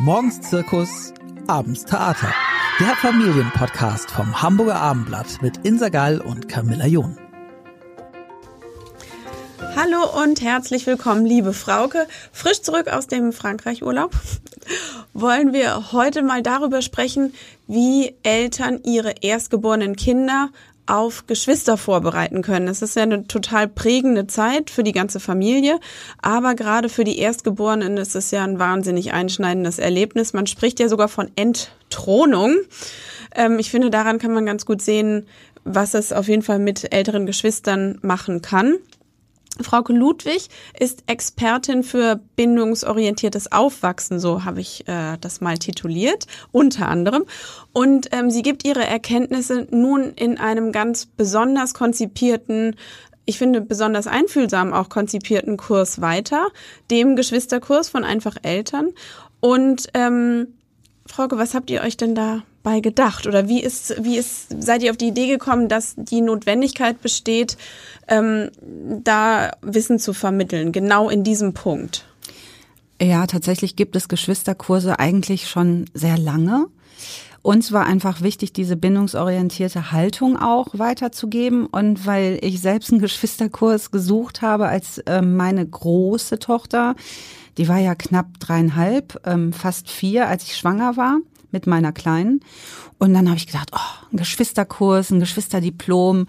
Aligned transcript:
Morgens 0.00 0.40
Zirkus, 0.40 1.12
abends 1.48 1.84
Theater. 1.84 2.32
Der 2.78 2.94
Familienpodcast 2.94 4.08
vom 4.08 4.40
Hamburger 4.40 4.76
Abendblatt 4.76 5.42
mit 5.42 5.66
Insa 5.66 5.88
Gall 5.88 6.20
und 6.20 6.48
Camilla 6.48 6.86
John. 6.86 7.18
Hallo 9.74 10.22
und 10.22 10.40
herzlich 10.40 10.86
willkommen, 10.86 11.26
liebe 11.26 11.52
Frauke. 11.52 12.06
Frisch 12.30 12.62
zurück 12.62 12.86
aus 12.86 13.08
dem 13.08 13.32
Frankreich-Urlaub 13.32 14.12
wollen 15.14 15.52
wir 15.52 15.90
heute 15.90 16.22
mal 16.22 16.44
darüber 16.44 16.80
sprechen, 16.80 17.34
wie 17.66 18.14
Eltern 18.22 18.80
ihre 18.84 19.14
erstgeborenen 19.20 19.96
Kinder 19.96 20.50
auf 20.88 21.26
Geschwister 21.26 21.76
vorbereiten 21.76 22.42
können. 22.42 22.66
Es 22.68 22.82
ist 22.82 22.96
ja 22.96 23.02
eine 23.02 23.26
total 23.26 23.68
prägende 23.68 24.26
Zeit 24.26 24.70
für 24.70 24.82
die 24.82 24.92
ganze 24.92 25.20
Familie, 25.20 25.78
aber 26.22 26.54
gerade 26.54 26.88
für 26.88 27.04
die 27.04 27.18
Erstgeborenen 27.18 27.96
ist 27.98 28.16
es 28.16 28.30
ja 28.30 28.42
ein 28.42 28.58
wahnsinnig 28.58 29.12
einschneidendes 29.12 29.78
Erlebnis. 29.78 30.32
Man 30.32 30.46
spricht 30.46 30.80
ja 30.80 30.88
sogar 30.88 31.08
von 31.08 31.30
Entthronung. 31.36 32.56
Ähm, 33.34 33.58
ich 33.58 33.70
finde, 33.70 33.90
daran 33.90 34.18
kann 34.18 34.32
man 34.32 34.46
ganz 34.46 34.64
gut 34.64 34.80
sehen, 34.80 35.26
was 35.64 35.94
es 35.94 36.12
auf 36.12 36.28
jeden 36.28 36.42
Fall 36.42 36.58
mit 36.58 36.92
älteren 36.92 37.26
Geschwistern 37.26 37.98
machen 38.00 38.40
kann. 38.40 38.76
Frauke 39.60 39.92
Ludwig 39.92 40.48
ist 40.78 41.04
Expertin 41.06 41.82
für 41.82 42.20
bindungsorientiertes 42.36 43.52
Aufwachsen, 43.52 44.20
so 44.20 44.44
habe 44.44 44.60
ich 44.60 44.86
äh, 44.88 45.16
das 45.20 45.40
mal 45.40 45.58
tituliert, 45.58 46.26
unter 46.52 46.88
anderem. 46.88 47.24
Und 47.72 48.08
ähm, 48.12 48.30
sie 48.30 48.42
gibt 48.42 48.64
ihre 48.64 48.86
Erkenntnisse 48.86 49.66
nun 49.70 50.12
in 50.14 50.38
einem 50.38 50.72
ganz 50.72 51.06
besonders 51.06 51.74
konzipierten 51.74 52.76
ich 53.24 53.36
finde, 53.36 53.60
besonders 53.60 54.06
einfühlsam 54.06 54.72
auch 54.72 54.88
konzipierten 54.88 55.58
Kurs 55.58 56.00
weiter, 56.00 56.48
dem 56.90 57.14
Geschwisterkurs 57.14 57.90
von 57.90 58.02
Einfach 58.02 58.38
Eltern. 58.42 58.94
Und 59.40 59.88
ähm, 59.92 60.57
Frauke, 61.08 61.38
was 61.38 61.54
habt 61.54 61.70
ihr 61.70 61.82
euch 61.82 61.96
denn 61.96 62.14
da 62.14 62.42
bei 62.62 62.80
gedacht? 62.80 63.26
Oder 63.26 63.48
wie 63.48 63.62
ist, 63.62 64.04
wie 64.04 64.16
ist, 64.16 64.62
seid 64.62 64.82
ihr 64.82 64.90
auf 64.90 64.96
die 64.96 65.08
Idee 65.08 65.26
gekommen, 65.26 65.68
dass 65.68 65.94
die 65.96 66.20
Notwendigkeit 66.20 67.00
besteht, 67.00 67.56
ähm, 68.08 68.50
da 69.02 69.52
Wissen 69.62 69.98
zu 69.98 70.12
vermitteln, 70.12 70.70
genau 70.72 71.08
in 71.08 71.24
diesem 71.24 71.54
Punkt? 71.54 72.04
Ja, 73.00 73.26
tatsächlich 73.26 73.76
gibt 73.76 73.96
es 73.96 74.08
Geschwisterkurse 74.08 74.98
eigentlich 74.98 75.48
schon 75.48 75.86
sehr 75.94 76.18
lange. 76.18 76.66
Uns 77.42 77.72
war 77.72 77.86
einfach 77.86 78.20
wichtig, 78.20 78.52
diese 78.52 78.76
bindungsorientierte 78.76 79.92
Haltung 79.92 80.36
auch 80.36 80.66
weiterzugeben. 80.72 81.66
Und 81.66 82.06
weil 82.06 82.38
ich 82.42 82.60
selbst 82.60 82.90
einen 82.90 83.00
Geschwisterkurs 83.00 83.90
gesucht 83.90 84.42
habe, 84.42 84.66
als 84.66 84.98
äh, 84.98 85.22
meine 85.22 85.66
große 85.66 86.38
Tochter, 86.38 86.94
die 87.58 87.68
war 87.68 87.78
ja 87.78 87.94
knapp 87.94 88.38
dreieinhalb, 88.38 89.20
ähm, 89.26 89.52
fast 89.52 89.90
vier, 89.90 90.28
als 90.28 90.44
ich 90.44 90.56
schwanger 90.56 90.96
war 90.96 91.18
mit 91.50 91.66
meiner 91.66 91.92
Kleinen. 91.92 92.40
Und 92.98 93.14
dann 93.14 93.28
habe 93.28 93.36
ich 93.36 93.46
gedacht, 93.46 93.70
oh, 93.72 94.06
ein 94.12 94.16
Geschwisterkurs, 94.16 95.10
ein 95.10 95.20
Geschwisterdiplom, 95.20 96.26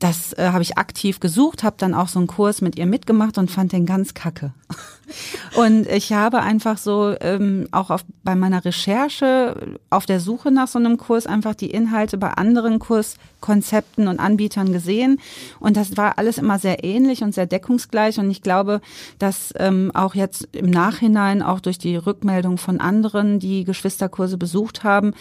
das 0.00 0.32
äh, 0.32 0.50
habe 0.52 0.62
ich 0.62 0.78
aktiv 0.78 1.20
gesucht, 1.20 1.62
habe 1.62 1.76
dann 1.78 1.94
auch 1.94 2.08
so 2.08 2.18
einen 2.18 2.28
Kurs 2.28 2.60
mit 2.60 2.76
ihr 2.76 2.86
mitgemacht 2.86 3.38
und 3.38 3.50
fand 3.50 3.72
den 3.72 3.86
ganz 3.86 4.14
kacke. 4.14 4.52
und 5.56 5.86
ich 5.88 6.12
habe 6.12 6.40
einfach 6.40 6.78
so 6.78 7.14
ähm, 7.20 7.68
auch 7.72 7.90
auf, 7.90 8.04
bei 8.22 8.34
meiner 8.34 8.64
Recherche 8.64 9.78
auf 9.90 10.06
der 10.06 10.20
Suche 10.20 10.50
nach 10.50 10.68
so 10.68 10.78
einem 10.78 10.98
Kurs 10.98 11.26
einfach 11.26 11.54
die 11.54 11.70
Inhalte 11.70 12.18
bei 12.18 12.30
anderen 12.30 12.78
Kurskonzepten 12.78 14.08
und 14.08 14.20
Anbietern 14.20 14.72
gesehen. 14.72 15.20
Und 15.58 15.76
das 15.76 15.96
war 15.96 16.18
alles 16.18 16.38
immer 16.38 16.58
sehr 16.58 16.84
ähnlich 16.84 17.22
und 17.22 17.34
sehr 17.34 17.46
deckungsgleich. 17.46 18.18
Und 18.18 18.30
ich 18.30 18.42
glaube, 18.42 18.80
dass 19.18 19.52
ähm, 19.56 19.90
auch 19.94 20.14
jetzt 20.14 20.48
im 20.52 20.70
Nachhinein, 20.70 21.42
auch 21.42 21.60
durch 21.60 21.78
die 21.78 21.96
Rückmeldung 21.96 22.58
von 22.58 22.80
anderen, 22.80 23.40
die 23.40 23.64
Geschwisterkurse 23.64 24.36
besucht 24.36 24.84
haben, 24.84 25.14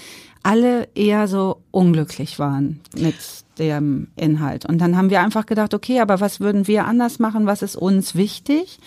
alle 0.44 0.88
eher 0.96 1.28
so 1.28 1.62
unglücklich 1.72 2.40
waren 2.40 2.80
mit 2.96 3.16
dem 3.59 4.08
Inhalt. 4.16 4.66
Und 4.66 4.80
dann 4.80 4.98
haben 4.98 5.09
wir 5.09 5.22
einfach 5.22 5.46
gedacht, 5.46 5.74
okay, 5.74 6.00
aber 6.00 6.20
was 6.20 6.40
würden 6.40 6.68
wir 6.68 6.86
anders 6.86 7.20
machen? 7.20 7.46
Was 7.46 7.62
ist 7.62 7.75
uns 7.75 8.16
wichtig? 8.16 8.80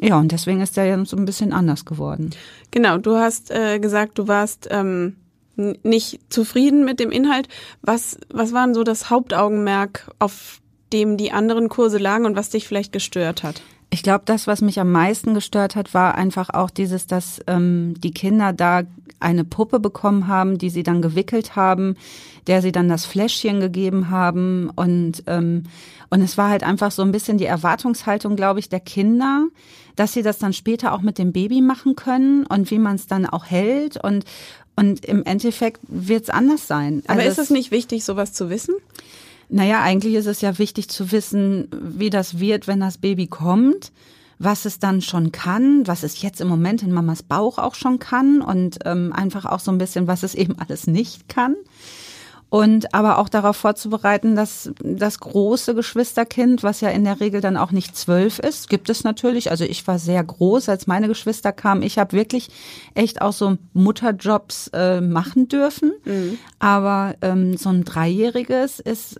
Ja, 0.00 0.18
und 0.18 0.32
deswegen 0.32 0.60
ist 0.60 0.76
der 0.76 0.86
ja 0.86 1.04
so 1.04 1.16
ein 1.16 1.24
bisschen 1.24 1.52
anders 1.52 1.84
geworden. 1.84 2.30
Genau, 2.70 2.98
du 2.98 3.16
hast 3.16 3.50
äh, 3.50 3.78
gesagt, 3.78 4.18
du 4.18 4.28
warst 4.28 4.68
ähm, 4.70 5.16
nicht 5.56 6.20
zufrieden 6.32 6.84
mit 6.84 7.00
dem 7.00 7.10
Inhalt. 7.10 7.48
Was, 7.82 8.18
was 8.32 8.52
war 8.52 8.66
denn 8.66 8.74
so 8.74 8.82
das 8.82 9.10
Hauptaugenmerk, 9.10 10.10
auf 10.18 10.60
dem 10.92 11.16
die 11.16 11.32
anderen 11.32 11.68
Kurse 11.68 11.98
lagen 11.98 12.26
und 12.26 12.36
was 12.36 12.50
dich 12.50 12.66
vielleicht 12.66 12.92
gestört 12.92 13.42
hat? 13.42 13.62
Ich 13.90 14.02
glaube, 14.02 14.22
das, 14.24 14.46
was 14.46 14.60
mich 14.60 14.80
am 14.80 14.90
meisten 14.90 15.34
gestört 15.34 15.76
hat, 15.76 15.94
war 15.94 16.16
einfach 16.16 16.50
auch 16.50 16.70
dieses, 16.70 17.06
dass 17.06 17.40
ähm, 17.46 17.94
die 17.98 18.12
Kinder 18.12 18.52
da 18.52 18.82
eine 19.20 19.44
Puppe 19.44 19.80
bekommen 19.80 20.26
haben, 20.28 20.58
die 20.58 20.70
sie 20.70 20.82
dann 20.82 21.00
gewickelt 21.00 21.56
haben, 21.56 21.96
der 22.46 22.60
sie 22.60 22.72
dann 22.72 22.88
das 22.88 23.06
Fläschchen 23.06 23.60
gegeben 23.60 24.10
haben 24.10 24.70
und 24.74 25.22
ähm, 25.26 25.64
und 26.10 26.20
es 26.20 26.38
war 26.38 26.48
halt 26.48 26.62
einfach 26.62 26.92
so 26.92 27.02
ein 27.02 27.10
bisschen 27.10 27.38
die 27.38 27.46
Erwartungshaltung, 27.46 28.36
glaube 28.36 28.60
ich, 28.60 28.68
der 28.68 28.78
Kinder, 28.78 29.46
dass 29.96 30.12
sie 30.12 30.22
das 30.22 30.38
dann 30.38 30.52
später 30.52 30.92
auch 30.92 31.00
mit 31.00 31.18
dem 31.18 31.32
Baby 31.32 31.60
machen 31.60 31.96
können 31.96 32.46
und 32.46 32.70
wie 32.70 32.78
man 32.78 32.96
es 32.96 33.06
dann 33.06 33.26
auch 33.26 33.46
hält 33.46 33.96
und 33.96 34.24
und 34.76 35.04
im 35.04 35.24
Endeffekt 35.24 35.80
wird 35.86 36.24
es 36.24 36.30
anders 36.30 36.66
sein. 36.66 37.02
Aber 37.06 37.20
also 37.20 37.30
ist 37.30 37.38
es 37.38 37.50
nicht 37.50 37.70
wichtig, 37.70 38.04
sowas 38.04 38.32
zu 38.32 38.50
wissen? 38.50 38.74
Naja, 39.54 39.82
eigentlich 39.82 40.14
ist 40.14 40.26
es 40.26 40.40
ja 40.40 40.58
wichtig 40.58 40.88
zu 40.88 41.12
wissen, 41.12 41.68
wie 41.80 42.10
das 42.10 42.40
wird, 42.40 42.66
wenn 42.66 42.80
das 42.80 42.98
Baby 42.98 43.28
kommt, 43.28 43.92
was 44.40 44.64
es 44.64 44.80
dann 44.80 45.00
schon 45.00 45.30
kann, 45.30 45.86
was 45.86 46.02
es 46.02 46.20
jetzt 46.22 46.40
im 46.40 46.48
Moment 46.48 46.82
in 46.82 46.90
Mamas 46.90 47.22
Bauch 47.22 47.58
auch 47.58 47.76
schon 47.76 48.00
kann 48.00 48.42
und 48.42 48.80
ähm, 48.84 49.12
einfach 49.12 49.44
auch 49.44 49.60
so 49.60 49.70
ein 49.70 49.78
bisschen, 49.78 50.08
was 50.08 50.24
es 50.24 50.34
eben 50.34 50.58
alles 50.58 50.88
nicht 50.88 51.28
kann 51.28 51.54
und 52.54 52.94
aber 52.94 53.18
auch 53.18 53.28
darauf 53.28 53.56
vorzubereiten, 53.56 54.36
dass 54.36 54.70
das 54.80 55.18
große 55.18 55.74
Geschwisterkind, 55.74 56.62
was 56.62 56.80
ja 56.82 56.90
in 56.90 57.02
der 57.02 57.18
Regel 57.18 57.40
dann 57.40 57.56
auch 57.56 57.72
nicht 57.72 57.96
zwölf 57.96 58.38
ist, 58.38 58.68
gibt 58.68 58.88
es 58.90 59.02
natürlich. 59.02 59.50
Also 59.50 59.64
ich 59.64 59.84
war 59.88 59.98
sehr 59.98 60.22
groß, 60.22 60.68
als 60.68 60.86
meine 60.86 61.08
Geschwister 61.08 61.50
kamen. 61.50 61.82
Ich 61.82 61.98
habe 61.98 62.12
wirklich 62.12 62.50
echt 62.94 63.22
auch 63.22 63.32
so 63.32 63.58
Mutterjobs 63.72 64.68
äh, 64.72 65.00
machen 65.00 65.48
dürfen. 65.48 65.94
Mhm. 66.04 66.38
Aber 66.60 67.16
ähm, 67.22 67.56
so 67.56 67.70
ein 67.70 67.82
Dreijähriges 67.82 68.78
ist, 68.78 69.18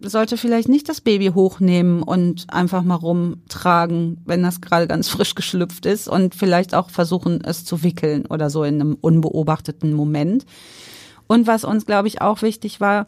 sollte 0.00 0.36
vielleicht 0.36 0.68
nicht 0.68 0.88
das 0.88 1.00
Baby 1.00 1.32
hochnehmen 1.34 2.04
und 2.04 2.46
einfach 2.50 2.84
mal 2.84 2.94
rumtragen, 2.94 4.18
wenn 4.26 4.44
das 4.44 4.60
gerade 4.60 4.86
ganz 4.86 5.08
frisch 5.08 5.34
geschlüpft 5.34 5.86
ist 5.86 6.06
und 6.06 6.36
vielleicht 6.36 6.72
auch 6.72 6.90
versuchen, 6.90 7.42
es 7.42 7.64
zu 7.64 7.82
wickeln 7.82 8.26
oder 8.26 8.48
so 8.48 8.62
in 8.62 8.80
einem 8.80 8.94
unbeobachteten 9.00 9.92
Moment. 9.92 10.46
Und 11.26 11.46
was 11.46 11.64
uns, 11.64 11.86
glaube 11.86 12.08
ich, 12.08 12.20
auch 12.20 12.42
wichtig 12.42 12.80
war, 12.80 13.06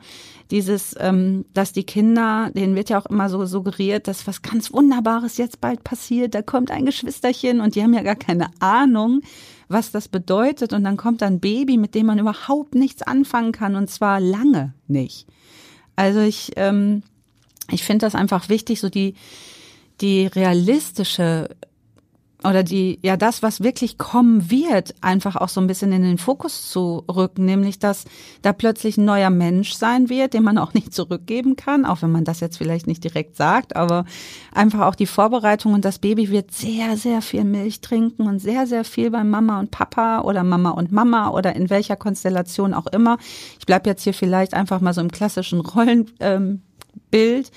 dieses, 0.50 0.94
ähm, 0.98 1.44
dass 1.52 1.72
die 1.72 1.84
Kinder, 1.84 2.50
denen 2.54 2.74
wird 2.74 2.88
ja 2.88 2.98
auch 2.98 3.06
immer 3.06 3.28
so 3.28 3.44
suggeriert, 3.44 4.08
dass 4.08 4.26
was 4.26 4.42
ganz 4.42 4.72
Wunderbares 4.72 5.36
jetzt 5.36 5.60
bald 5.60 5.84
passiert, 5.84 6.34
da 6.34 6.42
kommt 6.42 6.70
ein 6.70 6.86
Geschwisterchen 6.86 7.60
und 7.60 7.74
die 7.74 7.82
haben 7.82 7.92
ja 7.94 8.02
gar 8.02 8.16
keine 8.16 8.48
Ahnung, 8.60 9.20
was 9.68 9.90
das 9.90 10.08
bedeutet. 10.08 10.72
Und 10.72 10.84
dann 10.84 10.96
kommt 10.96 11.22
ein 11.22 11.40
Baby, 11.40 11.76
mit 11.76 11.94
dem 11.94 12.06
man 12.06 12.18
überhaupt 12.18 12.74
nichts 12.74 13.02
anfangen 13.02 13.52
kann 13.52 13.76
und 13.76 13.90
zwar 13.90 14.20
lange 14.20 14.72
nicht. 14.86 15.26
Also 15.96 16.20
ich, 16.20 16.52
ähm, 16.56 17.02
ich 17.70 17.84
finde 17.84 18.06
das 18.06 18.14
einfach 18.14 18.48
wichtig, 18.48 18.80
so 18.80 18.88
die, 18.88 19.14
die 20.00 20.26
realistische 20.26 21.50
oder 22.44 22.62
die, 22.62 23.00
ja, 23.02 23.16
das, 23.16 23.42
was 23.42 23.62
wirklich 23.64 23.98
kommen 23.98 24.48
wird, 24.48 24.94
einfach 25.00 25.34
auch 25.34 25.48
so 25.48 25.60
ein 25.60 25.66
bisschen 25.66 25.90
in 25.90 26.02
den 26.02 26.18
Fokus 26.18 26.70
zu 26.70 27.02
rücken, 27.08 27.44
nämlich, 27.44 27.80
dass 27.80 28.04
da 28.42 28.52
plötzlich 28.52 28.96
ein 28.96 29.04
neuer 29.04 29.30
Mensch 29.30 29.72
sein 29.72 30.08
wird, 30.08 30.34
den 30.34 30.44
man 30.44 30.56
auch 30.56 30.72
nicht 30.72 30.94
zurückgeben 30.94 31.56
kann, 31.56 31.84
auch 31.84 32.02
wenn 32.02 32.12
man 32.12 32.24
das 32.24 32.38
jetzt 32.38 32.56
vielleicht 32.56 32.86
nicht 32.86 33.02
direkt 33.02 33.36
sagt, 33.36 33.74
aber 33.74 34.04
einfach 34.54 34.82
auch 34.82 34.94
die 34.94 35.06
Vorbereitung 35.06 35.74
und 35.74 35.84
das 35.84 35.98
Baby 35.98 36.30
wird 36.30 36.52
sehr, 36.52 36.96
sehr 36.96 37.22
viel 37.22 37.42
Milch 37.42 37.80
trinken 37.80 38.28
und 38.28 38.38
sehr, 38.38 38.68
sehr 38.68 38.84
viel 38.84 39.10
bei 39.10 39.24
Mama 39.24 39.58
und 39.58 39.72
Papa 39.72 40.20
oder 40.20 40.44
Mama 40.44 40.70
und 40.70 40.92
Mama 40.92 41.30
oder 41.30 41.56
in 41.56 41.70
welcher 41.70 41.96
Konstellation 41.96 42.72
auch 42.72 42.86
immer. 42.86 43.18
Ich 43.58 43.66
bleib 43.66 43.84
jetzt 43.84 44.04
hier 44.04 44.14
vielleicht 44.14 44.54
einfach 44.54 44.80
mal 44.80 44.94
so 44.94 45.00
im 45.00 45.10
klassischen 45.10 45.60
Rollen, 45.60 46.12
ähm, 46.20 46.62
Bild, 47.10 47.50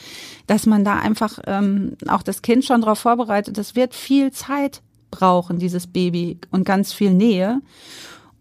dass 0.48 0.66
man 0.66 0.84
da 0.84 0.98
einfach 0.98 1.40
ähm, 1.46 1.98
auch 2.08 2.24
das 2.24 2.42
Kind 2.42 2.66
schon 2.66 2.82
darauf 2.82 3.00
vorbereitet. 3.00 3.58
Das 3.58 3.76
wird 3.76 3.94
viel 3.94 4.32
Zeit 4.32 4.82
brauchen, 5.12 5.60
dieses 5.60 5.88
Baby, 5.88 6.40
und 6.52 6.64
ganz 6.64 6.94
viel 6.94 7.14
Nähe. 7.14 7.62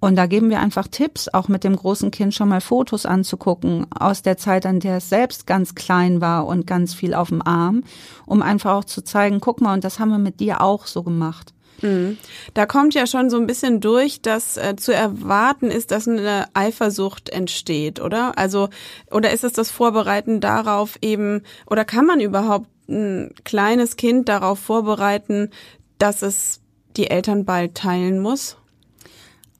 Und 0.00 0.16
da 0.16 0.26
geben 0.26 0.48
wir 0.48 0.60
einfach 0.60 0.88
Tipps, 0.88 1.28
auch 1.28 1.48
mit 1.48 1.62
dem 1.62 1.76
großen 1.76 2.10
Kind 2.10 2.34
schon 2.34 2.48
mal 2.48 2.62
Fotos 2.62 3.04
anzugucken 3.04 3.86
aus 3.92 4.22
der 4.22 4.38
Zeit, 4.38 4.64
an 4.64 4.80
der 4.80 4.96
es 4.96 5.10
selbst 5.10 5.46
ganz 5.46 5.74
klein 5.74 6.22
war 6.22 6.46
und 6.46 6.66
ganz 6.66 6.94
viel 6.94 7.12
auf 7.12 7.28
dem 7.28 7.42
Arm, 7.42 7.84
um 8.24 8.40
einfach 8.40 8.72
auch 8.72 8.84
zu 8.84 9.04
zeigen, 9.04 9.40
guck 9.40 9.60
mal, 9.60 9.74
und 9.74 9.84
das 9.84 9.98
haben 9.98 10.10
wir 10.10 10.18
mit 10.18 10.40
dir 10.40 10.62
auch 10.62 10.86
so 10.86 11.02
gemacht. 11.02 11.52
Mhm. 11.82 12.18
Da 12.54 12.66
kommt 12.66 12.94
ja 12.94 13.06
schon 13.06 13.30
so 13.30 13.36
ein 13.36 13.46
bisschen 13.46 13.80
durch, 13.80 14.22
dass 14.22 14.56
äh, 14.56 14.76
zu 14.76 14.94
erwarten 14.94 15.70
ist, 15.70 15.90
dass 15.90 16.08
eine 16.08 16.46
Eifersucht 16.54 17.30
entsteht, 17.30 18.00
oder? 18.00 18.36
Also, 18.38 18.68
oder 19.10 19.32
ist 19.32 19.44
es 19.44 19.52
das 19.52 19.70
Vorbereiten 19.70 20.40
darauf 20.40 20.98
eben, 21.02 21.42
oder 21.66 21.84
kann 21.84 22.06
man 22.06 22.20
überhaupt 22.20 22.66
ein 22.88 23.32
kleines 23.44 23.96
Kind 23.96 24.28
darauf 24.28 24.58
vorbereiten, 24.58 25.50
dass 25.98 26.22
es 26.22 26.60
die 26.96 27.10
Eltern 27.10 27.44
bald 27.44 27.74
teilen 27.74 28.20
muss? 28.20 28.56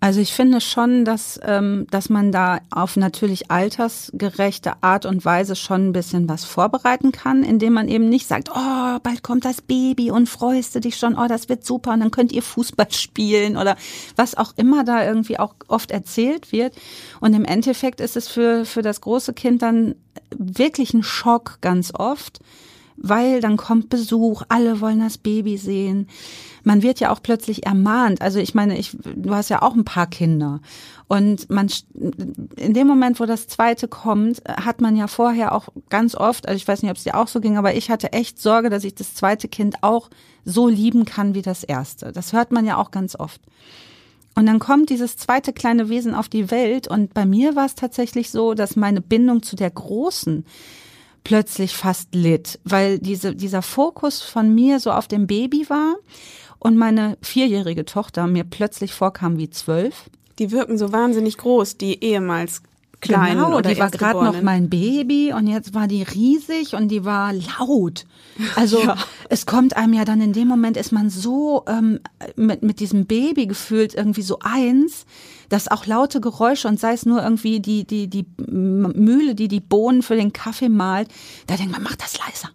Also 0.03 0.21
ich 0.21 0.33
finde 0.33 0.63
schon, 0.63 1.05
dass, 1.05 1.39
ähm, 1.45 1.87
dass 1.91 2.09
man 2.09 2.33
da 2.33 2.61
auf 2.71 2.97
natürlich 2.97 3.51
altersgerechte 3.51 4.83
Art 4.83 5.05
und 5.05 5.27
Weise 5.27 5.57
schon 5.57 5.89
ein 5.89 5.93
bisschen 5.93 6.27
was 6.27 6.45
vorbereiten 6.47 7.13
kann, 7.13 7.43
indem 7.43 7.75
man 7.75 7.87
eben 7.87 8.09
nicht 8.09 8.27
sagt, 8.27 8.49
oh, 8.51 8.99
bald 9.03 9.23
kommt 9.23 9.45
das 9.45 9.61
Baby 9.61 10.11
und 10.11 10.27
freust 10.27 10.75
du 10.75 10.81
dich 10.81 10.97
schon, 10.97 11.19
oh, 11.19 11.27
das 11.29 11.51
wird 11.51 11.67
super 11.67 11.93
und 11.93 12.01
dann 12.01 12.11
könnt 12.11 12.33
ihr 12.33 12.43
Fußball 12.43 12.87
spielen 12.91 13.59
oder 13.59 13.77
was 14.17 14.35
auch 14.35 14.55
immer 14.57 14.85
da 14.85 15.05
irgendwie 15.05 15.39
auch 15.39 15.55
oft 15.69 15.91
erzählt 15.91 16.51
wird. 16.51 16.75
Und 17.21 17.35
im 17.35 17.45
Endeffekt 17.45 18.01
ist 18.01 18.17
es 18.17 18.27
für, 18.27 18.65
für 18.65 18.81
das 18.81 19.03
große 19.03 19.35
Kind 19.35 19.61
dann 19.61 19.97
wirklich 20.35 20.95
ein 20.95 21.03
Schock 21.03 21.59
ganz 21.61 21.93
oft 21.95 22.41
weil 23.01 23.41
dann 23.41 23.57
kommt 23.57 23.89
Besuch, 23.89 24.43
alle 24.49 24.81
wollen 24.81 25.01
das 25.01 25.19
Baby 25.19 25.57
sehen. 25.57 26.07
Man 26.63 26.83
wird 26.83 27.01
ja 27.01 27.11
auch 27.11 27.23
plötzlich 27.23 27.67
ermahnt. 27.67 28.21
Also 28.21 28.39
ich 28.39 28.55
meine, 28.55 28.79
ich, 28.79 28.97
du 29.17 29.35
hast 29.35 29.49
ja 29.49 29.63
auch 29.63 29.75
ein 29.75 29.87
paar 29.87 30.07
Kinder. 30.07 30.61
Und 31.09 31.49
man, 31.49 31.69
in 32.57 32.75
dem 32.75 32.87
Moment, 32.87 33.19
wo 33.19 33.25
das 33.25 33.49
zweite 33.49 33.89
kommt, 33.89 34.43
hat 34.47 34.83
man 34.83 34.97
ja 34.97 35.07
vorher 35.07 35.53
auch 35.53 35.69
ganz 35.89 36.15
oft, 36.15 36.47
also 36.47 36.57
ich 36.57 36.69
weiß 36.69 36.83
nicht, 36.83 36.91
ob 36.91 36.99
es 36.99 37.05
dir 37.05 37.17
auch 37.17 37.29
so 37.29 37.41
ging, 37.41 37.57
aber 37.57 37.75
ich 37.75 37.91
hatte 37.91 38.13
echt 38.13 38.41
Sorge, 38.41 38.69
dass 38.69 38.85
ich 38.85 38.95
das 38.95 39.15
zweite 39.15 39.49
Kind 39.49 39.83
auch 39.83 40.11
so 40.45 40.69
lieben 40.69 41.07
kann 41.07 41.35
wie 41.35 41.43
das 41.43 41.65
erste. 41.65 42.13
Das 42.13 42.35
hört 42.35 42.53
man 42.53 42.67
ja 42.67 42.77
auch 42.77 42.91
ganz 42.91 43.17
oft. 43.17 43.41
Und 44.35 44.47
dann 44.47 44.59
kommt 44.59 44.91
dieses 44.91 45.17
zweite 45.17 45.53
kleine 45.53 45.89
Wesen 45.89 46.15
auf 46.15 46.29
die 46.29 46.51
Welt 46.51 46.87
und 46.87 47.15
bei 47.15 47.27
mir 47.27 47.57
war 47.57 47.67
es 47.67 47.75
tatsächlich 47.75 48.31
so, 48.31 48.55
dass 48.55 48.77
meine 48.77 49.01
Bindung 49.01 49.43
zu 49.43 49.57
der 49.57 49.71
großen, 49.71 50.45
plötzlich 51.25 51.75
fast 51.75 52.15
litt, 52.15 52.59
weil 52.65 52.99
diese, 52.99 53.35
dieser 53.35 53.63
Fokus 53.63 54.23
von 54.23 54.55
mir 54.55 54.81
so 54.81 54.93
auf 54.93 55.09
dem 55.09 55.27
Baby 55.27 55.69
war 55.69 55.97
und 56.59 56.77
meine 56.77 57.19
vierjährige 57.23 57.85
Tochter 57.85 58.27
mir 58.27 58.45
plötzlich 58.45 58.93
vorkam 58.93 59.39
wie 59.39 59.51
zwölf. 59.51 60.11
Die 60.39 60.51
wirken 60.51 60.79
so 60.79 60.93
wahnsinnig 60.93 61.37
groß, 61.37 61.77
die 61.77 62.03
ehemals 62.03 62.63
kleinen 63.01 63.43
genau, 63.43 63.57
oder 63.57 63.71
die 63.71 63.79
war 63.79 63.91
gerade 63.91 64.25
noch 64.25 64.43
mein 64.43 64.69
Baby 64.69 65.33
und 65.33 65.47
jetzt 65.47 65.75
war 65.75 65.89
die 65.89 66.03
riesig 66.03 66.75
und 66.75 66.89
die 66.89 67.05
war 67.05 67.33
laut. 67.33 68.05
Also 68.57 68.81
ja. 68.85 68.97
es 69.29 69.47
kommt 69.47 69.77
einem 69.77 69.95
ja 69.95 70.05
dann 70.05 70.21
in 70.21 70.33
dem 70.33 70.49
Moment 70.49 70.77
ist 70.77 70.93
man 70.93 71.11
so 71.11 71.65
ähm, 71.67 72.01
mit 72.37 72.63
mit 72.63 72.81
diesem 72.81 73.07
Baby 73.07 73.47
gefühlt 73.47 73.95
irgendwie 73.95 74.23
so 74.23 74.39
eins, 74.41 75.07
dass 75.51 75.69
auch 75.69 75.85
laute 75.85 76.23
Geräusche 76.23 76.69
und 76.69 76.81
sei 76.81 76.95
es 76.95 77.05
nur 77.05 77.23
irgendwie 77.23 77.61
die 77.61 77.85
die 77.85 78.09
die 78.09 78.25
Mühle, 78.49 79.35
die 79.35 79.49
die 79.49 79.61
Bohnen 79.61 80.03
für 80.03 80.17
den 80.17 80.33
Kaffee 80.33 80.71
malt, 80.71 81.09
da 81.47 81.57
denkt 81.57 81.73
man, 81.73 81.83
mach 81.83 81.97
das 81.97 82.19
leiser, 82.19 82.49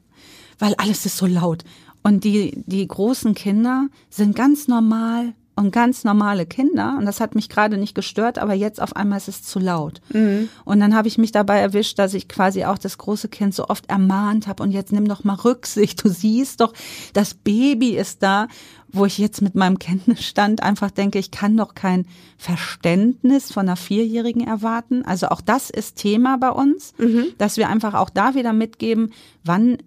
weil 0.57 0.73
alles 0.75 1.05
ist 1.05 1.17
so 1.17 1.27
laut. 1.27 1.63
Und 2.01 2.23
die 2.23 2.63
die 2.65 2.87
großen 2.87 3.35
Kinder 3.35 3.87
sind 4.09 4.35
ganz 4.35 4.67
normal 4.67 5.33
und 5.55 5.71
ganz 5.71 6.03
normale 6.03 6.45
Kinder. 6.45 6.95
Und 6.97 7.05
das 7.05 7.19
hat 7.19 7.33
mich 7.33 7.49
gerade 7.49 7.77
nicht 7.77 7.95
gestört, 7.95 8.37
aber 8.39 8.53
jetzt 8.53 8.81
auf 8.81 8.95
einmal 8.95 9.17
ist 9.17 9.29
es 9.29 9.43
zu 9.43 9.59
laut. 9.59 10.01
Mhm. 10.09 10.49
Und 10.65 10.79
dann 10.79 10.95
habe 10.95 11.07
ich 11.07 11.17
mich 11.17 11.31
dabei 11.31 11.59
erwischt, 11.59 11.97
dass 11.97 12.13
ich 12.13 12.27
quasi 12.27 12.65
auch 12.65 12.77
das 12.77 12.97
große 12.97 13.29
Kind 13.29 13.55
so 13.55 13.67
oft 13.67 13.89
ermahnt 13.89 14.47
habe 14.47 14.63
und 14.63 14.71
jetzt 14.71 14.91
nimm 14.91 15.07
doch 15.07 15.23
mal 15.23 15.35
Rücksicht. 15.35 16.03
Du 16.03 16.09
siehst 16.09 16.61
doch, 16.61 16.73
das 17.13 17.33
Baby 17.33 17.97
ist 17.97 18.21
da, 18.21 18.47
wo 18.89 19.05
ich 19.05 19.17
jetzt 19.17 19.41
mit 19.41 19.55
meinem 19.55 19.79
Kenntnisstand 19.79 20.63
einfach 20.63 20.91
denke, 20.91 21.19
ich 21.19 21.31
kann 21.31 21.57
doch 21.57 21.73
kein 21.73 22.05
Verständnis 22.37 23.51
von 23.51 23.67
einer 23.67 23.75
Vierjährigen 23.75 24.45
erwarten. 24.45 25.05
Also 25.05 25.27
auch 25.27 25.41
das 25.41 25.69
ist 25.69 25.97
Thema 25.97 26.37
bei 26.37 26.49
uns, 26.49 26.93
mhm. 26.97 27.27
dass 27.37 27.57
wir 27.57 27.69
einfach 27.69 27.93
auch 27.93 28.09
da 28.09 28.35
wieder 28.35 28.53
mitgeben, 28.53 29.11
wann 29.43 29.77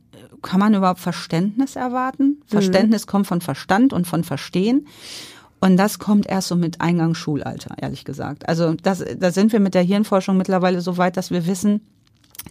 kann 0.42 0.60
man 0.60 0.74
überhaupt 0.74 1.00
Verständnis 1.00 1.76
erwarten? 1.76 2.24
Mhm. 2.24 2.42
Verständnis 2.46 3.06
kommt 3.06 3.26
von 3.26 3.40
Verstand 3.40 3.92
und 3.92 4.06
von 4.06 4.24
Verstehen. 4.24 4.86
Und 5.60 5.76
das 5.76 5.98
kommt 5.98 6.26
erst 6.26 6.48
so 6.48 6.56
mit 6.56 6.80
Eingang 6.80 7.14
Schulalter, 7.14 7.74
ehrlich 7.80 8.04
gesagt. 8.04 8.48
Also 8.48 8.74
das, 8.74 9.04
da 9.18 9.30
sind 9.32 9.52
wir 9.52 9.60
mit 9.60 9.74
der 9.74 9.82
Hirnforschung 9.82 10.36
mittlerweile 10.36 10.80
so 10.80 10.96
weit, 10.98 11.16
dass 11.16 11.30
wir 11.30 11.46
wissen, 11.46 11.80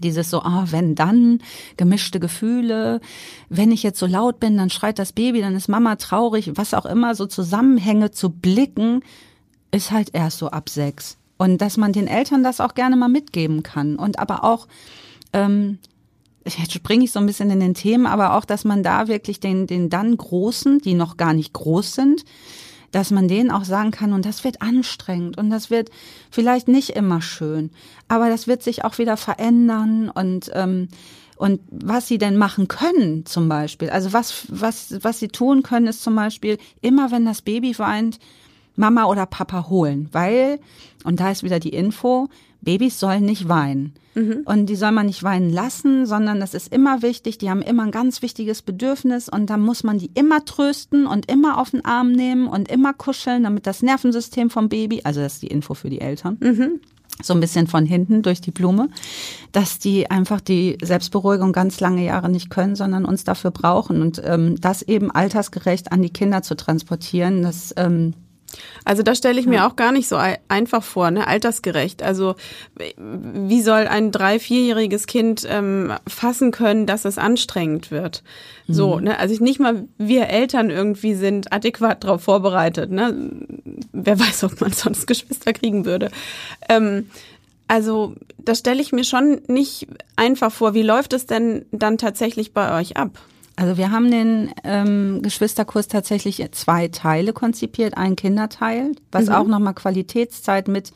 dieses 0.04 0.30
so, 0.30 0.42
ah, 0.42 0.66
wenn 0.70 0.96
dann, 0.96 1.40
gemischte 1.78 2.20
Gefühle, 2.20 3.00
wenn 3.50 3.72
ich 3.72 3.84
jetzt 3.84 4.00
so 4.00 4.06
laut 4.06 4.40
bin, 4.40 4.58
dann 4.58 4.70
schreit 4.70 5.00
das 5.00 5.14
Baby, 5.14 5.42
dann 5.42 5.56
ist 5.56 5.70
Mama 5.70 5.96
traurig, 5.96 6.52
was 6.56 6.74
auch 6.74 6.86
immer, 6.86 7.16
so 7.16 7.26
Zusammenhänge 7.26 8.12
zu 8.12 8.30
blicken, 8.30 9.02
ist 9.72 9.92
halt 9.92 10.14
erst 10.14 10.38
so 10.38 10.50
ab 10.50 10.70
sechs. 10.70 11.18
Und 11.38 11.62
dass 11.62 11.78
man 11.78 11.94
den 11.94 12.08
Eltern 12.08 12.44
das 12.44 12.60
auch 12.60 12.74
gerne 12.74 12.96
mal 12.96 13.10
mitgeben 13.10 13.64
kann. 13.64 13.96
Und 13.96 14.20
aber 14.20 14.44
auch, 14.44 14.68
ähm, 15.34 15.78
jetzt 16.46 16.74
springe 16.74 17.06
ich 17.06 17.12
so 17.12 17.20
ein 17.20 17.26
bisschen 17.26 17.50
in 17.52 17.60
den 17.60 17.74
Themen, 17.74 18.06
aber 18.06 18.36
auch, 18.36 18.46
dass 18.46 18.66
man 18.66 18.84
da 18.84 19.08
wirklich 19.08 19.40
den, 19.40 19.68
den 19.68 19.90
dann 19.90 20.18
Großen, 20.18 20.80
die 20.80 20.94
noch 20.94 21.18
gar 21.18 21.34
nicht 21.34 21.54
groß 21.54 21.94
sind, 21.94 22.24
dass 22.98 23.12
man 23.12 23.28
denen 23.28 23.52
auch 23.52 23.64
sagen 23.64 23.92
kann, 23.92 24.12
und 24.12 24.26
das 24.26 24.44
wird 24.44 24.64
anstrengend 24.64 25.38
und 25.38 25.52
das 25.52 25.70
wird 25.70 25.92
vielleicht 26.32 26.68
nicht 26.68 26.90
immer 26.90 27.22
schön, 27.22 27.70
aber 28.08 28.28
das 28.28 28.48
wird 28.48 28.64
sich 28.64 28.84
auch 28.84 28.98
wieder 28.98 29.18
verändern 29.18 30.10
und 30.10 30.50
ähm, 30.56 30.88
und 31.36 31.62
was 31.70 32.08
sie 32.08 32.18
denn 32.18 32.36
machen 32.36 32.68
können, 32.68 33.28
zum 33.28 33.48
Beispiel. 33.48 33.92
Also 33.92 34.12
was, 34.12 34.48
was, 34.50 34.98
was 35.04 35.20
sie 35.20 35.28
tun 35.28 35.62
können, 35.62 35.86
ist 35.86 36.02
zum 36.02 36.16
Beispiel, 36.16 36.58
immer 36.82 37.12
wenn 37.12 37.26
das 37.26 37.44
Baby 37.44 37.78
weint, 37.78 38.18
Mama 38.76 39.06
oder 39.06 39.28
Papa 39.28 39.70
holen. 39.70 40.10
Weil, 40.12 40.60
und 41.04 41.20
da 41.20 41.30
ist 41.30 41.44
wieder 41.44 41.60
die 41.60 41.74
Info, 41.74 42.30
Babys 42.62 43.00
sollen 43.00 43.26
nicht 43.26 43.48
weinen. 43.48 43.94
Mhm. 44.16 44.42
Und 44.46 44.66
die 44.66 44.76
soll 44.76 44.92
man 44.92 45.06
nicht 45.06 45.24
weinen 45.24 45.52
lassen, 45.52 46.06
sondern 46.06 46.40
das 46.40 46.54
ist 46.54 46.74
immer 46.74 47.02
wichtig. 47.02 47.38
Die 47.38 47.50
haben 47.50 47.62
immer 47.62 47.84
ein 47.84 47.92
ganz 47.92 48.22
wichtiges 48.22 48.62
Bedürfnis 48.62 49.30
und 49.30 49.50
da 49.50 49.58
muss 49.58 49.84
man 49.84 50.00
die 50.00 50.12
immer 50.16 50.44
trösten 50.44 51.06
und 51.06 51.32
immer 51.32 51.60
auf 51.60 51.72
den 51.72 51.86
Arm 51.86 52.12
nehmen 52.12 52.48
und 52.48 52.70
immer 52.70 52.94
kuscheln, 52.94 53.44
damit 53.44 53.68
das 53.68 53.84
Nervensystem 53.84 54.50
vom 54.50 54.70
Baby, 54.70 55.02
also 55.04 55.22
das 55.22 55.36
ist 55.36 55.44
die 55.44 55.48
Info 55.48 55.76
für 55.76 55.90
die 55.90 56.02
Eltern, 56.02 56.38
mhm. 56.40 56.80
so 57.22 57.36
ein 57.36 57.40
bisschen 57.40 57.68
von 57.68 57.86
hinten 57.86 58.24
durch 58.24 58.42
die 58.42 58.52
Blume, 58.52 58.90
dass 59.52 59.78
die 59.78 60.10
einfach 60.10 60.42
die 60.42 60.80
Selbstberuhigung 60.82 61.54
ganz 61.54 61.80
lange 61.80 62.04
Jahre 62.04 62.30
nicht 62.30 62.50
können, 62.50 62.76
sondern 62.76 63.06
uns 63.06 63.24
dafür 63.24 63.52
brauchen 63.52 64.02
und 64.02 64.20
ähm, 64.26 64.60
das 64.60 64.82
eben 64.82 65.12
altersgerecht 65.12 65.92
an 65.92 66.02
die 66.02 66.10
Kinder 66.10 66.42
zu 66.42 66.56
transportieren, 66.56 67.44
das 67.44 67.74
ähm, 67.78 68.14
also 68.86 69.04
da 69.04 69.16
stelle 69.16 69.40
ich 69.40 69.46
mir 69.46 69.68
auch 69.68 69.76
gar 69.76 69.92
nicht 69.92 70.08
so 70.08 70.18
einfach 70.48 70.84
vor, 70.84 71.12
ne? 71.12 71.28
altersgerecht. 71.28 72.02
Also 72.02 72.36
wie 72.98 73.62
soll 73.62 73.88
ein 73.88 74.12
drei-, 74.12 74.40
vierjähriges 74.40 75.08
Kind 75.08 75.46
ähm, 75.50 75.94
fassen 76.08 76.52
können, 76.52 76.86
dass 76.86 77.06
es 77.06 77.18
anstrengend 77.18 77.92
wird? 77.92 78.24
So, 78.68 78.98
mhm. 78.98 79.06
ne? 79.06 79.20
Also 79.20 79.44
nicht 79.44 79.60
mal 79.60 79.88
wir 79.98 80.28
Eltern 80.28 80.70
irgendwie 80.70 81.14
sind 81.16 81.52
adäquat 81.52 82.04
darauf 82.04 82.24
vorbereitet. 82.24 82.92
Ne? 82.92 83.32
Wer 83.92 84.20
weiß, 84.20 84.46
ob 84.46 84.62
man 84.62 84.72
sonst 84.72 85.08
Geschwister 85.08 85.54
kriegen 85.54 85.86
würde. 85.86 86.10
Ähm, 86.70 87.10
also 87.68 88.16
das 88.38 88.60
stelle 88.60 88.82
ich 88.82 88.94
mir 88.94 89.04
schon 89.04 89.42
nicht 89.48 89.88
einfach 90.16 90.52
vor. 90.52 90.74
Wie 90.74 90.84
läuft 90.84 91.12
es 91.14 91.26
denn 91.26 91.66
dann 91.72 91.98
tatsächlich 91.98 92.54
bei 92.54 92.80
euch 92.80 92.96
ab? 92.96 93.20
Also 93.58 93.76
wir 93.76 93.92
haben 93.92 94.12
den 94.12 94.52
ähm, 94.64 95.22
Geschwisterkurs 95.24 95.88
tatsächlich 95.88 96.48
zwei 96.52 96.90
Teile 96.90 97.34
konzipiert. 97.34 97.98
Ein 97.98 98.16
Kinderteil, 98.16 98.92
was 99.12 99.26
mhm. 99.26 99.32
auch 99.34 99.48
nochmal 99.48 99.74
Qualitätszeit 99.74 100.68
mit 100.68 100.94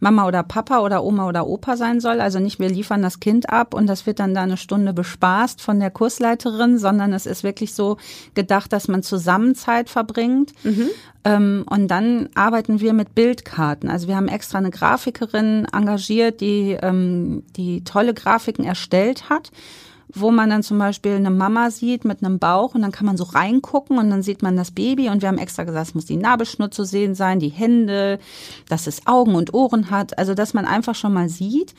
Mama 0.00 0.26
oder 0.26 0.42
Papa 0.42 0.80
oder 0.80 1.04
Oma 1.04 1.28
oder 1.28 1.46
Opa 1.46 1.76
sein 1.76 2.00
soll. 2.00 2.20
Also 2.20 2.40
nicht 2.40 2.58
wir 2.58 2.68
liefern 2.68 3.02
das 3.02 3.20
Kind 3.20 3.50
ab 3.50 3.72
und 3.72 3.86
das 3.86 4.04
wird 4.04 4.18
dann 4.18 4.34
da 4.34 4.42
eine 4.42 4.56
Stunde 4.56 4.92
bespaßt 4.92 5.62
von 5.62 5.78
der 5.78 5.92
Kursleiterin, 5.92 6.76
sondern 6.76 7.12
es 7.12 7.24
ist 7.24 7.44
wirklich 7.44 7.72
so 7.72 7.98
gedacht, 8.34 8.72
dass 8.72 8.88
man 8.88 9.04
zusammen 9.04 9.54
Zeit 9.54 9.88
verbringt. 9.88 10.52
Mhm. 10.64 10.90
Ähm, 11.24 11.64
und 11.70 11.86
dann 11.86 12.30
arbeiten 12.34 12.80
wir 12.80 12.94
mit 12.94 13.14
Bildkarten. 13.14 13.88
Also 13.88 14.08
wir 14.08 14.16
haben 14.16 14.26
extra 14.26 14.58
eine 14.58 14.70
Grafikerin 14.70 15.68
engagiert, 15.72 16.40
die 16.40 16.76
ähm, 16.82 17.44
die 17.54 17.84
tolle 17.84 18.12
Grafiken 18.12 18.64
erstellt 18.64 19.30
hat 19.30 19.52
wo 20.14 20.30
man 20.30 20.50
dann 20.50 20.62
zum 20.62 20.78
Beispiel 20.78 21.12
eine 21.12 21.30
Mama 21.30 21.70
sieht 21.70 22.04
mit 22.04 22.22
einem 22.22 22.38
Bauch 22.38 22.74
und 22.74 22.82
dann 22.82 22.92
kann 22.92 23.06
man 23.06 23.16
so 23.16 23.24
reingucken 23.24 23.98
und 23.98 24.10
dann 24.10 24.22
sieht 24.22 24.42
man 24.42 24.56
das 24.56 24.70
Baby 24.70 25.08
und 25.08 25.22
wir 25.22 25.28
haben 25.28 25.38
extra 25.38 25.64
gesagt, 25.64 25.88
es 25.88 25.94
muss 25.94 26.06
die 26.06 26.16
Nabelschnur 26.16 26.70
zu 26.70 26.84
sehen 26.84 27.14
sein, 27.14 27.40
die 27.40 27.48
Hände, 27.48 28.18
dass 28.68 28.86
es 28.86 29.06
Augen 29.06 29.34
und 29.34 29.54
Ohren 29.54 29.90
hat, 29.90 30.18
also 30.18 30.34
dass 30.34 30.54
man 30.54 30.66
einfach 30.66 30.94
schon 30.94 31.14
mal 31.14 31.28
sieht, 31.28 31.74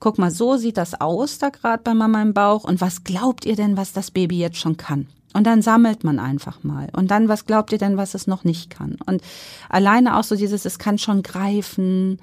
guck 0.00 0.18
mal, 0.18 0.30
so 0.30 0.56
sieht 0.56 0.76
das 0.76 1.00
aus 1.00 1.38
da 1.38 1.48
gerade 1.48 1.82
bei 1.82 1.94
Mama 1.94 2.20
im 2.22 2.34
Bauch 2.34 2.64
und 2.64 2.80
was 2.80 3.04
glaubt 3.04 3.46
ihr 3.46 3.56
denn, 3.56 3.76
was 3.76 3.92
das 3.92 4.10
Baby 4.10 4.38
jetzt 4.38 4.58
schon 4.58 4.76
kann? 4.76 5.06
Und 5.34 5.46
dann 5.46 5.60
sammelt 5.60 6.04
man 6.04 6.18
einfach 6.18 6.64
mal. 6.64 6.88
Und 6.94 7.10
dann, 7.10 7.28
was 7.28 7.44
glaubt 7.44 7.70
ihr 7.72 7.78
denn, 7.78 7.98
was 7.98 8.14
es 8.14 8.26
noch 8.26 8.44
nicht 8.44 8.70
kann? 8.70 8.96
Und 9.06 9.22
alleine 9.68 10.16
auch 10.16 10.24
so 10.24 10.36
dieses, 10.36 10.64
es 10.64 10.78
kann 10.78 10.96
schon 10.98 11.22
greifen, 11.22 12.18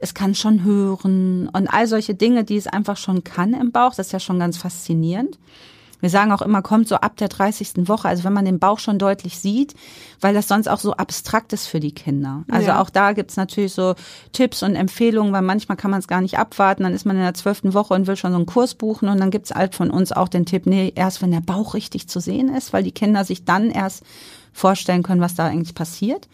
es 0.00 0.14
kann 0.14 0.34
schon 0.34 0.64
hören 0.64 1.48
und 1.48 1.68
all 1.68 1.86
solche 1.86 2.14
Dinge, 2.14 2.44
die 2.44 2.56
es 2.56 2.66
einfach 2.66 2.96
schon 2.96 3.24
kann 3.24 3.52
im 3.54 3.72
Bauch. 3.72 3.94
Das 3.94 4.06
ist 4.06 4.12
ja 4.12 4.20
schon 4.20 4.38
ganz 4.38 4.56
faszinierend. 4.56 5.38
Wir 6.00 6.10
sagen 6.10 6.32
auch 6.32 6.42
immer, 6.42 6.62
kommt 6.62 6.88
so 6.88 6.96
ab 6.96 7.16
der 7.18 7.28
30. 7.28 7.88
Woche, 7.88 8.08
also 8.08 8.24
wenn 8.24 8.32
man 8.32 8.46
den 8.46 8.58
Bauch 8.58 8.78
schon 8.78 8.98
deutlich 8.98 9.38
sieht, 9.38 9.74
weil 10.20 10.34
das 10.34 10.48
sonst 10.48 10.68
auch 10.68 10.80
so 10.80 10.92
abstrakt 10.92 11.52
ist 11.52 11.66
für 11.66 11.78
die 11.78 11.92
Kinder. 11.92 12.44
Also 12.50 12.68
ja. 12.68 12.80
auch 12.80 12.90
da 12.90 13.12
gibt's 13.12 13.36
natürlich 13.36 13.74
so 13.74 13.94
Tipps 14.32 14.62
und 14.62 14.76
Empfehlungen, 14.76 15.32
weil 15.32 15.42
manchmal 15.42 15.76
kann 15.76 15.90
man 15.90 16.00
es 16.00 16.08
gar 16.08 16.22
nicht 16.22 16.38
abwarten, 16.38 16.84
dann 16.84 16.94
ist 16.94 17.04
man 17.04 17.16
in 17.16 17.22
der 17.22 17.34
zwölften 17.34 17.74
Woche 17.74 17.94
und 17.94 18.06
will 18.06 18.16
schon 18.16 18.32
so 18.32 18.38
einen 18.38 18.46
Kurs 18.46 18.74
buchen 18.74 19.08
und 19.08 19.20
dann 19.20 19.30
gibt's 19.30 19.50
halt 19.50 19.74
von 19.74 19.90
uns 19.90 20.12
auch 20.12 20.28
den 20.28 20.46
Tipp, 20.46 20.66
nee, 20.66 20.92
erst 20.94 21.20
wenn 21.20 21.32
der 21.32 21.40
Bauch 21.40 21.74
richtig 21.74 22.08
zu 22.08 22.20
sehen 22.20 22.48
ist, 22.48 22.72
weil 22.72 22.82
die 22.82 22.92
Kinder 22.92 23.24
sich 23.24 23.44
dann 23.44 23.70
erst 23.70 24.02
vorstellen 24.52 25.02
können, 25.02 25.20
was 25.20 25.34
da 25.34 25.46
eigentlich 25.46 25.74
passiert. 25.74 26.28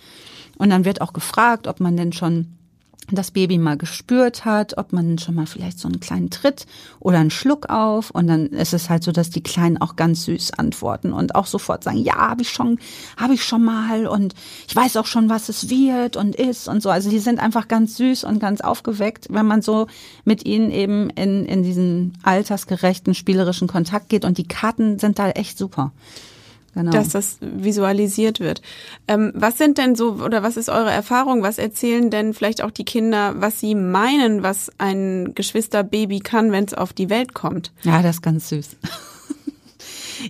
Und 0.58 0.70
dann 0.70 0.85
wird 0.85 1.00
auch 1.02 1.12
gefragt, 1.12 1.66
ob 1.66 1.80
man 1.80 1.96
denn 1.96 2.12
schon 2.12 2.56
das 3.12 3.31
Baby 3.31 3.59
mal 3.59 3.76
gespürt 3.76 4.45
hat, 4.45 4.79
ob 4.79 4.93
man 4.93 5.19
schon 5.19 5.37
mal 5.37 5.47
vielleicht 5.47 5.79
so 5.79 5.87
einen 5.87 6.00
kleinen 6.00 6.31
Tritt 6.31 6.67
oder 6.99 7.19
einen 7.19 7.31
Schluck 7.31 7.69
auf. 7.69 8.11
Und 8.11 8.26
dann 8.26 8.47
ist 8.47 8.75
es 8.75 8.91
halt 8.91 9.05
so, 9.05 9.12
dass 9.12 9.31
die 9.31 9.43
Kleinen 9.43 9.81
auch 9.81 9.95
ganz 9.95 10.25
süß 10.25 10.55
antworten 10.55 11.12
und 11.12 11.35
auch 11.35 11.47
sofort 11.47 11.85
sagen, 11.85 11.99
ja, 11.99 12.17
habe 12.17 12.43
ich 12.43 12.50
schon, 12.50 12.79
habe 13.17 13.35
ich 13.35 13.45
schon 13.45 13.65
mal 13.65 14.07
und 14.07 14.35
ich 14.67 14.75
weiß 14.75 14.97
auch 14.97 15.07
schon, 15.07 15.29
was 15.29 15.49
es 15.49 15.71
wird 15.71 16.17
und 16.17 16.35
ist 16.35 16.69
und 16.69 16.83
so. 16.83 16.91
Also 16.91 17.09
die 17.09 17.21
sind 17.21 17.38
einfach 17.38 17.69
ganz 17.69 17.97
süß 17.97 18.25
und 18.25 18.41
ganz 18.41 18.61
aufgeweckt, 18.61 19.29
wenn 19.31 19.47
man 19.47 19.62
so 19.62 19.87
mit 20.25 20.45
ihnen 20.45 20.71
eben 20.71 21.11
in 21.11 21.47
in 21.47 21.62
diesen 21.62 22.19
altersgerechten 22.23 23.15
spielerischen 23.15 23.69
Kontakt 23.69 24.09
geht. 24.09 24.25
Und 24.25 24.38
die 24.38 24.49
Karten 24.49 24.99
sind 24.99 25.19
da 25.19 25.31
echt 25.31 25.59
super 25.59 25.93
genau. 26.76 26.92
dass 26.92 27.09
das 27.09 27.38
visualisiert 27.40 28.38
wird. 28.38 28.62
Ähm, 29.09 29.33
was 29.35 29.59
sind 29.59 29.78
denn 29.78 29.97
so, 29.97 30.12
oder 30.12 30.42
was 30.42 30.56
ist 30.56 30.68
eure 30.68 30.90
Erfahrung? 30.90 31.42
Was 31.42 31.59
erzählen 31.59 32.11
denn 32.11 32.35
vielleicht 32.35 32.62
auch 32.62 32.71
die 32.71 32.85
Kinder, 32.85 33.35
was 33.38 33.59
sie 33.59 33.75
meinen, 33.75 34.42
was 34.42 34.71
ein 34.78 35.35
Geschwisterbaby 35.35 36.21
kann, 36.21 36.52
wenn 36.52 36.64
es 36.64 36.75
auf 36.75 36.92
die 36.92 37.11
Welt 37.11 37.35
kommt? 37.35 37.73
Ja, 37.83 38.02
das 38.02 38.16
ist 38.16 38.23
ganz 38.23 38.49
süß. 38.50 38.76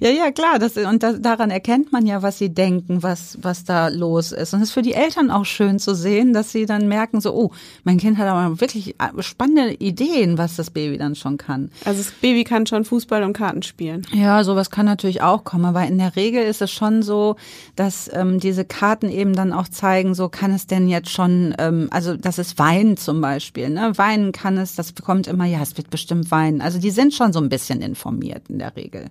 Ja, 0.00 0.10
ja, 0.10 0.30
klar. 0.30 0.58
Das, 0.58 0.76
und 0.76 1.02
das, 1.02 1.20
daran 1.20 1.50
erkennt 1.50 1.92
man 1.92 2.06
ja, 2.06 2.22
was 2.22 2.38
sie 2.38 2.50
denken, 2.50 3.02
was, 3.02 3.38
was 3.40 3.64
da 3.64 3.88
los 3.88 4.32
ist. 4.32 4.54
Und 4.54 4.60
es 4.60 4.68
ist 4.68 4.74
für 4.74 4.82
die 4.82 4.94
Eltern 4.94 5.30
auch 5.30 5.44
schön 5.44 5.78
zu 5.78 5.94
sehen, 5.94 6.32
dass 6.32 6.52
sie 6.52 6.66
dann 6.66 6.88
merken, 6.88 7.20
so, 7.20 7.34
oh, 7.34 7.50
mein 7.84 7.98
Kind 7.98 8.18
hat 8.18 8.28
aber 8.28 8.60
wirklich 8.60 8.96
äh, 9.00 9.22
spannende 9.22 9.74
Ideen, 9.74 10.38
was 10.38 10.56
das 10.56 10.70
Baby 10.70 10.98
dann 10.98 11.14
schon 11.14 11.36
kann. 11.36 11.70
Also 11.84 12.02
das 12.02 12.12
Baby 12.12 12.44
kann 12.44 12.66
schon 12.66 12.84
Fußball 12.84 13.22
und 13.22 13.32
Karten 13.32 13.62
spielen. 13.62 14.06
Ja, 14.12 14.42
sowas 14.44 14.70
kann 14.70 14.86
natürlich 14.86 15.22
auch 15.22 15.44
kommen. 15.44 15.64
Aber 15.64 15.84
in 15.86 15.98
der 15.98 16.16
Regel 16.16 16.42
ist 16.42 16.62
es 16.62 16.70
schon 16.70 17.02
so, 17.02 17.36
dass 17.74 18.10
ähm, 18.12 18.40
diese 18.40 18.64
Karten 18.64 19.10
eben 19.10 19.34
dann 19.34 19.52
auch 19.52 19.68
zeigen, 19.68 20.14
so 20.14 20.28
kann 20.28 20.52
es 20.52 20.66
denn 20.66 20.88
jetzt 20.88 21.10
schon, 21.10 21.54
ähm, 21.58 21.88
also 21.90 22.16
das 22.16 22.38
ist 22.38 22.58
Wein 22.58 22.96
zum 22.96 23.20
Beispiel. 23.20 23.70
Ne? 23.70 23.92
Weinen 23.96 24.32
kann 24.32 24.58
es, 24.58 24.74
das 24.74 24.92
bekommt 24.92 25.26
immer, 25.26 25.44
ja, 25.44 25.62
es 25.62 25.76
wird 25.76 25.90
bestimmt 25.90 26.30
weinen. 26.30 26.60
Also 26.60 26.78
die 26.78 26.90
sind 26.90 27.14
schon 27.14 27.32
so 27.32 27.40
ein 27.40 27.48
bisschen 27.48 27.80
informiert 27.80 28.42
in 28.48 28.58
der 28.58 28.76
Regel. 28.76 29.06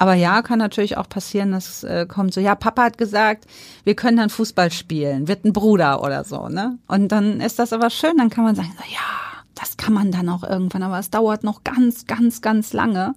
Aber 0.00 0.14
ja, 0.14 0.40
kann 0.40 0.58
natürlich 0.58 0.96
auch 0.96 1.10
passieren, 1.10 1.52
dass 1.52 1.84
äh, 1.84 2.06
kommt 2.06 2.32
so, 2.32 2.40
ja, 2.40 2.54
Papa 2.54 2.84
hat 2.84 2.96
gesagt, 2.96 3.44
wir 3.84 3.94
können 3.94 4.16
dann 4.16 4.30
Fußball 4.30 4.70
spielen, 4.70 5.28
wird 5.28 5.44
ein 5.44 5.52
Bruder 5.52 6.02
oder 6.02 6.24
so, 6.24 6.48
ne? 6.48 6.78
Und 6.88 7.12
dann 7.12 7.42
ist 7.42 7.58
das 7.58 7.74
aber 7.74 7.90
schön, 7.90 8.16
dann 8.16 8.30
kann 8.30 8.44
man 8.44 8.54
sagen, 8.54 8.72
so, 8.78 8.84
ja, 8.90 9.29
das 9.60 9.76
kann 9.76 9.92
man 9.92 10.10
dann 10.10 10.28
auch 10.30 10.42
irgendwann, 10.42 10.82
aber 10.82 10.98
es 10.98 11.10
dauert 11.10 11.44
noch 11.44 11.64
ganz, 11.64 12.06
ganz, 12.06 12.40
ganz 12.40 12.72
lange. 12.72 13.14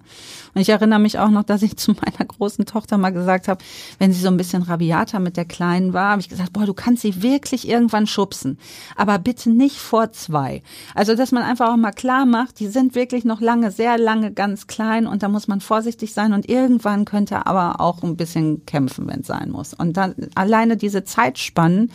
Und 0.54 0.60
ich 0.60 0.68
erinnere 0.68 0.98
mich 0.98 1.18
auch 1.18 1.30
noch, 1.30 1.42
dass 1.42 1.62
ich 1.62 1.76
zu 1.78 1.92
meiner 1.92 2.26
großen 2.26 2.66
Tochter 2.66 2.98
mal 2.98 3.10
gesagt 3.10 3.48
habe, 3.48 3.64
wenn 3.98 4.12
sie 4.12 4.20
so 4.20 4.28
ein 4.28 4.36
bisschen 4.36 4.62
rabiater 4.62 5.20
mit 5.20 5.38
der 5.38 5.46
Kleinen 5.46 5.94
war, 5.94 6.10
habe 6.10 6.20
ich 6.20 6.28
gesagt, 6.28 6.52
boah, 6.52 6.66
du 6.66 6.74
kannst 6.74 7.02
sie 7.02 7.22
wirklich 7.22 7.66
irgendwann 7.66 8.06
schubsen, 8.06 8.58
aber 8.94 9.18
bitte 9.18 9.50
nicht 9.50 9.78
vor 9.78 10.12
zwei. 10.12 10.62
Also, 10.94 11.14
dass 11.14 11.32
man 11.32 11.42
einfach 11.42 11.70
auch 11.70 11.76
mal 11.76 11.92
klar 11.92 12.26
macht, 12.26 12.60
die 12.60 12.68
sind 12.68 12.94
wirklich 12.94 13.24
noch 13.24 13.40
lange, 13.40 13.70
sehr 13.70 13.96
lange 13.96 14.30
ganz 14.30 14.66
klein 14.66 15.06
und 15.06 15.22
da 15.22 15.28
muss 15.28 15.48
man 15.48 15.62
vorsichtig 15.62 16.12
sein 16.12 16.34
und 16.34 16.48
irgendwann 16.48 17.06
könnte 17.06 17.46
aber 17.46 17.80
auch 17.80 18.02
ein 18.02 18.16
bisschen 18.16 18.66
kämpfen, 18.66 19.06
wenn 19.06 19.20
es 19.20 19.28
sein 19.28 19.50
muss. 19.50 19.72
Und 19.72 19.96
dann 19.96 20.14
alleine 20.34 20.76
diese 20.76 21.04
Zeitspannen, 21.04 21.90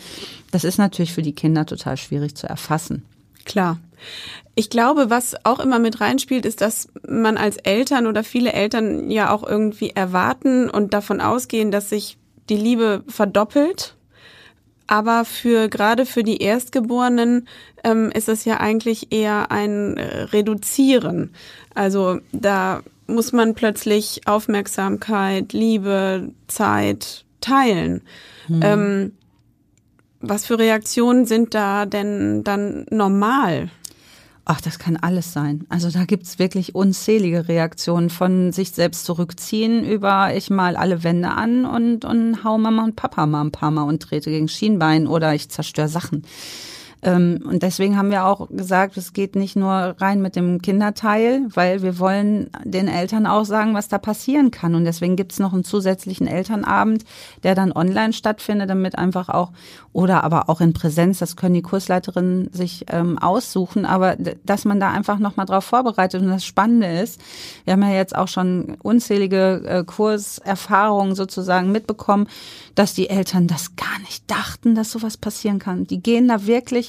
das 0.52 0.64
ist 0.64 0.80
natürlich 0.80 1.14
für 1.14 1.22
die 1.22 1.36
Kinder 1.36 1.68
total 1.68 1.98
schwierig 1.98 2.36
zu 2.36 2.48
erfassen. 2.48 3.04
Klar. 3.46 3.80
Ich 4.56 4.70
glaube, 4.70 5.10
was 5.10 5.36
auch 5.46 5.60
immer 5.60 5.80
mit 5.80 6.02
reinspielt, 6.02 6.46
ist, 6.46 6.62
dass 6.62 6.90
man 7.08 7.38
als 7.38 7.58
Eltern 7.58 8.08
oder 8.08 8.24
viele 8.24 8.54
Eltern 8.54 9.10
ja 9.10 9.32
auch 9.32 9.44
irgendwie 9.48 9.92
erwarten 9.92 10.70
und 10.70 10.94
davon 10.94 11.22
ausgehen, 11.22 11.72
dass 11.72 11.90
sich 11.90 12.18
die 12.50 12.58
Liebe 12.58 13.04
verdoppelt. 13.08 13.96
Aber 14.88 15.24
für 15.24 15.70
gerade 15.70 16.06
für 16.06 16.24
die 16.24 16.42
Erstgeborenen 16.42 17.48
ähm, 17.84 18.12
ist 18.12 18.28
es 18.28 18.44
ja 18.44 18.60
eigentlich 18.60 19.12
eher 19.12 19.52
ein 19.52 19.98
Reduzieren. 19.98 21.32
Also 21.76 22.20
da 22.32 22.82
muss 23.06 23.32
man 23.32 23.54
plötzlich 23.54 24.22
Aufmerksamkeit, 24.26 25.54
Liebe, 25.54 26.32
Zeit 26.48 27.24
teilen. 27.40 28.02
Hm. 28.48 28.62
Ähm, 28.64 29.12
was 30.22 30.46
für 30.46 30.60
Reaktionen 30.60 31.26
sind 31.26 31.54
da 31.54 31.86
denn 31.86 32.44
dann 32.44 32.86
normal? 32.90 33.70
Ach, 34.52 34.62
das 34.62 34.80
kann 34.80 34.98
alles 34.98 35.32
sein. 35.32 35.66
Also 35.70 35.92
da 35.92 36.06
gibt's 36.06 36.40
wirklich 36.40 36.74
unzählige 36.74 37.48
Reaktionen 37.48 38.10
von 38.10 38.52
sich 38.52 38.72
selbst 38.72 39.06
zurückziehen 39.06 39.86
über 39.86 40.36
ich 40.36 40.50
mal 40.50 40.76
alle 40.76 41.04
Wände 41.04 41.30
an 41.30 41.66
und, 41.66 42.04
und 42.04 42.44
hau 42.44 42.58
Mama 42.58 42.84
und 42.84 42.96
Papa 42.96 43.28
mal 43.28 43.42
ein 43.42 43.52
paar 43.52 43.70
Mal 43.70 43.84
und 43.84 44.02
trete 44.02 44.32
gegen 44.32 44.48
Schienbein 44.48 45.06
oder 45.06 45.36
ich 45.36 45.50
zerstöre 45.50 45.88
Sachen. 45.88 46.24
Ähm, 47.02 47.42
und 47.46 47.64
deswegen 47.64 47.98
haben 47.98 48.12
wir 48.12 48.26
auch 48.26 48.50
gesagt, 48.50 48.98
es 48.98 49.14
geht 49.14 49.36
nicht 49.36 49.56
nur 49.56 49.96
rein 50.00 50.22
mit 50.22 50.36
dem 50.36 50.62
Kinderteil, 50.62 51.46
weil 51.54 51.82
wir 51.82 51.98
wollen 51.98 52.50
den 52.64 52.88
Eltern 52.88 53.26
auch 53.26 53.46
sagen, 53.46 53.74
was 53.74 53.88
da 53.88 53.98
passieren 53.98 54.52
kann. 54.52 54.76
Und 54.76 54.84
deswegen 54.84 55.16
gibt's 55.16 55.40
noch 55.40 55.54
einen 55.54 55.64
zusätzlichen 55.64 56.28
Elternabend, 56.28 57.06
der 57.44 57.56
dann 57.56 57.72
online 57.72 58.12
stattfindet, 58.12 58.70
damit 58.70 58.98
einfach 58.98 59.30
auch, 59.30 59.52
oder 59.94 60.24
aber 60.24 60.50
auch 60.50 60.60
in 60.60 60.74
Präsenz, 60.74 61.20
das 61.20 61.36
können 61.36 61.56
die 61.56 61.62
Kursleiterinnen 61.62 62.52
sich 62.52 62.86
ähm, 62.90 63.18
aussuchen, 63.18 63.86
aber 63.86 64.18
dass 64.46 64.66
man 64.66 64.80
da 64.80 64.92
einfach 64.92 65.20
nochmal 65.20 65.46
drauf 65.46 65.66
vorbereitet. 65.66 66.22
Und 66.22 66.30
das 66.30 66.46
Spannende 66.46 66.88
ist, 66.88 67.20
wir 67.64 67.74
haben 67.74 67.84
ja 67.84 67.94
jetzt 67.94 68.16
auch 68.16 68.28
schon 68.28 68.78
unzählige 68.84 69.64
äh, 69.66 69.84
Kurserfahrungen 69.86 71.16
sozusagen 71.16 71.72
mitbekommen, 71.72 72.28
dass 72.76 72.94
die 72.94 73.10
Eltern 73.10 73.48
das 73.48 73.76
gar 73.76 74.00
nicht 74.00 74.30
dachten, 74.30 74.76
dass 74.76 74.92
sowas 74.92 75.18
passieren 75.18 75.60
kann. 75.60 75.86
Die 75.86 76.02
gehen 76.02 76.28
da 76.28 76.46
wirklich 76.46 76.89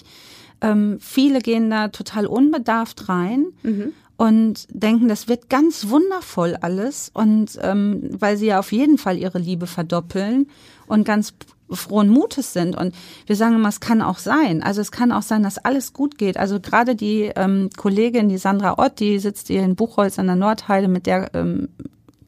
ähm, 0.60 0.98
viele 1.00 1.40
gehen 1.40 1.70
da 1.70 1.88
total 1.88 2.26
unbedarft 2.26 3.08
rein. 3.08 3.46
Mhm. 3.62 3.92
Und 4.16 4.66
denken, 4.68 5.08
das 5.08 5.28
wird 5.28 5.48
ganz 5.48 5.88
wundervoll 5.88 6.54
alles. 6.60 7.10
Und 7.14 7.58
ähm, 7.62 8.10
weil 8.12 8.36
sie 8.36 8.46
ja 8.46 8.58
auf 8.58 8.70
jeden 8.70 8.98
Fall 8.98 9.16
ihre 9.16 9.38
Liebe 9.38 9.66
verdoppeln 9.66 10.48
und 10.86 11.04
ganz 11.04 11.32
frohen 11.70 12.10
Mutes 12.10 12.52
sind. 12.52 12.76
Und 12.76 12.94
wir 13.26 13.36
sagen 13.36 13.54
immer, 13.54 13.68
es 13.68 13.80
kann 13.80 14.02
auch 14.02 14.18
sein. 14.18 14.62
Also 14.62 14.82
es 14.82 14.92
kann 14.92 15.12
auch 15.12 15.22
sein, 15.22 15.42
dass 15.42 15.56
alles 15.56 15.94
gut 15.94 16.18
geht. 16.18 16.36
Also 16.36 16.60
gerade 16.60 16.96
die 16.96 17.32
ähm, 17.34 17.70
Kollegin, 17.76 18.28
die 18.28 18.36
Sandra 18.36 18.78
Ott, 18.78 19.00
die 19.00 19.18
sitzt 19.18 19.46
hier 19.46 19.62
in 19.62 19.76
Buchholz 19.76 20.18
an 20.18 20.26
der 20.26 20.36
Nordheide, 20.36 20.88
mit 20.88 21.06
der 21.06 21.30
ähm, 21.34 21.68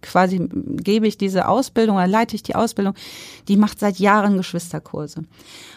quasi 0.03 0.49
gebe 0.51 1.07
ich 1.07 1.17
diese 1.17 1.49
Ausbildung 1.49 1.97
oder 1.97 2.07
leite 2.07 2.37
ich 2.37 2.43
die 2.43 2.55
Ausbildung, 2.55 2.95
die 3.49 3.57
macht 3.57 3.81
seit 3.81 3.99
Jahren 3.99 4.37
Geschwisterkurse. 4.37 5.25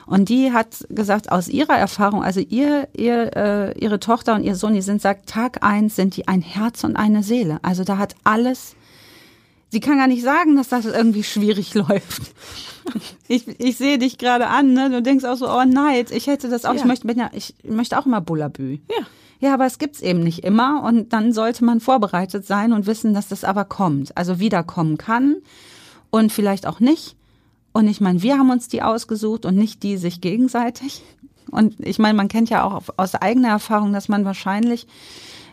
Und 0.05 0.29
die 0.29 0.51
hat 0.51 0.85
gesagt, 0.89 1.31
aus 1.31 1.47
ihrer 1.47 1.77
Erfahrung, 1.77 2.23
also 2.23 2.39
ihr, 2.39 2.87
ihr, 2.95 3.35
äh, 3.35 3.79
ihre 3.79 3.99
Tochter 3.99 4.35
und 4.35 4.43
ihr 4.43 4.55
Sohn, 4.55 4.73
die 4.73 4.81
sind 4.81 5.01
seit 5.01 5.25
Tag 5.25 5.63
eins 5.63 5.95
sind 5.95 6.15
die 6.15 6.27
ein 6.27 6.41
Herz 6.41 6.83
und 6.83 6.95
eine 6.95 7.23
Seele. 7.23 7.59
Also 7.61 7.83
da 7.83 7.97
hat 7.97 8.15
alles, 8.23 8.75
sie 9.69 9.79
kann 9.79 9.97
gar 9.97 10.07
nicht 10.07 10.23
sagen, 10.23 10.55
dass 10.55 10.69
das 10.69 10.85
irgendwie 10.85 11.23
schwierig 11.23 11.73
läuft. 11.75 12.33
Ich, 13.27 13.47
ich 13.59 13.77
sehe 13.77 13.97
dich 13.97 14.19
gerade 14.19 14.47
an, 14.47 14.73
ne? 14.73 14.91
Du 14.91 15.01
denkst 15.01 15.25
auch 15.25 15.37
so, 15.37 15.49
oh 15.49 15.63
nein, 15.65 16.05
ich 16.11 16.27
hätte 16.27 16.49
das 16.49 16.65
auch, 16.65 16.73
ja. 16.73 16.81
ich 16.81 16.85
möchte, 16.85 17.11
ja, 17.13 17.31
ich 17.33 17.55
möchte 17.63 17.97
auch 17.97 18.05
immer 18.05 18.21
Bullabü. 18.21 18.79
Ja. 18.89 19.05
Ja, 19.39 19.53
aber 19.53 19.65
es 19.65 19.77
gibt's 19.77 20.01
eben 20.01 20.21
nicht 20.21 20.43
immer 20.43 20.83
und 20.83 21.11
dann 21.13 21.33
sollte 21.33 21.65
man 21.65 21.79
vorbereitet 21.79 22.45
sein 22.45 22.73
und 22.73 22.87
wissen, 22.87 23.13
dass 23.13 23.27
das 23.27 23.43
aber 23.43 23.65
kommt, 23.65 24.17
also 24.17 24.39
wiederkommen 24.39 24.97
kann 24.97 25.37
und 26.09 26.31
vielleicht 26.31 26.65
auch 26.67 26.79
nicht. 26.79 27.15
Und 27.73 27.87
ich 27.87 27.99
meine, 27.99 28.21
wir 28.21 28.37
haben 28.37 28.49
uns 28.49 28.69
die 28.69 28.81
ausgesucht 28.81 29.45
und 29.45 29.55
nicht 29.55 29.83
die 29.83 29.97
sich 29.97 30.21
gegenseitig. 30.21 31.03
Und 31.51 31.75
ich 31.79 31.99
meine, 31.99 32.15
man 32.15 32.29
kennt 32.29 32.49
ja 32.49 32.63
auch 32.63 32.81
aus 32.95 33.15
eigener 33.15 33.49
Erfahrung, 33.49 33.91
dass 33.91 34.07
man 34.07 34.25
wahrscheinlich 34.25 34.87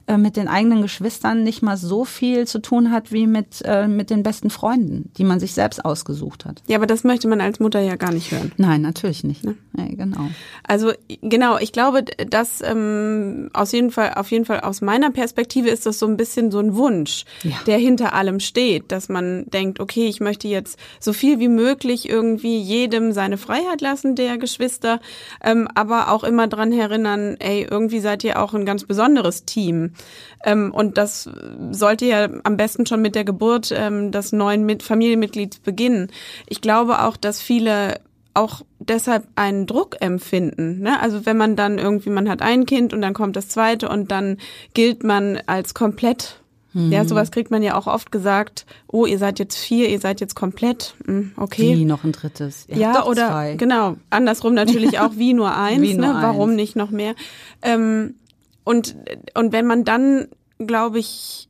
äh, 0.06 0.16
mit 0.16 0.36
den 0.36 0.48
eigenen 0.48 0.82
Geschwistern 0.82 1.42
nicht 1.42 1.62
mal 1.62 1.76
so 1.76 2.04
viel 2.04 2.46
zu 2.46 2.60
tun 2.60 2.90
hat 2.90 3.12
wie 3.12 3.26
mit, 3.26 3.62
äh, 3.64 3.86
mit 3.86 4.10
den 4.10 4.22
besten 4.22 4.50
Freunden, 4.50 5.10
die 5.16 5.24
man 5.24 5.38
sich 5.38 5.54
selbst 5.54 5.84
ausgesucht 5.84 6.44
hat. 6.44 6.62
Ja, 6.66 6.76
aber 6.76 6.86
das 6.86 7.04
möchte 7.04 7.28
man 7.28 7.40
als 7.40 7.60
Mutter 7.60 7.80
ja 7.80 7.96
gar 7.96 8.12
nicht 8.12 8.32
hören. 8.32 8.52
Nein, 8.56 8.82
natürlich 8.82 9.22
nicht. 9.22 9.44
Ne? 9.44 9.56
Ja, 9.76 9.84
genau. 9.86 10.28
Also 10.66 10.92
genau, 11.20 11.58
ich 11.58 11.72
glaube, 11.72 12.04
dass 12.28 12.62
ähm, 12.62 13.50
aus 13.52 13.72
jeden 13.72 13.90
Fall, 13.90 14.14
auf 14.14 14.30
jeden 14.30 14.44
Fall 14.44 14.60
aus 14.60 14.80
meiner 14.80 15.10
Perspektive 15.10 15.68
ist 15.68 15.86
das 15.86 15.98
so 15.98 16.06
ein 16.06 16.16
bisschen 16.16 16.50
so 16.50 16.58
ein 16.58 16.74
Wunsch, 16.74 17.24
ja. 17.42 17.56
der 17.66 17.78
hinter 17.78 18.14
allem 18.14 18.40
steht, 18.40 18.90
dass 18.90 19.08
man 19.08 19.46
denkt, 19.50 19.80
okay, 19.80 20.08
ich 20.08 20.20
möchte 20.20 20.48
jetzt 20.48 20.78
so 21.00 21.12
viel 21.12 21.38
wie 21.38 21.48
möglich 21.48 22.08
irgendwie 22.08 22.58
jedem 22.58 23.12
seine 23.12 23.38
Freiheit 23.38 23.80
lassen, 23.80 24.16
der 24.16 24.38
Geschwister, 24.38 25.00
ähm, 25.42 25.68
aber 25.74 26.10
auch 26.10 26.24
immer 26.24 26.48
dran 26.48 26.72
erinnern, 26.72 27.36
ey, 27.38 27.66
irgendwie 27.70 28.00
seid 28.00 28.24
ihr 28.24 28.42
auch 28.42 28.54
ein 28.54 28.66
ganz 28.66 28.84
besonderes 28.84 29.44
Team 29.44 29.91
Ähm, 30.44 30.72
und 30.72 30.98
das 30.98 31.28
sollte 31.70 32.04
ja 32.06 32.28
am 32.44 32.56
besten 32.56 32.86
schon 32.86 33.02
mit 33.02 33.14
der 33.14 33.24
Geburt 33.24 33.72
ähm, 33.76 34.10
des 34.10 34.32
neuen 34.32 34.64
mit 34.64 34.82
Familienmitglieds 34.82 35.60
beginnen. 35.60 36.08
Ich 36.48 36.60
glaube 36.60 37.02
auch, 37.02 37.16
dass 37.16 37.40
viele 37.40 38.00
auch 38.34 38.62
deshalb 38.78 39.26
einen 39.34 39.66
Druck 39.66 39.96
empfinden. 40.00 40.80
Ne? 40.80 41.00
Also 41.00 41.26
wenn 41.26 41.36
man 41.36 41.56
dann 41.56 41.78
irgendwie, 41.78 42.10
man 42.10 42.28
hat 42.28 42.42
ein 42.42 42.66
Kind 42.66 42.92
und 42.92 43.02
dann 43.02 43.14
kommt 43.14 43.36
das 43.36 43.48
zweite 43.48 43.88
und 43.88 44.10
dann 44.10 44.38
gilt 44.74 45.04
man 45.04 45.38
als 45.46 45.74
komplett. 45.74 46.38
Mhm. 46.72 46.90
Ja, 46.90 47.04
sowas 47.04 47.30
kriegt 47.30 47.50
man 47.50 47.62
ja 47.62 47.76
auch 47.76 47.86
oft 47.86 48.10
gesagt. 48.10 48.64
Oh, 48.88 49.04
ihr 49.04 49.18
seid 49.18 49.38
jetzt 49.38 49.56
vier, 49.58 49.90
ihr 49.90 50.00
seid 50.00 50.20
jetzt 50.20 50.34
komplett. 50.34 50.94
Hm, 51.04 51.32
okay. 51.36 51.76
Wie 51.76 51.84
noch 51.84 52.04
ein 52.04 52.12
drittes. 52.12 52.64
Ihr 52.68 52.78
ja, 52.78 53.04
oder 53.04 53.28
zwei. 53.28 53.54
genau. 53.56 53.96
Andersrum 54.08 54.54
natürlich 54.54 54.98
auch 55.00 55.12
wie 55.16 55.34
nur 55.34 55.54
eins. 55.54 55.82
wie 55.82 55.94
nur 55.94 56.14
ne? 56.14 56.18
Warum 56.22 56.50
eins. 56.50 56.56
nicht 56.56 56.76
noch 56.76 56.90
mehr? 56.90 57.14
Ähm, 57.60 58.14
und 58.64 58.96
und 59.34 59.52
wenn 59.52 59.66
man 59.66 59.84
dann, 59.84 60.28
glaube 60.58 60.98
ich, 60.98 61.48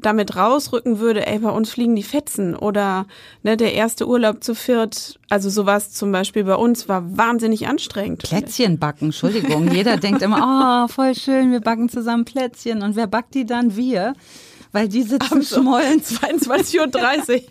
damit 0.00 0.36
rausrücken 0.36 0.98
würde, 0.98 1.26
ey, 1.26 1.38
bei 1.40 1.50
uns 1.50 1.70
fliegen 1.70 1.94
die 1.94 2.02
Fetzen 2.02 2.56
oder 2.56 3.06
ne, 3.42 3.56
der 3.56 3.74
erste 3.74 4.08
Urlaub 4.08 4.42
zu 4.42 4.54
viert, 4.54 5.18
also 5.28 5.50
sowas 5.50 5.92
zum 5.92 6.12
Beispiel 6.12 6.44
bei 6.44 6.54
uns 6.54 6.88
war 6.88 7.16
wahnsinnig 7.16 7.68
anstrengend. 7.68 8.22
Plätzchen 8.22 8.78
backen, 8.78 9.06
Entschuldigung. 9.06 9.70
Jeder 9.70 9.98
denkt 9.98 10.22
immer, 10.22 10.86
oh, 10.86 10.88
voll 10.92 11.14
schön, 11.14 11.52
wir 11.52 11.60
backen 11.60 11.88
zusammen 11.88 12.24
Plätzchen 12.24 12.82
und 12.82 12.96
wer 12.96 13.06
backt 13.06 13.34
die 13.34 13.44
dann? 13.44 13.76
Wir 13.76 14.14
weil 14.72 14.88
die 14.88 15.02
sitzen 15.02 15.32
Abends 15.32 15.50
schmollen. 15.50 16.00
22.30 16.02 17.34
Uhr. 17.34 17.42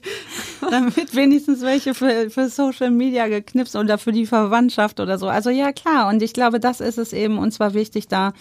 Damit 0.72 1.16
wenigstens 1.16 1.62
welche 1.62 1.94
für, 1.94 2.30
für 2.30 2.50
Social 2.50 2.92
Media 2.92 3.28
geknipst 3.28 3.76
oder 3.76 3.98
für 3.98 4.12
die 4.12 4.26
Verwandtschaft 4.26 5.00
oder 5.00 5.18
so. 5.18 5.28
Also 5.28 5.50
ja, 5.50 5.72
klar. 5.72 6.10
Und 6.10 6.22
ich 6.22 6.34
glaube, 6.34 6.60
das 6.60 6.82
ist 6.82 6.98
es 6.98 7.14
eben. 7.14 7.38
Und 7.38 7.52
zwar 7.52 7.74
wichtig, 7.74 8.08
da 8.08 8.34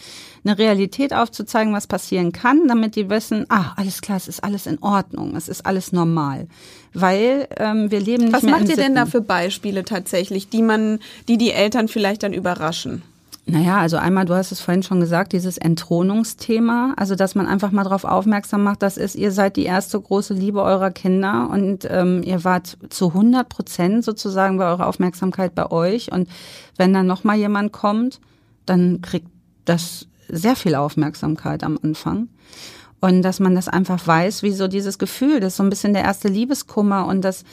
eine 0.45 0.59
Realität 0.59 1.13
aufzuzeigen, 1.13 1.75
was 1.75 1.87
passieren 1.87 2.33
kann, 2.33 2.67
damit 2.67 2.97
die 2.97 3.11
wissen, 3.11 3.45
ah, 3.51 3.73
alles 3.77 4.01
klar, 4.01 4.17
es 4.17 4.29
ist 4.29 4.43
alles 4.43 4.67
in 4.67 4.83
Ordnung, 4.83 5.37
es 5.37 5.49
ist 5.49 5.67
alles 5.67 5.93
normal. 5.93 6.49
Weil 6.95 7.47
ähm, 7.59 7.91
wir 7.91 8.01
leben 8.01 8.25
nicht 8.25 8.33
Was 8.33 8.43
mehr 8.43 8.59
macht 8.59 8.69
ihr 8.69 8.77
denn 8.77 8.95
da 8.95 9.07
für 9.07 9.21
Beispiele 9.21 9.85
tatsächlich, 9.85 10.49
die 10.49 10.63
man, 10.63 10.99
die 11.29 11.37
die 11.37 11.53
Eltern 11.53 11.89
vielleicht 11.89 12.23
dann 12.23 12.33
überraschen? 12.33 13.03
Naja, 13.47 13.79
also 13.79 13.97
einmal, 13.97 14.27
du 14.27 14.35
hast 14.35 14.53
es 14.53 14.61
vorhin 14.61 14.83
schon 14.83 15.01
gesagt, 15.01 15.33
dieses 15.33 15.59
Entthronungsthema, 15.59 16.95
also 16.97 17.15
dass 17.15 17.35
man 17.35 17.47
einfach 17.47 17.73
mal 17.73 17.85
darauf 17.85 18.05
aufmerksam 18.05 18.63
macht, 18.63 18.83
das 18.83 18.97
ist, 18.97 19.17
ihr 19.17 19.33
seid 19.33 19.57
die 19.57 19.65
erste 19.65 20.01
große 20.01 20.35
Liebe 20.35 20.63
eurer 20.63 20.91
Kinder 20.91 21.49
und 21.51 21.87
ähm, 21.91 22.23
ihr 22.23 22.45
wart 22.45 22.77
zu 22.91 23.09
100 23.09 23.49
Prozent 23.49 24.05
sozusagen 24.05 24.59
bei 24.59 24.67
eurer 24.67 24.87
Aufmerksamkeit 24.87 25.55
bei 25.55 25.71
euch 25.71 26.13
und 26.13 26.29
wenn 26.77 26.93
dann 26.93 27.07
nochmal 27.07 27.39
jemand 27.39 27.73
kommt, 27.73 28.21
dann 28.67 29.01
kriegt 29.01 29.29
das 29.65 30.07
sehr 30.29 30.55
viel 30.55 30.75
Aufmerksamkeit 30.75 31.65
am 31.65 31.79
Anfang. 31.83 32.29
Und 33.01 33.23
dass 33.23 33.41
man 33.41 33.55
das 33.55 33.69
einfach 33.69 34.07
weiß, 34.07 34.43
wie 34.43 34.53
so 34.53 34.69
dieses 34.69 34.99
Gefühl, 34.99 35.41
das 35.41 35.55
ist 35.55 35.57
so 35.57 35.63
ein 35.63 35.71
bisschen 35.71 35.95
der 35.95 36.05
erste 36.05 36.29
Liebeskummer 36.29 37.07
und 37.07 37.23
das 37.23 37.45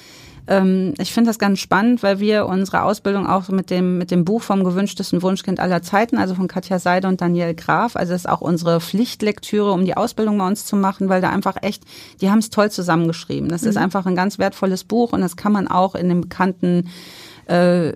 ähm, 0.47 0.93
ich 0.97 1.13
finde 1.13 1.29
das 1.29 1.39
ganz 1.39 1.59
spannend, 1.59 2.03
weil 2.03 2.19
wir 2.19 2.45
unsere 2.45 2.83
Ausbildung 2.83 3.27
auch 3.27 3.49
mit 3.49 3.69
dem, 3.69 3.97
mit 3.97 4.11
dem 4.11 4.25
Buch 4.25 4.41
vom 4.41 4.63
gewünschtesten 4.63 5.21
Wunschkind 5.21 5.59
aller 5.59 5.81
Zeiten, 5.81 6.17
also 6.17 6.35
von 6.35 6.47
Katja 6.47 6.79
Seide 6.79 7.07
und 7.07 7.21
Daniel 7.21 7.53
Graf, 7.53 7.95
also 7.95 8.13
das 8.13 8.21
ist 8.21 8.29
auch 8.29 8.41
unsere 8.41 8.79
Pflichtlektüre, 8.79 9.71
um 9.71 9.85
die 9.85 9.97
Ausbildung 9.97 10.37
bei 10.37 10.47
uns 10.47 10.65
zu 10.65 10.75
machen, 10.75 11.09
weil 11.09 11.21
da 11.21 11.29
einfach 11.29 11.57
echt, 11.61 11.83
die 12.21 12.29
haben 12.29 12.39
es 12.39 12.49
toll 12.49 12.71
zusammengeschrieben. 12.71 13.49
Das 13.49 13.63
mhm. 13.63 13.69
ist 13.69 13.77
einfach 13.77 14.05
ein 14.05 14.15
ganz 14.15 14.39
wertvolles 14.39 14.83
Buch 14.83 15.13
und 15.13 15.21
das 15.21 15.35
kann 15.35 15.51
man 15.51 15.67
auch 15.67 15.95
in 15.95 16.09
den 16.09 16.21
bekannten 16.21 16.89
äh, 17.47 17.93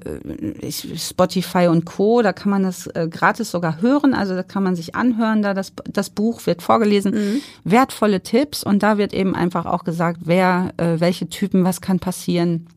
Spotify 0.72 1.68
und 1.68 1.86
Co. 1.86 2.22
Da 2.22 2.34
kann 2.34 2.50
man 2.50 2.64
das 2.64 2.88
äh, 2.88 3.08
gratis 3.10 3.52
sogar 3.52 3.82
hören. 3.82 4.14
Also 4.14 4.36
da 4.36 4.44
kann 4.44 4.64
man 4.64 4.76
sich 4.76 4.96
anhören. 4.96 5.42
Da 5.42 5.54
das, 5.54 5.74
das 5.86 6.10
Buch 6.10 6.46
wird 6.46 6.62
vorgelesen. 6.62 7.14
Mhm. 7.14 7.42
Wertvolle 7.64 8.22
Tipps 8.22 8.64
und 8.64 8.84
da 8.84 8.98
wird 8.98 9.14
eben 9.14 9.36
einfach 9.36 9.66
auch 9.66 9.84
gesagt, 9.84 10.22
wer, 10.24 10.74
äh, 10.78 11.00
welche 11.00 11.28
Typen, 11.30 11.64
was 11.64 11.82
kann 11.82 12.00
passieren. 12.00 12.68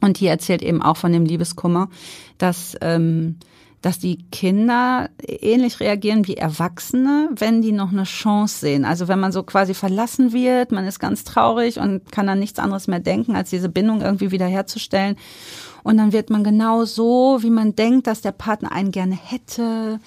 Und 0.00 0.18
hier 0.18 0.30
erzählt 0.30 0.62
eben 0.62 0.80
auch 0.80 0.96
von 0.96 1.12
dem 1.12 1.26
Liebeskummer, 1.26 1.88
dass 2.38 2.76
ähm, 2.80 3.36
dass 3.82 3.98
die 3.98 4.18
Kinder 4.30 5.08
ähnlich 5.26 5.80
reagieren 5.80 6.26
wie 6.26 6.36
Erwachsene, 6.36 7.30
wenn 7.34 7.62
die 7.62 7.72
noch 7.72 7.92
eine 7.92 8.04
Chance 8.04 8.58
sehen. 8.58 8.84
Also 8.84 9.08
wenn 9.08 9.20
man 9.20 9.32
so 9.32 9.42
quasi 9.42 9.72
verlassen 9.72 10.32
wird, 10.32 10.70
man 10.70 10.86
ist 10.86 10.98
ganz 10.98 11.24
traurig 11.24 11.78
und 11.78 12.12
kann 12.12 12.26
dann 12.26 12.38
nichts 12.38 12.58
anderes 12.58 12.88
mehr 12.88 13.00
denken, 13.00 13.36
als 13.36 13.50
diese 13.50 13.70
Bindung 13.70 14.02
irgendwie 14.02 14.32
wiederherzustellen. 14.32 15.16
Und 15.82 15.96
dann 15.96 16.12
wird 16.12 16.28
man 16.28 16.44
genau 16.44 16.84
so, 16.84 17.38
wie 17.40 17.50
man 17.50 17.74
denkt, 17.74 18.06
dass 18.06 18.20
der 18.20 18.32
Partner 18.32 18.70
einen 18.70 18.90
gerne 18.90 19.14
hätte 19.16 19.98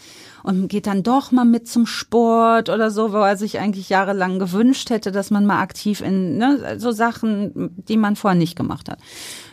und 0.43 0.67
geht 0.67 0.85
dann 0.85 1.01
doch 1.01 1.31
mal 1.31 1.45
mit 1.45 1.67
zum 1.67 1.87
Sport 1.87 2.69
oder 2.69 2.91
so, 2.91 3.11
wo 3.11 3.17
er 3.17 3.37
sich 3.37 3.59
eigentlich 3.59 3.89
jahrelang 3.89 4.37
gewünscht 4.37 4.89
hätte, 4.91 5.11
dass 5.11 5.31
man 5.31 5.45
mal 5.45 5.61
aktiv 5.61 6.01
in 6.01 6.37
ne, 6.37 6.75
so 6.77 6.91
Sachen, 6.91 7.71
die 7.87 7.97
man 7.97 8.15
vorher 8.15 8.37
nicht 8.37 8.55
gemacht 8.55 8.89
hat. 8.89 8.99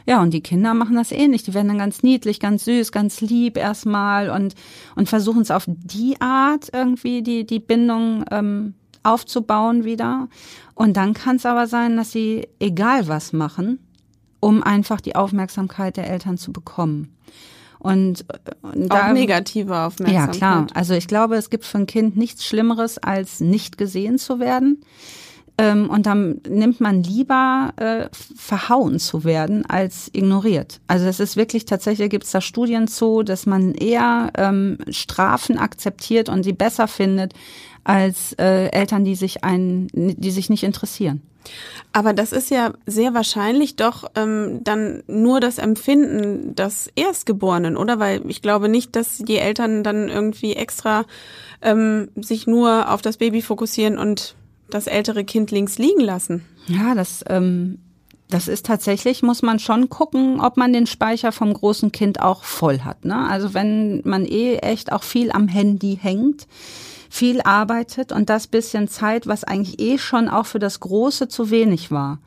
Ja, 0.07 0.23
und 0.23 0.33
die 0.33 0.41
Kinder 0.41 0.75
machen 0.75 0.97
das 0.97 1.13
ähnlich. 1.13 1.43
Die 1.43 1.55
werden 1.55 1.69
dann 1.69 1.79
ganz 1.79 2.03
niedlich, 2.03 2.41
ganz 2.41 2.65
süß, 2.65 2.93
ganz 2.93 3.21
lieb 3.21 3.57
erstmal 3.57 4.31
und, 4.31 4.55
und 4.97 5.09
versuchen 5.09 5.43
es 5.43 5.51
auf 5.51 5.65
die 5.67 6.21
Art 6.21 6.69
irgendwie 6.73 7.23
die, 7.23 7.45
die 7.45 7.61
Bindung 7.61 8.25
ähm, 8.31 8.75
aufzubauen 9.03 9.85
wieder. 9.85 10.29
Und 10.75 10.97
dann 10.97 11.15
kann 11.15 11.37
es 11.37 11.47
aber 11.47 11.67
sein, 11.67 11.97
dass 11.97 12.13
sie 12.13 12.49
egal 12.59 13.09
was 13.09 13.33
machen, 13.33 13.79
um 14.41 14.63
einfach 14.63 15.01
die 15.01 15.17
Aufmerksamkeit 15.17 15.97
der 15.97 16.09
Eltern 16.09 16.39
zu 16.39 16.53
bekommen. 16.53 17.15
Und, 17.79 18.27
und 18.61 18.91
auch 18.91 18.99
da, 18.99 19.13
negative 19.13 19.75
Aufmerksamkeit. 19.75 20.35
Ja, 20.35 20.39
klar. 20.39 20.67
Also 20.75 20.93
ich 20.93 21.09
glaube, 21.09 21.37
es 21.37 21.49
gibt 21.49 21.65
für 21.65 21.79
ein 21.79 21.87
Kind 21.87 22.15
nichts 22.17 22.45
Schlimmeres, 22.45 22.99
als 22.99 23.41
nicht 23.41 23.79
gesehen 23.79 24.19
zu 24.19 24.39
werden. 24.39 24.83
Ähm, 25.61 25.91
und 25.91 26.07
dann 26.07 26.41
nimmt 26.49 26.81
man 26.81 27.03
lieber 27.03 27.75
äh, 27.77 28.09
verhauen 28.35 28.99
zu 28.99 29.25
werden, 29.25 29.67
als 29.67 30.09
ignoriert. 30.15 30.81
Also 30.87 31.05
es 31.05 31.21
ist 31.21 31.37
wirklich 31.37 31.67
tatsächlich, 31.67 32.09
gibt 32.09 32.25
es 32.25 32.31
da 32.31 32.41
Studien 32.41 32.89
zu, 32.89 33.23
dass 33.23 33.45
man 33.45 33.75
eher 33.75 34.31
ähm, 34.39 34.79
Strafen 34.89 35.59
akzeptiert 35.59 36.31
und 36.31 36.45
sie 36.45 36.55
besser 36.55 36.89
findet, 36.89 37.35
als 37.85 38.33
äh, 38.39 38.69
Eltern, 38.69 39.05
die 39.05 39.15
sich 39.15 39.45
ein, 39.45 39.89
die 39.93 40.31
sich 40.31 40.49
nicht 40.49 40.63
interessieren. 40.63 41.21
Aber 41.93 42.15
das 42.15 42.33
ist 42.33 42.51
ja 42.51 42.73
sehr 42.87 43.13
wahrscheinlich 43.13 43.77
doch 43.77 44.11
ähm, 44.15 44.61
dann 44.65 45.03
nur 45.09 45.41
das 45.41 45.59
Empfinden 45.59 46.55
des 46.55 46.91
Erstgeborenen, 46.97 47.77
oder? 47.77 47.99
Weil 47.99 48.23
ich 48.29 48.41
glaube 48.41 48.71
nicht, 48.71 48.97
dass 48.97 49.19
die 49.19 49.37
Eltern 49.37 49.83
dann 49.83 50.09
irgendwie 50.09 50.55
extra 50.55 51.05
ähm, 51.61 52.09
sich 52.17 52.47
nur 52.47 52.91
auf 52.91 53.03
das 53.03 53.19
Baby 53.19 53.43
fokussieren 53.43 53.99
und 53.99 54.37
das 54.75 54.87
ältere 54.87 55.25
Kind 55.25 55.51
links 55.51 55.79
liegen 55.79 56.01
lassen. 56.01 56.45
Ja, 56.67 56.95
das, 56.95 57.25
ähm, 57.29 57.79
das 58.29 58.49
ist 58.49 58.67
tatsächlich, 58.67 59.23
muss 59.23 59.43
man 59.43 59.59
schon 59.59 59.89
gucken, 59.89 60.41
ob 60.41 60.57
man 60.57 60.73
den 60.73 60.87
Speicher 60.87 61.33
vom 61.33 61.53
großen 61.53 61.93
Kind 61.93 62.21
auch 62.21 62.45
voll 62.45 62.81
hat. 62.81 63.05
Ne? 63.05 63.29
Also 63.29 63.55
wenn 63.55 64.03
man 64.05 64.25
eh 64.25 64.57
echt 64.57 64.93
auch 64.93 65.03
viel 65.03 65.33
am 65.33 65.49
Handy 65.49 65.99
hängt, 66.01 66.47
viel 67.09 67.41
arbeitet 67.43 68.13
und 68.13 68.31
das 68.31 68.47
bisschen 68.47 68.87
Zeit, 68.87 69.27
was 69.27 69.43
eigentlich 69.43 69.81
eh 69.81 69.99
schon 69.99 70.29
auch 70.29 70.47
für 70.47 70.61
das 70.61 70.81
Große 70.81 71.29
zu 71.29 71.51
wenig 71.51 71.91
war. 71.91 72.19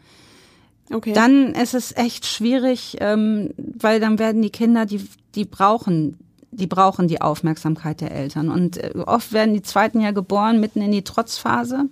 Okay. 0.92 1.14
Dann 1.14 1.54
ist 1.54 1.74
es 1.74 1.96
echt 1.96 2.26
schwierig, 2.26 2.98
ähm, 3.00 3.52
weil 3.58 4.02
dann 4.02 4.20
werden 4.20 4.42
die 4.42 4.50
Kinder, 4.50 4.86
die, 4.86 5.08
die 5.36 5.46
brauchen 5.46 6.18
die 6.56 6.68
brauchen 6.68 7.08
die 7.08 7.22
Aufmerksamkeit 7.22 8.02
der 8.02 8.12
Eltern. 8.12 8.50
Und 8.50 8.78
äh, 8.78 8.94
oft 9.06 9.34
werden 9.34 9.54
die 9.54 9.62
zweiten 9.62 10.02
ja 10.02 10.12
geboren 10.12 10.60
mitten 10.60 10.82
in 10.82 10.92
die 10.92 11.04
Trotzphase. 11.04 11.86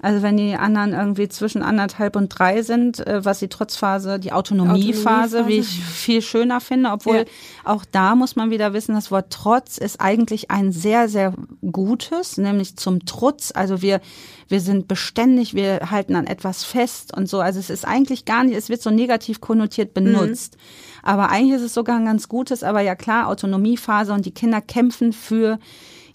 Also 0.00 0.22
wenn 0.22 0.36
die 0.36 0.54
anderen 0.54 0.92
irgendwie 0.92 1.28
zwischen 1.28 1.62
anderthalb 1.62 2.14
und 2.14 2.28
drei 2.28 2.62
sind, 2.62 3.04
äh, 3.04 3.24
was 3.24 3.40
die 3.40 3.48
Trotzphase, 3.48 4.20
die 4.20 4.32
Autonomiephase, 4.32 5.40
Autonomiephase. 5.40 5.48
wie 5.48 5.58
ich 5.58 5.84
viel 5.84 6.22
schöner 6.22 6.60
finde, 6.60 6.90
obwohl 6.90 7.16
ja. 7.16 7.24
auch 7.64 7.84
da 7.84 8.14
muss 8.14 8.36
man 8.36 8.50
wieder 8.50 8.72
wissen, 8.72 8.94
das 8.94 9.10
Wort 9.10 9.30
Trotz 9.30 9.76
ist 9.76 10.00
eigentlich 10.00 10.52
ein 10.52 10.70
sehr, 10.70 11.08
sehr 11.08 11.34
gutes, 11.72 12.36
nämlich 12.36 12.76
zum 12.76 13.06
Trutz. 13.06 13.50
Also 13.52 13.82
wir, 13.82 14.00
wir 14.46 14.60
sind 14.60 14.86
beständig, 14.86 15.54
wir 15.54 15.90
halten 15.90 16.14
an 16.14 16.28
etwas 16.28 16.62
fest 16.62 17.16
und 17.16 17.28
so. 17.28 17.40
Also 17.40 17.58
es 17.58 17.68
ist 17.68 17.84
eigentlich 17.84 18.24
gar 18.24 18.44
nicht, 18.44 18.56
es 18.56 18.68
wird 18.68 18.80
so 18.80 18.90
negativ 18.90 19.40
konnotiert 19.40 19.94
benutzt. 19.94 20.56
Mhm. 20.56 20.88
Aber 21.02 21.30
eigentlich 21.30 21.56
ist 21.56 21.62
es 21.62 21.74
sogar 21.74 21.96
ein 21.96 22.04
ganz 22.04 22.28
gutes, 22.28 22.62
aber 22.62 22.82
ja 22.82 22.94
klar, 22.94 23.28
Autonomiephase 23.28 24.12
und 24.12 24.26
die 24.26 24.34
Kinder 24.34 24.60
kämpfen 24.60 25.12
für 25.12 25.58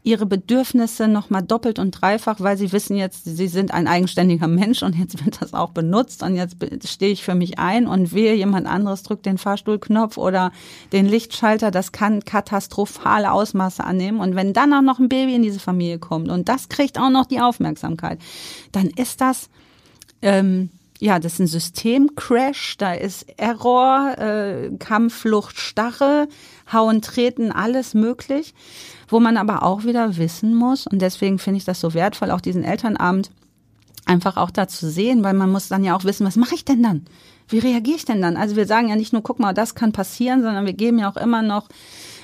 ihre 0.03 0.25
Bedürfnisse 0.25 1.07
nochmal 1.07 1.43
doppelt 1.43 1.79
und 1.79 1.91
dreifach, 1.91 2.39
weil 2.39 2.57
sie 2.57 2.73
wissen 2.73 2.97
jetzt, 2.97 3.23
sie 3.23 3.47
sind 3.47 3.73
ein 3.73 3.87
eigenständiger 3.87 4.47
Mensch 4.47 4.83
und 4.83 4.95
jetzt 4.95 5.25
wird 5.25 5.41
das 5.41 5.53
auch 5.53 5.69
benutzt 5.69 6.23
und 6.23 6.35
jetzt 6.35 6.57
stehe 6.85 7.11
ich 7.11 7.23
für 7.23 7.35
mich 7.35 7.57
ein 7.57 7.87
und 7.87 8.13
wehe, 8.13 8.35
jemand 8.35 8.67
anderes 8.67 9.03
drückt 9.03 9.25
den 9.25 9.37
Fahrstuhlknopf 9.37 10.17
oder 10.17 10.51
den 10.91 11.07
Lichtschalter, 11.07 11.71
das 11.71 11.93
kann 11.93 12.25
katastrophale 12.25 13.31
Ausmaße 13.31 13.83
annehmen. 13.83 14.19
Und 14.19 14.35
wenn 14.35 14.51
dann 14.51 14.73
auch 14.73 14.81
noch 14.81 14.99
ein 14.99 15.09
Baby 15.09 15.35
in 15.35 15.41
diese 15.43 15.59
Familie 15.59 15.99
kommt 15.99 16.29
und 16.29 16.49
das 16.49 16.67
kriegt 16.67 16.99
auch 16.99 17.09
noch 17.09 17.25
die 17.25 17.39
Aufmerksamkeit, 17.39 18.19
dann 18.73 18.87
ist 18.87 19.21
das 19.21 19.49
ähm, 20.21 20.69
ja, 21.03 21.19
das 21.19 21.33
ist 21.33 21.39
ein 21.39 21.47
Systemcrash, 21.47 22.77
da 22.77 22.93
ist 22.93 23.25
Error, 23.37 24.17
äh, 24.17 24.69
Kampfflucht, 24.79 25.59
Stache, 25.59 26.29
Hauen, 26.71 27.01
Treten, 27.01 27.51
alles 27.51 27.93
möglich, 27.93 28.53
wo 29.13 29.19
man 29.19 29.38
aber 29.38 29.63
auch 29.63 29.86
wieder 29.86 30.17
wissen 30.17 30.56
muss 30.56 30.88
und 30.88 31.02
deswegen 31.02 31.39
finde 31.39 31.60
ich 31.60 31.65
das 31.65 31.80
so 31.80 31.93
wertvoll, 31.93 32.32
auch 32.32 32.41
diesen 32.41 32.63
Elternabend 32.63 33.30
einfach 34.06 34.36
auch 34.38 34.52
da 34.52 34.67
zu 34.67 34.89
sehen, 34.89 35.23
weil 35.23 35.36
man 35.36 35.52
muss 35.52 35.69
dann 35.69 35.84
ja 35.84 35.95
auch 35.95 36.04
wissen, 36.04 36.26
was 36.26 36.36
mache 36.36 36.56
ich 36.56 36.65
denn 36.65 36.84
dann? 36.84 37.06
Wie 37.47 37.60
reagiere 37.60 37.97
ich 37.97 38.06
denn 38.06 38.21
dann? 38.21 38.36
Also 38.36 38.56
wir 38.56 38.65
sagen 38.65 38.89
ja 38.89 38.95
nicht 38.95 39.13
nur, 39.13 39.21
guck 39.21 39.39
mal, 39.39 39.54
das 39.54 39.76
kann 39.76 39.91
passieren, 39.91 40.41
sondern 40.41 40.65
wir 40.65 40.73
geben 40.73 40.99
ja 40.99 41.10
auch 41.10 41.15
immer 41.15 41.41
noch 41.41 41.69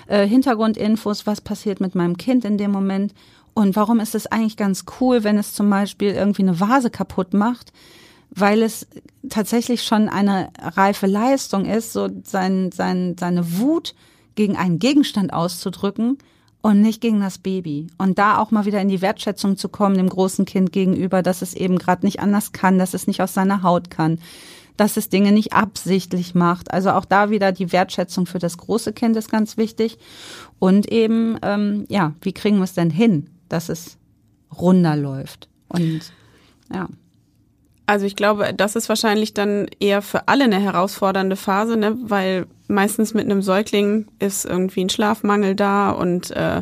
äh, 0.08 0.28
Hintergrundinfos, 0.28 1.28
was 1.28 1.41
passiert 1.41 1.80
mit 1.80 1.95
meinem 1.95 2.17
Kind 2.17 2.43
in 2.43 2.58
dem 2.58 2.71
Moment 2.71 3.13
und 3.54 3.75
warum 3.75 3.99
ist 3.99 4.15
es 4.15 4.28
eigentlich 4.28 4.58
ganz 4.58 4.86
cool, 4.99 5.23
wenn 5.23 5.38
es 5.38 5.54
zum 5.54 5.69
Beispiel 5.69 6.10
irgendwie 6.10 6.41
eine 6.41 6.60
Vase 6.60 6.89
kaputt 6.89 7.34
macht, 7.34 7.71
weil 8.32 8.63
es 8.63 8.88
tatsächlich 9.30 9.84
schon 9.84 10.10
eine 10.10 10.49
reife 10.60 11.06
Leistung 11.06 11.65
ist, 11.65 11.93
so 11.93 12.10
sein, 12.23 12.71
sein, 12.71 13.15
seine 13.19 13.60
Wut 13.60 13.93
gegen 14.36 14.58
einen 14.58 14.80
Gegenstand 14.80 15.34
auszudrücken 15.34 16.17
und 16.61 16.81
nicht 16.81 17.01
gegen 17.01 17.21
das 17.21 17.37
Baby. 17.37 17.87
Und 17.97 18.19
da 18.19 18.37
auch 18.37 18.51
mal 18.51 18.65
wieder 18.65 18.81
in 18.81 18.89
die 18.89 19.01
Wertschätzung 19.01 19.57
zu 19.57 19.69
kommen, 19.69 19.95
dem 19.95 20.09
großen 20.09 20.45
Kind 20.45 20.71
gegenüber, 20.71 21.21
dass 21.21 21.41
es 21.41 21.53
eben 21.53 21.77
gerade 21.77 22.05
nicht 22.05 22.19
anders 22.19 22.51
kann, 22.51 22.77
dass 22.77 22.93
es 22.93 23.07
nicht 23.07 23.21
aus 23.21 23.33
seiner 23.33 23.63
Haut 23.63 23.89
kann, 23.89 24.19
dass 24.75 24.97
es 24.97 25.09
Dinge 25.09 25.31
nicht 25.31 25.53
absichtlich 25.53 26.35
macht. 26.35 26.71
Also 26.71 26.91
auch 26.91 27.05
da 27.05 27.29
wieder 27.29 27.51
die 27.51 27.71
Wertschätzung 27.71 28.25
für 28.25 28.39
das 28.39 28.57
große 28.57 28.93
Kind 28.93 29.15
ist 29.15 29.31
ganz 29.31 29.57
wichtig. 29.57 29.97
Und 30.57 30.91
eben, 30.91 31.37
ähm, 31.41 31.85
ja, 31.89 32.13
wie 32.21 32.33
kriegen 32.33 32.57
wir 32.57 32.63
es 32.63 32.73
denn 32.73 32.89
hin, 32.89 33.29
dass 33.47 33.69
es 33.69 33.97
runder 34.57 34.95
läuft? 34.95 35.49
Und 35.69 36.13
ja. 36.73 36.87
Also 37.89 38.06
ich 38.06 38.15
glaube, 38.15 38.54
das 38.56 38.75
ist 38.75 38.88
wahrscheinlich 38.88 39.34
dann 39.34 39.67
eher 39.80 40.04
für 40.04 40.28
alle 40.28 40.43
eine 40.43 40.60
herausfordernde 40.60 41.36
Phase, 41.36 41.75
ne? 41.75 41.97
weil 41.99 42.45
meistens 42.67 43.15
mit 43.15 43.25
einem 43.25 43.41
Säugling 43.41 44.06
ist 44.19 44.45
irgendwie 44.45 44.82
ein 44.82 44.91
Schlafmangel 44.91 45.56
da 45.56 45.89
und 45.89 46.30
äh, 46.30 46.62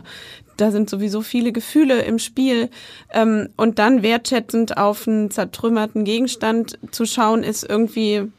da 0.56 0.72
sind 0.72 0.90
sowieso 0.90 1.20
viele 1.20 1.52
Gefühle 1.52 2.02
im 2.04 2.18
Spiel. 2.18 2.70
Ähm, 3.12 3.50
und 3.58 3.78
dann 3.78 4.04
wertschätzend 4.04 4.78
auf 4.78 5.06
einen 5.06 5.30
zertrümmerten 5.30 6.06
Gegenstand 6.06 6.80
zu 6.92 7.06
schauen, 7.06 7.44
ist 7.44 7.70
irgendwie, 7.70 8.32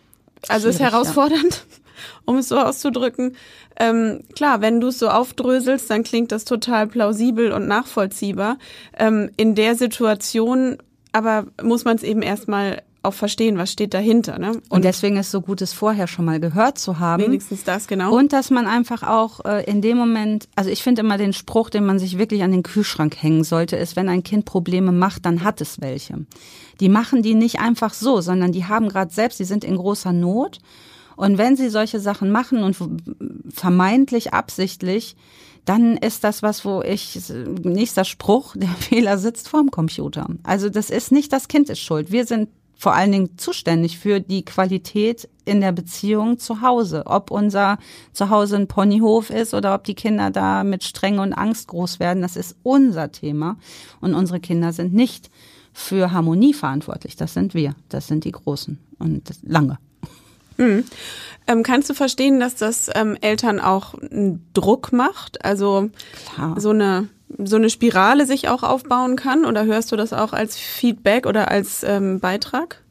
also 0.49 0.71
ist 0.71 0.81
herausfordernd, 0.81 1.67
ja. 1.71 1.77
um 2.25 2.39
es 2.39 2.49
so 2.49 2.59
auszudrücken. 2.59 3.37
Ähm, 3.79 4.21
klar, 4.35 4.63
wenn 4.63 4.81
du 4.81 4.87
es 4.87 4.99
so 4.99 5.11
aufdröselst, 5.11 5.91
dann 5.91 6.05
klingt 6.05 6.33
das 6.33 6.47
total 6.47 6.87
plausibel 6.87 7.53
und 7.53 7.69
nachvollziehbar. 7.69 8.57
Ähm, 8.99 9.31
in 9.37 9.55
der 9.55 9.75
Situation 9.75 10.79
aber 11.13 11.47
muss 11.63 11.85
man 11.85 11.97
es 11.97 12.03
eben 12.03 12.23
erstmal 12.23 12.83
auch 13.03 13.15
verstehen, 13.15 13.59
was 13.59 13.71
steht 13.71 13.95
dahinter. 13.95 14.39
Ne? 14.39 14.51
Und, 14.51 14.71
und, 14.71 14.85
deswegen 14.85 15.17
ist 15.17 15.27
es 15.27 15.33
so 15.33 15.41
gut, 15.41 15.63
es 15.63 15.73
vorher 15.73 16.07
schon 16.09 16.25
mal 16.25 16.41
gehört 16.41 16.79
zu 16.79 16.99
haben. 16.99 17.23
Wenigstens 17.23 17.65
das, 17.65 17.87
genau. 17.87 18.15
Und 18.15 18.33
dass 18.33 18.51
man 18.51 18.67
einfach 18.67 19.03
auch 19.03 19.45
äh, 19.45 19.65
in 19.65 19.81
dem 19.81 19.97
Moment, 19.97 20.49
also 20.57 20.71
ich 20.71 20.83
finde 20.83 21.01
immer 21.03 21.17
den 21.17 21.33
Spruch, 21.33 21.71
den 21.71 21.87
man 21.87 21.99
sich 21.99 22.19
wirklich 22.19 22.43
an 22.43 22.51
den 22.51 22.63
Kühlschrank 22.63 23.17
hängen 23.21 23.45
sollte, 23.45 23.77
ist, 23.77 23.97
wenn 23.97 24.09
ein 24.09 24.25
Kind 24.25 24.45
Probleme 24.45 24.93
macht, 24.93 25.27
dann 25.27 25.45
hat 25.45 25.61
es 25.61 25.81
welche. 25.81 26.27
Die 26.81 26.89
machen 26.89 27.23
die 27.23 27.35
nicht 27.35 27.61
einfach 27.61 27.95
so, 27.95 28.21
sondern 28.21 28.53
die 28.53 28.67
haben 28.67 28.89
gerade 28.89 29.13
selbst, 29.13 29.39
die 29.39 29.45
sind 29.45 29.65
in 29.65 29.77
großer 29.77 30.13
Not. 30.13 30.59
Und 31.17 31.39
wenn 31.39 31.57
sie 31.57 31.69
solche 31.69 32.01
Sachen 32.01 32.31
machen 32.31 32.63
und 32.63 32.77
vermeintlich 33.53 34.35
absichtlich, 34.35 35.17
dann 35.69 35.97
ist 35.99 36.25
das 36.25 36.43
was, 36.43 36.65
wo 36.65 36.81
ich, 36.83 37.19
nächster 37.63 38.05
Spruch, 38.05 38.57
der 38.57 38.69
Fehler 38.81 39.19
sitzt 39.19 39.49
vorm 39.49 39.71
Computer. 39.71 40.27
Also 40.43 40.71
das 40.71 40.91
ist 40.91 41.13
nicht 41.13 41.33
das 41.33 41.49
Kind 41.49 41.69
ist 41.69 41.81
schuld. 41.81 42.11
Wir 42.11 42.27
sind 42.27 42.49
vor 42.79 42.95
allen 42.95 43.11
Dingen 43.11 43.37
zuständig 43.39 43.99
für 43.99 44.21
die 44.21 44.45
Qualität 44.45 45.29
in 45.45 45.61
der 45.61 45.73
Beziehung 45.73 46.39
zu 46.39 46.63
Hause. 46.63 47.03
Ob 47.07 47.33
unser 47.33 47.79
Zuhause 48.13 48.57
ein 48.57 48.69
Ponyhof 48.69 49.31
ist 49.31 49.53
oder 49.53 49.75
ob 49.75 49.83
die 49.83 49.97
Kinder 49.97 50.31
da 50.31 50.63
mit 50.63 50.85
Strenge 50.85 51.21
und 51.21 51.33
Angst 51.33 51.69
groß 51.69 51.99
werden, 51.99 52.23
das 52.23 52.37
ist 52.37 52.57
unser 52.63 53.11
Thema. 53.11 53.57
Und 54.01 54.15
unsere 54.15 54.39
Kinder 54.39 54.73
sind 54.73 54.95
nicht 54.95 55.29
für 55.73 56.13
Harmonie 56.13 56.55
verantwortlich. 56.55 57.17
Das 57.17 57.35
sind 57.35 57.53
wir. 57.53 57.75
Das 57.89 58.07
sind 58.07 58.25
die 58.25 58.33
Großen. 58.33 58.79
Und 59.01 59.29
lange. 59.43 59.79
Mhm. 60.59 60.85
Ähm, 61.47 61.63
kannst 61.63 61.89
du 61.89 61.95
verstehen, 61.95 62.41
dass 62.41 62.55
das 62.57 62.91
ähm, 62.95 63.17
Eltern 63.21 63.59
auch 63.59 63.95
einen 63.95 64.47
Druck 64.53 64.93
macht? 64.93 65.45
Also 65.45 65.91
Klar. 66.35 66.61
so 66.61 66.71
eine 66.71 67.09
so 67.45 67.57
eine 67.57 67.71
Spirale 67.71 68.27
sich 68.27 68.49
auch 68.49 68.63
aufbauen 68.63 69.17
kann? 69.17 69.45
Oder 69.45 69.65
hörst 69.65 69.93
du 69.93 69.97
das 69.97 70.13
auch 70.13 70.33
als 70.33 70.57
Feedback 70.57 71.27
oder 71.27 71.51
als 71.51 71.83
ähm, 71.85 72.21
Beitrag? 72.21 72.83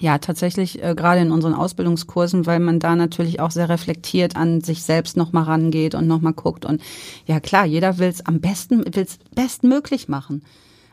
Ja, 0.00 0.18
tatsächlich 0.18 0.82
äh, 0.82 0.94
gerade 0.96 1.20
in 1.20 1.30
unseren 1.30 1.54
Ausbildungskursen, 1.54 2.46
weil 2.46 2.58
man 2.58 2.80
da 2.80 2.96
natürlich 2.96 3.40
auch 3.40 3.50
sehr 3.50 3.68
reflektiert 3.68 4.34
an 4.34 4.60
sich 4.60 4.82
selbst 4.82 5.16
nochmal 5.16 5.44
rangeht 5.44 5.94
und 5.94 6.08
nochmal 6.08 6.32
guckt. 6.32 6.64
Und 6.64 6.82
ja 7.26 7.38
klar, 7.38 7.66
jeder 7.66 7.98
will 7.98 8.08
es 8.08 8.26
am 8.26 8.40
besten, 8.40 8.84
will 8.84 9.04
es 9.04 9.18
bestmöglich 9.34 10.08
machen. 10.08 10.42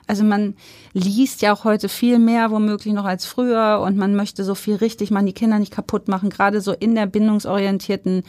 Also 0.09 0.23
man 0.23 0.55
liest 0.93 1.43
ja 1.43 1.53
auch 1.53 1.65
heute 1.65 1.87
viel 1.87 2.17
mehr 2.17 2.49
womöglich 2.49 2.95
noch 2.95 3.05
als 3.05 3.27
früher 3.27 3.79
und 3.85 3.95
man 3.95 4.15
möchte 4.15 4.43
so 4.43 4.55
viel 4.55 4.75
richtig 4.75 5.11
man 5.11 5.27
die 5.27 5.33
Kinder 5.33 5.59
nicht 5.59 5.71
kaputt 5.71 6.07
machen, 6.07 6.31
gerade 6.31 6.61
so 6.61 6.71
in 6.71 6.95
der 6.95 7.05
bindungsorientierten 7.05 8.23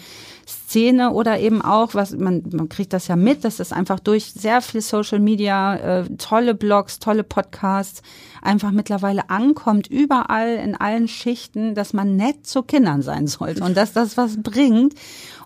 Szene 0.46 1.12
oder 1.12 1.40
eben 1.40 1.62
auch, 1.62 1.94
was 1.94 2.14
man, 2.14 2.42
man 2.52 2.68
kriegt 2.68 2.92
das 2.92 3.08
ja 3.08 3.16
mit, 3.16 3.44
dass 3.46 3.60
es 3.60 3.72
einfach 3.72 3.98
durch 3.98 4.26
sehr 4.26 4.60
viel 4.60 4.82
Social 4.82 5.20
Media, 5.20 5.76
äh, 5.76 6.04
tolle 6.18 6.54
Blogs, 6.54 6.98
tolle 6.98 7.24
Podcasts 7.24 8.02
einfach 8.42 8.70
mittlerweile 8.70 9.30
ankommt, 9.30 9.86
überall 9.86 10.54
in 10.54 10.76
allen 10.76 11.08
Schichten, 11.08 11.74
dass 11.74 11.92
man 11.92 12.16
nett 12.16 12.46
zu 12.46 12.62
Kindern 12.62 13.02
sein 13.02 13.26
sollte 13.26 13.64
und 13.64 13.76
dass 13.76 13.92
das 13.92 14.16
was 14.16 14.42
bringt 14.42 14.94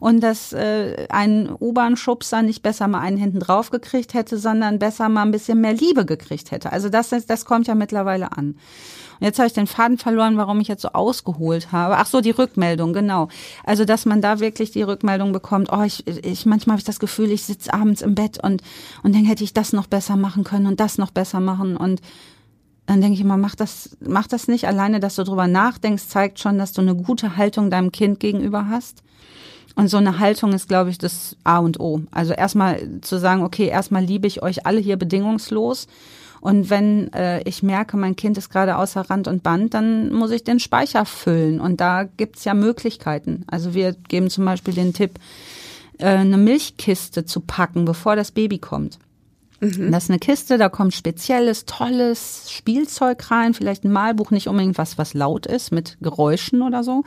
und 0.00 0.20
dass 0.20 0.52
äh, 0.52 1.06
ein 1.10 1.50
U-Bahn-Schubser 1.58 2.42
nicht 2.42 2.62
besser 2.62 2.88
mal 2.88 3.00
einen 3.00 3.16
hinten 3.16 3.40
drauf 3.40 3.70
gekriegt 3.70 4.14
hätte, 4.14 4.38
sondern 4.38 4.78
besser 4.78 5.08
mal 5.08 5.22
ein 5.22 5.30
bisschen 5.30 5.60
mehr 5.60 5.74
Liebe 5.74 6.04
gekriegt 6.04 6.50
hätte. 6.50 6.72
Also 6.72 6.88
das, 6.88 7.10
das 7.10 7.44
kommt 7.44 7.66
ja 7.66 7.74
mittlerweile 7.74 8.32
an. 8.32 8.56
Und 9.20 9.26
jetzt 9.26 9.38
habe 9.38 9.46
ich 9.46 9.52
den 9.52 9.66
Faden 9.66 9.98
verloren, 9.98 10.36
warum 10.36 10.60
ich 10.60 10.68
jetzt 10.68 10.82
so 10.82 10.88
ausgeholt 10.88 11.72
habe. 11.72 11.96
Ach 11.98 12.06
so, 12.06 12.20
die 12.20 12.30
Rückmeldung, 12.30 12.92
genau. 12.92 13.28
Also, 13.64 13.84
dass 13.84 14.06
man 14.06 14.20
da 14.20 14.40
wirklich 14.40 14.72
die 14.72 14.82
Rückmeldung 14.82 15.32
bekommt, 15.32 15.70
oh, 15.72 15.82
ich, 15.82 16.06
ich 16.06 16.46
manchmal 16.46 16.74
habe 16.74 16.80
ich 16.80 16.86
das 16.86 16.98
Gefühl, 16.98 17.30
ich 17.30 17.44
sitze 17.44 17.72
abends 17.72 18.02
im 18.02 18.14
Bett 18.14 18.42
und, 18.42 18.62
und 19.02 19.14
dann 19.14 19.24
hätte 19.24 19.44
ich 19.44 19.54
das 19.54 19.72
noch 19.72 19.86
besser 19.86 20.16
machen 20.16 20.44
können 20.44 20.66
und 20.66 20.80
das 20.80 20.98
noch 20.98 21.10
besser 21.10 21.40
machen. 21.40 21.76
Und 21.76 22.00
dann 22.86 23.00
denke 23.00 23.14
ich 23.14 23.20
immer, 23.20 23.36
mach 23.36 23.54
das, 23.54 23.96
mach 24.00 24.26
das 24.26 24.46
nicht. 24.48 24.66
Alleine, 24.66 25.00
dass 25.00 25.16
du 25.16 25.24
drüber 25.24 25.46
nachdenkst, 25.46 26.08
zeigt 26.08 26.38
schon, 26.38 26.58
dass 26.58 26.72
du 26.72 26.82
eine 26.82 26.94
gute 26.94 27.36
Haltung 27.36 27.70
deinem 27.70 27.92
Kind 27.92 28.20
gegenüber 28.20 28.68
hast. 28.68 29.02
Und 29.76 29.88
so 29.88 29.96
eine 29.96 30.18
Haltung 30.18 30.52
ist, 30.52 30.68
glaube 30.68 30.90
ich, 30.90 30.98
das 30.98 31.36
A 31.44 31.58
und 31.58 31.80
O. 31.80 32.02
Also 32.10 32.32
erstmal 32.32 33.00
zu 33.00 33.18
sagen, 33.18 33.42
okay, 33.42 33.66
erstmal 33.66 34.04
liebe 34.04 34.26
ich 34.26 34.42
euch 34.42 34.66
alle 34.66 34.80
hier 34.80 34.96
bedingungslos. 34.96 35.88
Und 36.40 36.68
wenn 36.68 37.10
äh, 37.14 37.40
ich 37.48 37.62
merke, 37.62 37.96
mein 37.96 38.16
Kind 38.16 38.36
ist 38.36 38.50
gerade 38.50 38.76
außer 38.76 39.00
Rand 39.08 39.28
und 39.28 39.42
Band, 39.42 39.72
dann 39.72 40.12
muss 40.12 40.30
ich 40.30 40.44
den 40.44 40.60
Speicher 40.60 41.06
füllen. 41.06 41.58
Und 41.58 41.80
da 41.80 42.04
gibt's 42.04 42.44
ja 42.44 42.52
Möglichkeiten. 42.52 43.44
Also 43.46 43.72
wir 43.72 43.94
geben 44.08 44.28
zum 44.28 44.44
Beispiel 44.44 44.74
den 44.74 44.92
Tipp, 44.92 45.18
äh, 45.98 46.06
eine 46.06 46.36
Milchkiste 46.36 47.24
zu 47.24 47.40
packen, 47.40 47.86
bevor 47.86 48.14
das 48.14 48.30
Baby 48.30 48.58
kommt. 48.58 48.98
Mhm. 49.64 49.90
Das 49.90 50.04
ist 50.04 50.10
eine 50.10 50.18
Kiste, 50.18 50.58
da 50.58 50.68
kommt 50.68 50.94
spezielles, 50.94 51.64
tolles 51.64 52.50
Spielzeug 52.50 53.30
rein, 53.30 53.54
vielleicht 53.54 53.84
ein 53.84 53.92
Malbuch, 53.92 54.30
nicht 54.30 54.48
unbedingt 54.48 54.78
was, 54.78 54.98
was 54.98 55.14
laut 55.14 55.46
ist, 55.46 55.72
mit 55.72 55.96
Geräuschen 56.00 56.62
oder 56.62 56.84
so. 56.84 57.04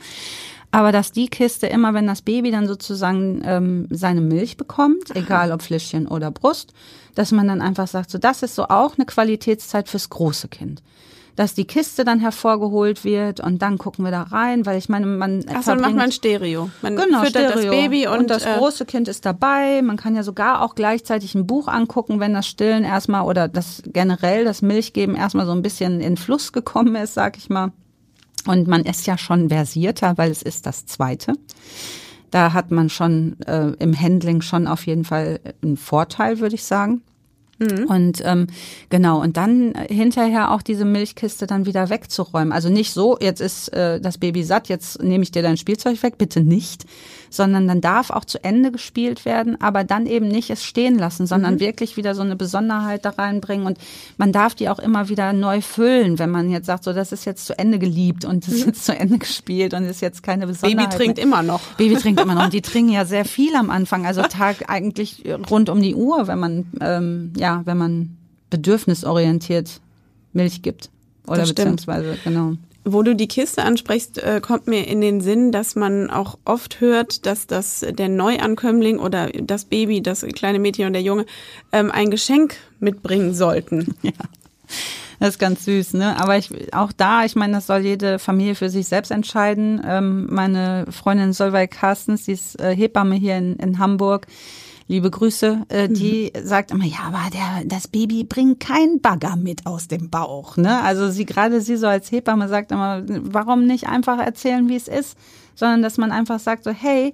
Aber 0.70 0.92
dass 0.92 1.12
die 1.12 1.28
Kiste 1.28 1.66
immer, 1.66 1.94
wenn 1.94 2.06
das 2.06 2.20
Baby 2.20 2.50
dann 2.50 2.66
sozusagen 2.66 3.40
ähm, 3.44 3.86
seine 3.90 4.20
Milch 4.20 4.56
bekommt, 4.58 5.14
egal 5.16 5.50
ob 5.52 5.62
Fläschchen 5.62 6.06
oder 6.06 6.30
Brust, 6.30 6.74
dass 7.14 7.32
man 7.32 7.48
dann 7.48 7.62
einfach 7.62 7.88
sagt, 7.88 8.10
so 8.10 8.18
das 8.18 8.42
ist 8.42 8.54
so 8.54 8.64
auch 8.64 8.96
eine 8.96 9.06
Qualitätszeit 9.06 9.88
fürs 9.88 10.10
große 10.10 10.48
Kind 10.48 10.82
dass 11.38 11.54
die 11.54 11.66
Kiste 11.66 12.04
dann 12.04 12.18
hervorgeholt 12.18 13.04
wird 13.04 13.38
und 13.38 13.62
dann 13.62 13.78
gucken 13.78 14.04
wir 14.04 14.10
da 14.10 14.24
rein, 14.24 14.66
weil 14.66 14.76
ich 14.76 14.88
meine, 14.88 15.06
man 15.06 15.44
Ach, 15.54 15.64
dann 15.64 15.80
macht 15.80 15.94
man 15.94 16.10
Stereo. 16.10 16.68
Man 16.82 16.96
genau, 16.96 17.22
füttert 17.22 17.52
Stereo. 17.52 17.70
das 17.70 17.80
Baby 17.80 18.08
und, 18.08 18.18
und 18.18 18.30
das 18.30 18.44
äh, 18.44 18.56
große 18.58 18.84
Kind 18.86 19.06
ist 19.06 19.24
dabei. 19.24 19.80
Man 19.82 19.96
kann 19.96 20.16
ja 20.16 20.24
sogar 20.24 20.62
auch 20.62 20.74
gleichzeitig 20.74 21.36
ein 21.36 21.46
Buch 21.46 21.68
angucken, 21.68 22.18
wenn 22.18 22.34
das 22.34 22.48
Stillen 22.48 22.82
erstmal 22.82 23.22
oder 23.22 23.46
das 23.46 23.84
generell 23.86 24.44
das 24.44 24.62
Milchgeben 24.62 25.14
erstmal 25.14 25.46
so 25.46 25.52
ein 25.52 25.62
bisschen 25.62 26.00
in 26.00 26.16
Fluss 26.16 26.50
gekommen 26.52 26.96
ist, 26.96 27.14
sag 27.14 27.38
ich 27.38 27.48
mal. 27.48 27.70
Und 28.44 28.66
man 28.66 28.82
ist 28.82 29.06
ja 29.06 29.16
schon 29.16 29.48
versierter, 29.48 30.18
weil 30.18 30.32
es 30.32 30.42
ist 30.42 30.66
das 30.66 30.86
zweite. 30.86 31.34
Da 32.32 32.52
hat 32.52 32.72
man 32.72 32.90
schon 32.90 33.38
äh, 33.46 33.74
im 33.78 33.98
Handling 33.98 34.40
schon 34.40 34.66
auf 34.66 34.88
jeden 34.88 35.04
Fall 35.04 35.38
einen 35.62 35.76
Vorteil, 35.76 36.40
würde 36.40 36.56
ich 36.56 36.64
sagen. 36.64 37.02
Mhm. 37.58 37.84
Und 37.88 38.22
ähm, 38.24 38.46
genau, 38.88 39.20
und 39.20 39.36
dann 39.36 39.74
hinterher 39.88 40.52
auch 40.52 40.62
diese 40.62 40.84
Milchkiste 40.84 41.46
dann 41.46 41.66
wieder 41.66 41.90
wegzuräumen. 41.90 42.52
Also 42.52 42.68
nicht 42.68 42.92
so, 42.92 43.18
jetzt 43.20 43.40
ist 43.40 43.68
äh, 43.72 44.00
das 44.00 44.18
Baby 44.18 44.44
satt, 44.44 44.68
jetzt 44.68 45.02
nehme 45.02 45.24
ich 45.24 45.32
dir 45.32 45.42
dein 45.42 45.56
Spielzeug 45.56 46.02
weg, 46.02 46.18
bitte 46.18 46.40
nicht, 46.40 46.84
sondern 47.30 47.66
dann 47.66 47.80
darf 47.80 48.10
auch 48.10 48.24
zu 48.24 48.42
Ende 48.44 48.70
gespielt 48.70 49.24
werden, 49.24 49.60
aber 49.60 49.82
dann 49.82 50.06
eben 50.06 50.28
nicht 50.28 50.50
es 50.50 50.64
stehen 50.64 50.96
lassen, 50.96 51.26
sondern 51.26 51.54
mhm. 51.54 51.60
wirklich 51.60 51.96
wieder 51.96 52.14
so 52.14 52.22
eine 52.22 52.36
Besonderheit 52.36 53.04
da 53.04 53.10
reinbringen. 53.10 53.66
Und 53.66 53.78
man 54.16 54.30
darf 54.32 54.54
die 54.54 54.68
auch 54.68 54.78
immer 54.78 55.08
wieder 55.08 55.32
neu 55.32 55.60
füllen, 55.60 56.20
wenn 56.20 56.30
man 56.30 56.50
jetzt 56.50 56.66
sagt, 56.66 56.84
so 56.84 56.92
das 56.92 57.10
ist 57.10 57.24
jetzt 57.24 57.46
zu 57.46 57.58
Ende 57.58 57.80
geliebt 57.80 58.24
und 58.24 58.46
das 58.46 58.54
ist 58.54 58.60
mhm. 58.60 58.66
jetzt 58.68 58.84
zu 58.84 58.96
Ende 58.96 59.18
gespielt 59.18 59.74
und 59.74 59.84
ist 59.84 60.00
jetzt 60.00 60.22
keine 60.22 60.46
Besonderheit. 60.46 60.90
Baby 60.90 60.96
trinkt 60.96 61.16
mehr. 61.16 61.26
immer 61.26 61.42
noch. 61.42 61.60
Baby 61.76 61.96
trinkt 61.96 62.20
immer 62.20 62.34
noch. 62.34 62.44
Und 62.44 62.52
die 62.52 62.62
trinken 62.62 62.92
ja 62.92 63.04
sehr 63.04 63.24
viel 63.24 63.56
am 63.56 63.70
Anfang, 63.70 64.06
also 64.06 64.22
Tag 64.22 64.68
eigentlich 64.70 65.24
rund 65.50 65.68
um 65.70 65.82
die 65.82 65.96
Uhr, 65.96 66.28
wenn 66.28 66.38
man 66.38 66.66
ähm, 66.80 67.32
ja 67.36 67.48
ja, 67.48 67.62
wenn 67.64 67.78
man 67.78 68.16
bedürfnisorientiert 68.50 69.80
Milch 70.32 70.62
gibt. 70.62 70.90
Oder 71.26 71.46
beziehungsweise, 71.46 72.18
genau. 72.24 72.54
Wo 72.92 73.02
du 73.02 73.14
die 73.14 73.28
Kiste 73.28 73.62
ansprichst, 73.62 74.18
äh, 74.18 74.40
kommt 74.40 74.66
mir 74.66 74.86
in 74.86 75.00
den 75.00 75.20
Sinn, 75.20 75.52
dass 75.52 75.74
man 75.74 76.08
auch 76.10 76.38
oft 76.44 76.80
hört, 76.80 77.26
dass 77.26 77.46
das 77.46 77.84
der 77.88 78.08
Neuankömmling 78.08 78.98
oder 78.98 79.28
das 79.28 79.66
Baby, 79.66 80.00
das 80.00 80.22
kleine 80.34 80.58
Mädchen 80.58 80.86
und 80.86 80.94
der 80.94 81.02
Junge 81.02 81.26
ähm, 81.72 81.90
ein 81.90 82.10
Geschenk 82.10 82.56
mitbringen 82.80 83.34
sollten. 83.34 83.94
Ja. 84.02 84.12
Das 85.18 85.30
ist 85.30 85.38
ganz 85.38 85.64
süß, 85.64 85.94
ne? 85.94 86.20
Aber 86.20 86.36
ich, 86.36 86.72
auch 86.72 86.92
da, 86.92 87.24
ich 87.24 87.34
meine, 87.34 87.54
das 87.54 87.66
soll 87.66 87.80
jede 87.80 88.18
Familie 88.18 88.54
für 88.54 88.70
sich 88.70 88.86
selbst 88.86 89.10
entscheiden. 89.10 89.82
Ähm, 89.84 90.28
meine 90.30 90.86
Freundin 90.90 91.32
Solveig 91.32 91.72
Carstens, 91.72 92.24
die 92.24 92.32
ist 92.32 92.60
äh, 92.60 92.74
Hebamme 92.74 93.16
hier 93.16 93.36
in, 93.36 93.56
in 93.56 93.78
Hamburg, 93.78 94.26
liebe 94.88 95.10
Grüße, 95.10 95.66
äh, 95.68 95.88
die 95.88 96.32
mhm. 96.34 96.46
sagt 96.46 96.70
immer, 96.70 96.84
ja, 96.84 97.00
aber 97.06 97.30
der, 97.30 97.64
das 97.66 97.88
Baby 97.88 98.24
bringt 98.24 98.58
kein 98.58 99.00
Bagger 99.00 99.36
mit 99.36 99.66
aus 99.66 99.86
dem 99.86 100.10
Bauch. 100.10 100.56
Ne? 100.56 100.82
Also 100.82 101.10
sie 101.10 101.26
gerade 101.26 101.60
sie 101.60 101.76
so 101.76 101.86
als 101.86 102.10
Hebamme 102.10 102.48
sagt 102.48 102.72
immer, 102.72 103.02
warum 103.06 103.66
nicht 103.66 103.86
einfach 103.86 104.18
erzählen, 104.18 104.68
wie 104.68 104.76
es 104.76 104.88
ist, 104.88 105.16
sondern 105.54 105.82
dass 105.82 105.98
man 105.98 106.10
einfach 106.10 106.40
sagt 106.40 106.64
so, 106.64 106.70
hey, 106.70 107.12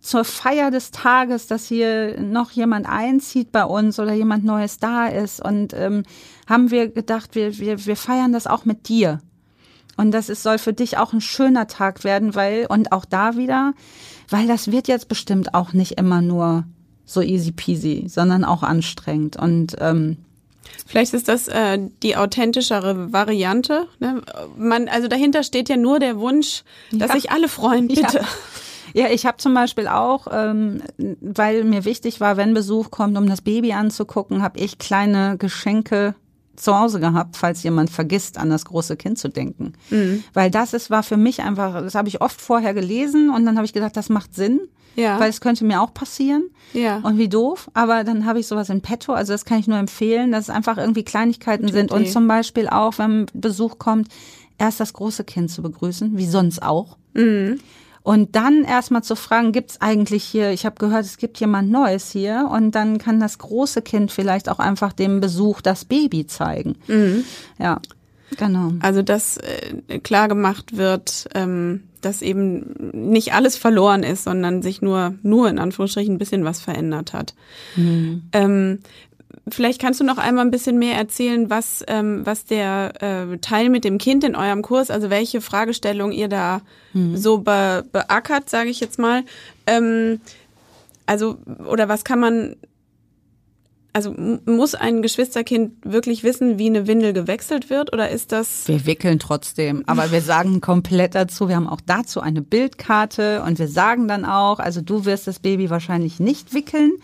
zur 0.00 0.24
Feier 0.24 0.70
des 0.70 0.90
Tages, 0.90 1.46
dass 1.46 1.66
hier 1.66 2.20
noch 2.20 2.50
jemand 2.50 2.88
einzieht 2.88 3.50
bei 3.50 3.64
uns 3.64 3.98
oder 3.98 4.12
jemand 4.12 4.44
Neues 4.44 4.78
da 4.78 5.06
ist. 5.06 5.44
Und 5.44 5.74
ähm, 5.74 6.04
haben 6.46 6.70
wir 6.70 6.88
gedacht, 6.88 7.34
wir, 7.34 7.58
wir, 7.58 7.86
wir 7.86 7.96
feiern 7.96 8.32
das 8.32 8.46
auch 8.46 8.64
mit 8.64 8.88
dir. 8.88 9.20
Und 9.96 10.12
das 10.12 10.28
ist, 10.28 10.42
soll 10.42 10.58
für 10.58 10.72
dich 10.72 10.98
auch 10.98 11.12
ein 11.12 11.20
schöner 11.20 11.66
Tag 11.66 12.04
werden, 12.04 12.34
weil, 12.34 12.66
und 12.66 12.92
auch 12.92 13.04
da 13.04 13.36
wieder, 13.36 13.72
weil 14.28 14.46
das 14.46 14.70
wird 14.70 14.86
jetzt 14.88 15.08
bestimmt 15.08 15.54
auch 15.54 15.72
nicht 15.72 15.92
immer 15.92 16.20
nur 16.20 16.64
so 17.06 17.22
easy 17.22 17.52
peasy, 17.52 18.04
sondern 18.08 18.44
auch 18.44 18.62
anstrengend. 18.62 19.36
Und 19.36 19.76
ähm, 19.80 20.18
Vielleicht 20.84 21.14
ist 21.14 21.28
das 21.28 21.48
äh, 21.48 21.78
die 22.02 22.16
authentischere 22.16 23.12
Variante. 23.12 23.88
Ne? 23.98 24.22
Man, 24.56 24.88
also 24.88 25.08
dahinter 25.08 25.42
steht 25.42 25.68
ja 25.68 25.76
nur 25.76 25.98
der 25.98 26.18
Wunsch, 26.18 26.62
dass 26.92 27.12
sich 27.12 27.30
alle 27.30 27.48
freuen, 27.48 27.88
bitte. 27.88 28.18
Ja. 28.18 28.26
Ja, 28.94 29.08
ich 29.10 29.26
habe 29.26 29.36
zum 29.36 29.52
Beispiel 29.52 29.88
auch, 29.88 30.26
ähm, 30.32 30.80
weil 31.20 31.64
mir 31.64 31.84
wichtig 31.84 32.20
war, 32.20 32.38
wenn 32.38 32.54
Besuch 32.54 32.90
kommt, 32.90 33.18
um 33.18 33.28
das 33.28 33.42
Baby 33.42 33.74
anzugucken, 33.74 34.40
habe 34.40 34.58
ich 34.58 34.78
kleine 34.78 35.36
Geschenke 35.36 36.14
zu 36.56 36.78
Hause 36.78 37.00
gehabt, 37.00 37.36
falls 37.36 37.62
jemand 37.62 37.90
vergisst, 37.90 38.38
an 38.38 38.50
das 38.50 38.64
große 38.64 38.96
Kind 38.96 39.18
zu 39.18 39.28
denken. 39.28 39.74
Mhm. 39.90 40.24
Weil 40.32 40.50
das 40.50 40.72
ist, 40.72 40.90
war 40.90 41.02
für 41.02 41.16
mich 41.16 41.42
einfach, 41.42 41.82
das 41.82 41.94
habe 41.94 42.08
ich 42.08 42.20
oft 42.20 42.40
vorher 42.40 42.74
gelesen 42.74 43.30
und 43.30 43.46
dann 43.46 43.56
habe 43.56 43.66
ich 43.66 43.72
gedacht, 43.72 43.96
das 43.96 44.08
macht 44.08 44.34
Sinn. 44.34 44.60
Ja. 44.96 45.20
Weil 45.20 45.28
es 45.28 45.42
könnte 45.42 45.64
mir 45.64 45.82
auch 45.82 45.92
passieren. 45.92 46.44
Ja. 46.72 47.00
Und 47.02 47.18
wie 47.18 47.28
doof. 47.28 47.70
Aber 47.74 48.02
dann 48.02 48.24
habe 48.24 48.40
ich 48.40 48.46
sowas 48.46 48.70
in 48.70 48.80
petto. 48.80 49.12
Also 49.12 49.34
das 49.34 49.44
kann 49.44 49.58
ich 49.58 49.68
nur 49.68 49.78
empfehlen, 49.78 50.32
dass 50.32 50.44
es 50.44 50.50
einfach 50.50 50.78
irgendwie 50.78 51.04
Kleinigkeiten 51.04 51.68
sind. 51.68 51.92
Und 51.92 52.08
zum 52.08 52.26
Beispiel 52.26 52.66
auch, 52.68 52.98
wenn 52.98 53.26
Besuch 53.34 53.78
kommt, 53.78 54.08
erst 54.58 54.80
das 54.80 54.94
große 54.94 55.24
Kind 55.24 55.50
zu 55.50 55.62
begrüßen, 55.62 56.16
wie 56.16 56.26
sonst 56.26 56.62
auch. 56.62 56.96
Mhm. 57.12 57.60
Und 58.06 58.36
dann 58.36 58.62
erstmal 58.62 59.02
zu 59.02 59.16
fragen, 59.16 59.50
gibt's 59.50 59.80
eigentlich 59.80 60.22
hier, 60.22 60.52
ich 60.52 60.64
habe 60.64 60.76
gehört, 60.76 61.04
es 61.04 61.16
gibt 61.16 61.40
jemand 61.40 61.72
Neues 61.72 62.08
hier 62.08 62.48
und 62.52 62.70
dann 62.76 62.98
kann 62.98 63.18
das 63.18 63.38
große 63.38 63.82
Kind 63.82 64.12
vielleicht 64.12 64.48
auch 64.48 64.60
einfach 64.60 64.92
dem 64.92 65.18
Besuch 65.18 65.60
das 65.60 65.84
Baby 65.84 66.24
zeigen. 66.24 66.76
Mhm. 66.86 67.24
Ja, 67.58 67.80
genau. 68.38 68.74
Also 68.78 69.02
dass 69.02 69.38
äh, 69.38 69.98
klar 69.98 70.28
gemacht 70.28 70.76
wird, 70.76 71.26
ähm, 71.34 71.82
dass 72.00 72.22
eben 72.22 72.76
nicht 72.92 73.34
alles 73.34 73.56
verloren 73.56 74.04
ist, 74.04 74.22
sondern 74.22 74.62
sich 74.62 74.82
nur, 74.82 75.14
nur 75.24 75.48
in 75.48 75.58
Anführungsstrichen 75.58 76.14
ein 76.14 76.18
bisschen 76.18 76.44
was 76.44 76.60
verändert 76.60 77.12
hat. 77.12 77.34
Mhm. 77.74 78.22
Ähm, 78.30 78.78
Vielleicht 79.48 79.80
kannst 79.80 80.00
du 80.00 80.04
noch 80.04 80.18
einmal 80.18 80.44
ein 80.44 80.50
bisschen 80.50 80.76
mehr 80.76 80.96
erzählen, 80.96 81.48
was, 81.50 81.84
ähm, 81.86 82.26
was 82.26 82.46
der 82.46 82.94
äh, 83.00 83.38
Teil 83.38 83.68
mit 83.68 83.84
dem 83.84 83.98
Kind 83.98 84.24
in 84.24 84.34
eurem 84.34 84.62
Kurs, 84.62 84.90
also 84.90 85.08
welche 85.08 85.40
Fragestellung 85.40 86.10
ihr 86.10 86.28
da 86.28 86.62
mhm. 86.94 87.16
so 87.16 87.38
be 87.38 87.84
beackert, 87.92 88.50
sage 88.50 88.70
ich 88.70 88.80
jetzt 88.80 88.98
mal. 88.98 89.22
Ähm, 89.68 90.20
also, 91.06 91.38
oder 91.64 91.88
was 91.88 92.02
kann 92.02 92.18
man, 92.18 92.56
also 93.92 94.12
muss 94.46 94.74
ein 94.74 95.00
Geschwisterkind 95.00 95.74
wirklich 95.84 96.24
wissen, 96.24 96.58
wie 96.58 96.66
eine 96.66 96.88
Windel 96.88 97.12
gewechselt 97.12 97.70
wird 97.70 97.92
oder 97.92 98.10
ist 98.10 98.32
das? 98.32 98.66
Wir 98.66 98.84
wickeln 98.84 99.20
trotzdem, 99.20 99.84
aber 99.86 100.10
wir 100.10 100.22
sagen 100.22 100.60
komplett 100.60 101.14
dazu, 101.14 101.48
wir 101.48 101.54
haben 101.54 101.68
auch 101.68 101.80
dazu 101.86 102.20
eine 102.20 102.42
Bildkarte 102.42 103.44
und 103.44 103.60
wir 103.60 103.68
sagen 103.68 104.08
dann 104.08 104.24
auch, 104.24 104.58
also 104.58 104.80
du 104.80 105.04
wirst 105.04 105.28
das 105.28 105.38
Baby 105.38 105.70
wahrscheinlich 105.70 106.18
nicht 106.18 106.52
wickeln 106.52 106.94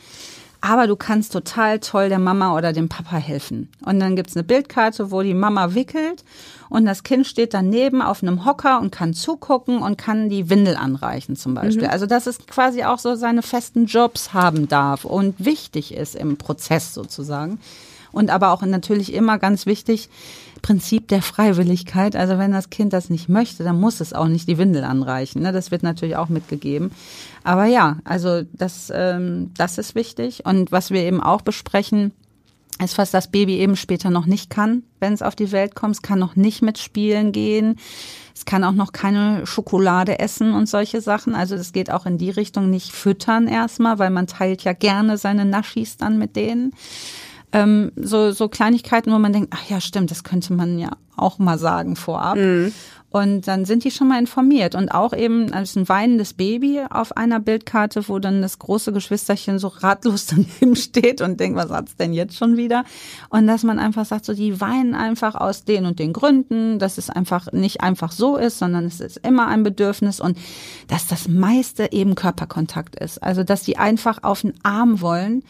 aber 0.62 0.86
du 0.86 0.96
kannst 0.96 1.32
total 1.32 1.80
toll 1.80 2.08
der 2.08 2.20
Mama 2.20 2.56
oder 2.56 2.72
dem 2.72 2.88
Papa 2.88 3.16
helfen. 3.16 3.68
Und 3.84 4.00
dann 4.00 4.16
gibt's 4.16 4.36
eine 4.36 4.44
Bildkarte, 4.44 5.10
wo 5.10 5.22
die 5.22 5.34
Mama 5.34 5.74
wickelt 5.74 6.24
und 6.70 6.86
das 6.86 7.02
Kind 7.02 7.26
steht 7.26 7.52
daneben 7.52 8.00
auf 8.00 8.22
einem 8.22 8.46
Hocker 8.46 8.80
und 8.80 8.92
kann 8.92 9.12
zugucken 9.12 9.82
und 9.82 9.98
kann 9.98 10.30
die 10.30 10.48
Windel 10.48 10.76
anreichen 10.76 11.36
zum 11.36 11.54
Beispiel. 11.54 11.88
Mhm. 11.88 11.90
Also 11.90 12.06
dass 12.06 12.26
es 12.26 12.46
quasi 12.46 12.84
auch 12.84 13.00
so 13.00 13.16
seine 13.16 13.42
festen 13.42 13.86
Jobs 13.86 14.32
haben 14.32 14.68
darf 14.68 15.04
und 15.04 15.44
wichtig 15.44 15.92
ist 15.92 16.14
im 16.14 16.38
Prozess 16.38 16.94
sozusagen. 16.94 17.58
Und 18.12 18.30
aber 18.30 18.52
auch 18.52 18.62
natürlich 18.62 19.12
immer 19.12 19.38
ganz 19.38 19.66
wichtig, 19.66 20.08
Prinzip 20.62 21.08
der 21.08 21.22
Freiwilligkeit. 21.22 22.14
Also 22.16 22.38
wenn 22.38 22.52
das 22.52 22.70
Kind 22.70 22.92
das 22.92 23.10
nicht 23.10 23.28
möchte, 23.28 23.64
dann 23.64 23.80
muss 23.80 24.00
es 24.00 24.12
auch 24.12 24.28
nicht 24.28 24.48
die 24.48 24.58
Windel 24.58 24.84
anreichen. 24.84 25.42
Ne? 25.42 25.52
Das 25.52 25.70
wird 25.70 25.82
natürlich 25.82 26.16
auch 26.16 26.28
mitgegeben. 26.28 26.92
Aber 27.42 27.66
ja, 27.66 27.98
also 28.04 28.42
das, 28.52 28.90
ähm, 28.94 29.50
das 29.56 29.76
ist 29.76 29.94
wichtig. 29.94 30.46
Und 30.46 30.70
was 30.70 30.90
wir 30.90 31.02
eben 31.02 31.20
auch 31.20 31.42
besprechen, 31.42 32.12
ist, 32.82 32.96
was 32.96 33.10
das 33.10 33.30
Baby 33.30 33.58
eben 33.58 33.76
später 33.76 34.10
noch 34.10 34.26
nicht 34.26 34.50
kann, 34.50 34.82
wenn 35.00 35.12
es 35.12 35.22
auf 35.22 35.36
die 35.36 35.52
Welt 35.52 35.74
kommt. 35.74 35.96
Es 35.96 36.02
kann 36.02 36.18
noch 36.18 36.36
nicht 36.36 36.62
mitspielen 36.62 37.32
gehen. 37.32 37.76
Es 38.34 38.44
kann 38.44 38.64
auch 38.64 38.72
noch 38.72 38.92
keine 38.92 39.46
Schokolade 39.46 40.18
essen 40.18 40.54
und 40.54 40.68
solche 40.68 41.00
Sachen. 41.00 41.34
Also 41.34 41.56
das 41.56 41.72
geht 41.72 41.90
auch 41.90 42.06
in 42.06 42.18
die 42.18 42.30
Richtung 42.30 42.70
nicht 42.70 42.92
füttern 42.92 43.46
erstmal, 43.46 43.98
weil 43.98 44.10
man 44.10 44.26
teilt 44.26 44.62
ja 44.62 44.72
gerne 44.72 45.18
seine 45.18 45.44
Naschis 45.44 45.96
dann 45.96 46.18
mit 46.18 46.34
denen 46.34 46.72
ähm, 47.52 47.92
so, 47.96 48.32
so 48.32 48.48
Kleinigkeiten, 48.48 49.12
wo 49.12 49.18
man 49.18 49.32
denkt, 49.32 49.52
ach 49.54 49.68
ja, 49.68 49.80
stimmt, 49.80 50.10
das 50.10 50.24
könnte 50.24 50.52
man 50.52 50.78
ja 50.78 50.90
auch 51.16 51.38
mal 51.38 51.58
sagen 51.58 51.96
vorab. 51.96 52.36
Mhm. 52.36 52.72
Und 53.12 53.46
dann 53.46 53.66
sind 53.66 53.84
die 53.84 53.90
schon 53.90 54.08
mal 54.08 54.18
informiert. 54.18 54.74
Und 54.74 54.88
auch 54.88 55.12
eben 55.12 55.52
als 55.52 55.76
ein 55.76 55.86
weinendes 55.88 56.32
Baby 56.32 56.80
auf 56.88 57.14
einer 57.14 57.40
Bildkarte, 57.40 58.08
wo 58.08 58.18
dann 58.18 58.40
das 58.40 58.58
große 58.58 58.90
Geschwisterchen 58.90 59.58
so 59.58 59.68
ratlos 59.68 60.26
daneben 60.30 60.76
steht 60.76 61.20
und 61.20 61.38
denkt, 61.38 61.58
was 61.58 61.70
hat's 61.70 61.94
denn 61.96 62.14
jetzt 62.14 62.36
schon 62.36 62.56
wieder? 62.56 62.84
Und 63.28 63.46
dass 63.46 63.64
man 63.64 63.78
einfach 63.78 64.06
sagt, 64.06 64.24
so 64.24 64.32
die 64.32 64.62
weinen 64.62 64.94
einfach 64.94 65.34
aus 65.34 65.64
den 65.64 65.84
und 65.84 65.98
den 65.98 66.14
Gründen, 66.14 66.78
dass 66.78 66.96
es 66.96 67.10
einfach 67.10 67.52
nicht 67.52 67.82
einfach 67.82 68.12
so 68.12 68.38
ist, 68.38 68.58
sondern 68.58 68.86
es 68.86 69.00
ist 69.00 69.18
immer 69.18 69.46
ein 69.46 69.62
Bedürfnis 69.62 70.18
und 70.18 70.38
dass 70.88 71.06
das 71.06 71.28
meiste 71.28 71.92
eben 71.92 72.14
Körperkontakt 72.14 72.96
ist. 72.96 73.22
Also 73.22 73.44
dass 73.44 73.62
die 73.62 73.76
einfach 73.76 74.22
auf 74.22 74.40
den 74.40 74.54
Arm 74.62 75.02
wollen. 75.02 75.44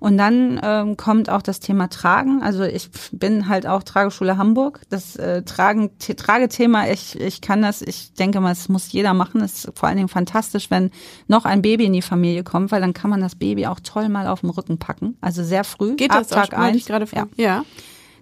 Und 0.00 0.18
dann 0.18 0.60
ähm, 0.62 0.98
kommt 0.98 1.30
auch 1.30 1.40
das 1.40 1.60
Thema 1.60 1.88
Tragen. 1.88 2.42
Also 2.42 2.64
ich 2.64 2.90
bin 3.12 3.48
halt 3.48 3.66
auch 3.66 3.82
Trageschule 3.82 4.36
Hamburg. 4.36 4.82
Das 4.90 5.05
äh, 5.14 5.42
Tragen, 5.42 5.92
Tragethema 5.98 6.88
ich, 6.88 7.20
ich 7.20 7.40
kann 7.40 7.62
das, 7.62 7.82
ich 7.82 8.12
denke 8.14 8.40
mal, 8.40 8.50
es 8.50 8.68
muss 8.68 8.90
jeder 8.90 9.14
machen. 9.14 9.40
Es 9.40 9.64
ist 9.64 9.78
vor 9.78 9.88
allen 9.88 9.98
Dingen 9.98 10.08
fantastisch, 10.08 10.70
wenn 10.70 10.90
noch 11.28 11.44
ein 11.44 11.62
Baby 11.62 11.84
in 11.84 11.92
die 11.92 12.02
Familie 12.02 12.42
kommt, 12.42 12.72
weil 12.72 12.80
dann 12.80 12.92
kann 12.92 13.10
man 13.10 13.20
das 13.20 13.36
Baby 13.36 13.68
auch 13.68 13.78
toll 13.78 14.08
mal 14.08 14.26
auf 14.26 14.40
dem 14.40 14.50
Rücken 14.50 14.78
packen. 14.78 15.16
Also 15.20 15.44
sehr 15.44 15.62
früh. 15.62 15.94
Geht 15.94 16.10
ab 16.10 16.18
das 16.18 16.28
Tag 16.28 16.54
auch, 16.54 16.62
1. 16.62 16.84
gerade 16.86 17.06
ja. 17.14 17.26
ja. 17.36 17.64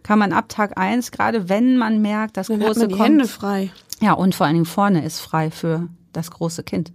Kann 0.03 0.19
man 0.19 0.35
ab 0.35 0.51
Tag 0.51 0.77
eins, 0.77 1.11
gerade 1.11 1.49
wenn 1.49 1.79
man 1.79 2.03
merkt, 2.03 2.37
das 2.37 2.49
dann 2.49 2.61
große 2.61 2.69
hat 2.69 2.77
man 2.77 2.89
die 2.89 2.95
kommt, 2.97 3.09
Hände 3.09 3.29
frei. 3.29 3.71
Ja, 4.01 4.13
und 4.13 4.35
vor 4.35 4.45
allen 4.45 4.57
Dingen 4.57 4.67
vorne 4.67 5.03
ist 5.03 5.21
frei 5.21 5.51
für 5.51 5.89
das 6.13 6.31
große 6.31 6.63
Kind. 6.63 6.93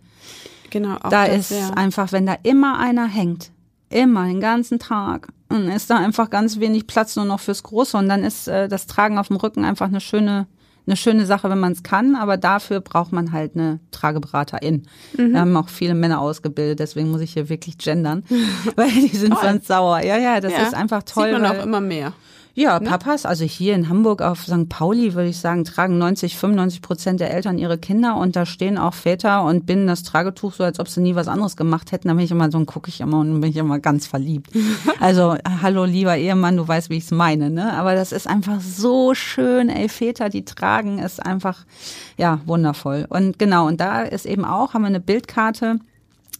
Genau. 0.70 0.96
Auch 0.98 1.10
da 1.10 1.26
das, 1.26 1.52
ist 1.52 1.60
ja. 1.60 1.72
einfach, 1.72 2.12
wenn 2.12 2.28
da 2.28 2.36
immer 2.44 2.78
einer 2.78 3.08
hängt, 3.08 3.52
immer 3.90 4.26
den 4.26 4.40
ganzen 4.40 4.80
Tag, 4.80 5.30
dann 5.50 5.70
ist 5.70 5.90
da 5.90 5.98
einfach 5.98 6.30
ganz 6.30 6.60
wenig 6.60 6.88
Platz 6.88 7.16
nur 7.16 7.26
noch 7.26 7.40
fürs 7.40 7.64
Große 7.64 7.98
und 7.98 8.08
dann 8.08 8.24
ist 8.24 8.48
äh, 8.48 8.68
das 8.68 8.88
Tragen 8.88 9.18
auf 9.18 9.28
dem 9.28 9.38
Rücken 9.38 9.66
einfach 9.66 9.88
eine 9.88 10.02
schöne 10.02 10.48
eine 10.90 10.98
schöne 10.98 11.26
Sache, 11.28 11.50
wenn 11.52 11.60
man 11.60 11.74
es 11.74 11.84
kann, 11.84 12.16
aber 12.16 12.38
dafür 12.38 12.80
braucht 12.80 13.12
man 13.12 13.32
halt 13.32 13.56
eine 13.56 13.80
Trageberaterin. 13.92 14.88
Mhm. 15.16 15.34
Wir 15.34 15.40
haben 15.42 15.56
auch 15.56 15.70
viele 15.70 15.94
Männer 15.94 16.20
ausgebildet, 16.20 16.80
deswegen 16.80 17.12
muss 17.12 17.22
ich 17.22 17.34
hier 17.34 17.48
wirklich 17.48 17.78
gendern, 17.78 18.24
weil 18.76 18.90
die 18.90 19.16
sind 19.16 19.34
toll. 19.34 19.44
sonst 19.44 19.68
sauer. 19.68 20.00
Ja, 20.00 20.18
ja, 20.18 20.40
das 20.40 20.52
ja. 20.52 20.64
ist 20.64 20.74
einfach 20.74 21.04
toll. 21.04 21.32
Sieht 21.32 21.42
man 21.42 21.46
auch 21.46 21.64
immer 21.64 21.80
mehr. 21.80 22.14
Ja, 22.56 22.80
ne? 22.80 22.90
Papas, 22.90 23.26
also 23.26 23.46
hier 23.46 23.76
in 23.76 23.90
Hamburg 23.90 24.22
auf 24.22 24.44
St. 24.44 24.68
Pauli 24.70 25.14
würde 25.14 25.30
ich 25.30 25.38
sagen, 25.38 25.64
tragen 25.64 25.98
90, 25.98 26.36
95 26.38 26.82
Prozent 26.82 27.20
der 27.20 27.32
Eltern 27.34 27.58
ihre 27.58 27.78
Kinder 27.78 28.18
und 28.18 28.36
da 28.36 28.46
stehen 28.46 28.78
auch 28.78 28.94
Väter 28.94 29.44
und 29.44 29.66
binden 29.66 29.88
das 29.88 30.04
Tragetuch 30.04 30.54
so, 30.54 30.64
als 30.64 30.80
ob 30.80 30.88
sie 30.88 31.02
nie 31.02 31.16
was 31.16 31.28
anderes 31.28 31.56
gemacht 31.56 31.92
hätten. 31.92 32.08
Da 32.08 32.14
bin 32.16 32.26
ich 32.26 32.32
immer 32.32 32.52
so, 32.52 32.58
und 32.58 32.66
gucke 32.66 32.90
ich 32.90 33.02
immer 33.02 33.20
und 33.20 33.40
bin 33.40 33.50
ich 33.50 33.58
immer 33.58 33.80
ganz 33.80 34.08
verliebt. 34.08 34.52
also, 35.00 35.36
hallo 35.62 35.86
lieber 35.86 36.18
Ehemann, 36.18 36.58
du 36.58 36.68
weißt, 36.68 36.90
wie 36.90 36.98
ich 36.98 37.06
es 37.06 37.12
meine, 37.12 37.50
ne? 37.50 37.74
Aber 37.74 37.96
das 37.96 38.12
ist 38.12 38.28
einfach 38.28 38.60
so 38.62 39.14
schön, 39.14 39.70
ey, 39.70 39.88
Väter, 39.88 40.30
die 40.30 40.44
tragen, 40.44 41.00
ist 41.00 41.26
einfach, 41.26 41.66
ja, 42.18 42.42
wundervoll. 42.46 43.06
Und 43.10 43.40
genau, 43.40 43.68
und 43.68 43.80
da 43.80 44.02
ist 44.02 44.26
eben 44.26 44.44
auch, 44.44 44.74
haben 44.74 44.82
wir 44.82 44.88
eine 44.88 45.00
Bildkarte, 45.00 45.80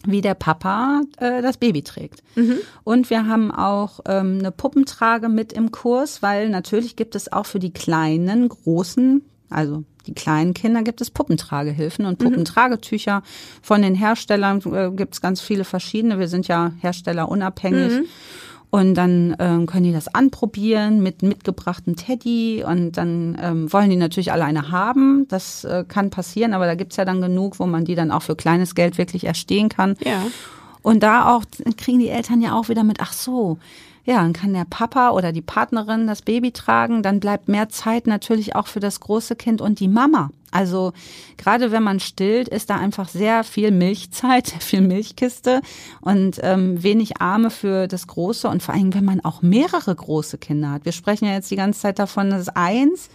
wie 0.06 0.20
der 0.20 0.34
Papa 0.34 1.02
äh, 1.18 1.42
das 1.42 1.58
Baby 1.58 1.82
trägt. 1.82 2.22
Mhm. 2.34 2.58
Und 2.84 3.10
wir 3.10 3.26
haben 3.26 3.50
auch 3.50 4.00
ähm, 4.06 4.38
eine 4.38 4.50
Puppentrage 4.50 5.28
mit 5.28 5.52
im 5.52 5.70
Kurs, 5.70 6.22
weil 6.22 6.48
natürlich 6.48 6.96
gibt 6.96 7.14
es 7.14 7.32
auch 7.32 7.46
für 7.46 7.58
die 7.58 7.72
kleinen, 7.72 8.48
großen, 8.48 9.22
also 9.50 9.84
die 10.06 10.14
kleinen 10.14 10.54
Kinder 10.54 10.82
gibt 10.82 11.00
es 11.00 11.10
Puppentragehilfen 11.10 12.06
und 12.06 12.20
mhm. 12.20 12.24
Puppentragetücher. 12.24 13.22
Von 13.62 13.82
den 13.82 13.94
Herstellern 13.94 14.62
äh, 14.72 14.90
gibt 14.90 15.14
es 15.14 15.20
ganz 15.20 15.40
viele 15.40 15.64
verschiedene. 15.64 16.18
Wir 16.18 16.28
sind 16.28 16.48
ja 16.48 16.72
herstellerunabhängig. 16.80 17.92
Mhm. 17.92 18.04
Und 18.70 18.94
dann 18.94 19.34
ähm, 19.40 19.66
können 19.66 19.82
die 19.82 19.92
das 19.92 20.14
anprobieren 20.14 21.02
mit 21.02 21.22
mitgebrachten 21.22 21.96
Teddy 21.96 22.64
und 22.64 22.92
dann 22.92 23.36
ähm, 23.42 23.72
wollen 23.72 23.90
die 23.90 23.96
natürlich 23.96 24.30
alleine 24.30 24.70
haben. 24.70 25.26
Das 25.28 25.64
äh, 25.64 25.84
kann 25.86 26.10
passieren, 26.10 26.54
aber 26.54 26.66
da 26.66 26.76
gibt's 26.76 26.96
ja 26.96 27.04
dann 27.04 27.20
genug, 27.20 27.58
wo 27.58 27.66
man 27.66 27.84
die 27.84 27.96
dann 27.96 28.12
auch 28.12 28.22
für 28.22 28.36
kleines 28.36 28.76
Geld 28.76 28.96
wirklich 28.96 29.24
erstehen 29.24 29.68
kann. 29.68 29.96
Ja. 30.04 30.24
Und 30.82 31.02
da 31.02 31.34
auch 31.34 31.44
kriegen 31.76 31.98
die 31.98 32.08
Eltern 32.08 32.40
ja 32.40 32.54
auch 32.54 32.68
wieder 32.68 32.84
mit, 32.84 33.00
ach 33.00 33.12
so, 33.12 33.58
ja, 34.10 34.22
dann 34.22 34.32
kann 34.32 34.52
der 34.52 34.66
Papa 34.68 35.10
oder 35.10 35.30
die 35.30 35.40
Partnerin 35.40 36.08
das 36.08 36.22
Baby 36.22 36.50
tragen, 36.50 37.04
dann 37.04 37.20
bleibt 37.20 37.46
mehr 37.46 37.68
Zeit 37.68 38.08
natürlich 38.08 38.56
auch 38.56 38.66
für 38.66 38.80
das 38.80 38.98
große 38.98 39.36
Kind 39.36 39.60
und 39.60 39.78
die 39.78 39.86
Mama. 39.86 40.30
Also 40.50 40.92
gerade 41.36 41.70
wenn 41.70 41.84
man 41.84 42.00
stillt, 42.00 42.48
ist 42.48 42.70
da 42.70 42.76
einfach 42.76 43.08
sehr 43.08 43.44
viel 43.44 43.70
Milchzeit, 43.70 44.48
viel 44.58 44.80
Milchkiste 44.80 45.60
und 46.00 46.40
ähm, 46.42 46.82
wenig 46.82 47.20
Arme 47.20 47.50
für 47.50 47.86
das 47.86 48.08
Große 48.08 48.48
und 48.48 48.64
vor 48.64 48.74
allem, 48.74 48.94
wenn 48.94 49.04
man 49.04 49.20
auch 49.20 49.42
mehrere 49.42 49.94
große 49.94 50.38
Kinder 50.38 50.72
hat. 50.72 50.84
Wir 50.84 50.92
sprechen 50.92 51.26
ja 51.26 51.34
jetzt 51.34 51.52
die 51.52 51.56
ganze 51.56 51.78
Zeit 51.78 52.00
davon, 52.00 52.30
dass 52.30 52.48
eins 52.48 53.10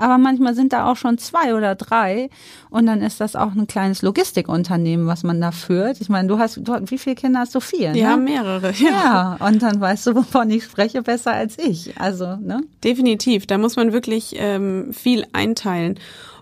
aber 0.00 0.16
manchmal 0.16 0.54
sind 0.54 0.72
da 0.72 0.90
auch 0.90 0.96
schon 0.96 1.18
zwei 1.18 1.54
oder 1.54 1.74
drei 1.74 2.30
und 2.70 2.86
dann 2.86 3.02
ist 3.02 3.20
das 3.20 3.36
auch 3.36 3.52
ein 3.52 3.66
kleines 3.66 4.00
Logistikunternehmen, 4.00 5.06
was 5.06 5.22
man 5.24 5.40
da 5.40 5.52
führt. 5.52 6.00
Ich 6.00 6.08
meine, 6.08 6.26
du 6.26 6.38
hast, 6.38 6.56
du, 6.56 6.74
wie 6.86 6.96
viele 6.96 7.16
Kinder 7.16 7.40
hast 7.40 7.54
du? 7.54 7.60
Vier, 7.60 7.92
Die 7.92 8.00
ne? 8.00 8.08
haben 8.08 8.24
mehrere, 8.24 8.72
ja. 8.78 8.90
Ja, 8.90 9.46
und 9.46 9.62
dann 9.62 9.78
weißt 9.78 10.06
du, 10.06 10.14
wovon 10.14 10.50
ich 10.50 10.64
spreche, 10.64 11.02
besser 11.02 11.32
als 11.32 11.58
ich. 11.58 12.00
Also, 12.00 12.36
ne? 12.36 12.62
Definitiv, 12.82 13.46
da 13.46 13.58
muss 13.58 13.76
man 13.76 13.92
wirklich 13.92 14.34
ähm, 14.36 14.92
viel 14.92 15.26
einteilen. 15.32 15.98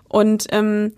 Und 0.07 0.47
ähm, 0.51 0.93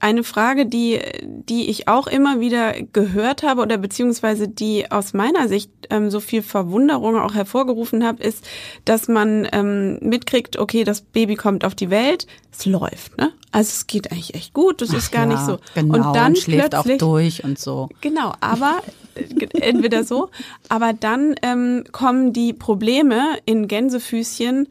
eine 0.00 0.24
Frage, 0.24 0.66
die, 0.66 1.00
die 1.22 1.68
ich 1.68 1.88
auch 1.88 2.06
immer 2.06 2.40
wieder 2.40 2.74
gehört 2.92 3.42
habe 3.42 3.62
oder 3.62 3.76
beziehungsweise 3.76 4.48
die 4.48 4.90
aus 4.90 5.12
meiner 5.12 5.48
Sicht 5.48 5.70
ähm, 5.90 6.10
so 6.10 6.20
viel 6.20 6.42
Verwunderung 6.42 7.16
auch 7.16 7.34
hervorgerufen 7.34 8.04
hat, 8.04 8.20
ist, 8.20 8.44
dass 8.84 9.08
man 9.08 9.46
ähm, 9.52 9.98
mitkriegt, 10.00 10.58
okay, 10.58 10.84
das 10.84 11.02
Baby 11.02 11.36
kommt 11.36 11.64
auf 11.64 11.74
die 11.74 11.90
Welt, 11.90 12.26
es 12.50 12.66
läuft, 12.66 13.18
ne? 13.18 13.32
Also 13.52 13.70
es 13.70 13.86
geht 13.86 14.10
eigentlich 14.10 14.34
echt 14.34 14.52
gut, 14.52 14.82
das 14.82 14.92
ist 14.92 15.10
gar 15.10 15.26
ja, 15.26 15.32
nicht 15.32 15.44
so. 15.44 15.58
Genau, 15.74 15.94
und 15.94 16.16
dann 16.16 16.32
und 16.32 16.38
schläft 16.38 16.74
auch 16.74 16.84
durch 16.98 17.44
und 17.44 17.58
so. 17.58 17.88
Genau, 18.00 18.32
aber 18.40 18.82
äh, 19.14 19.46
entweder 19.60 20.04
so, 20.04 20.30
aber 20.68 20.92
dann 20.92 21.34
ähm, 21.42 21.84
kommen 21.92 22.32
die 22.32 22.52
Probleme 22.52 23.38
in 23.44 23.68
Gänsefüßchen 23.68 24.68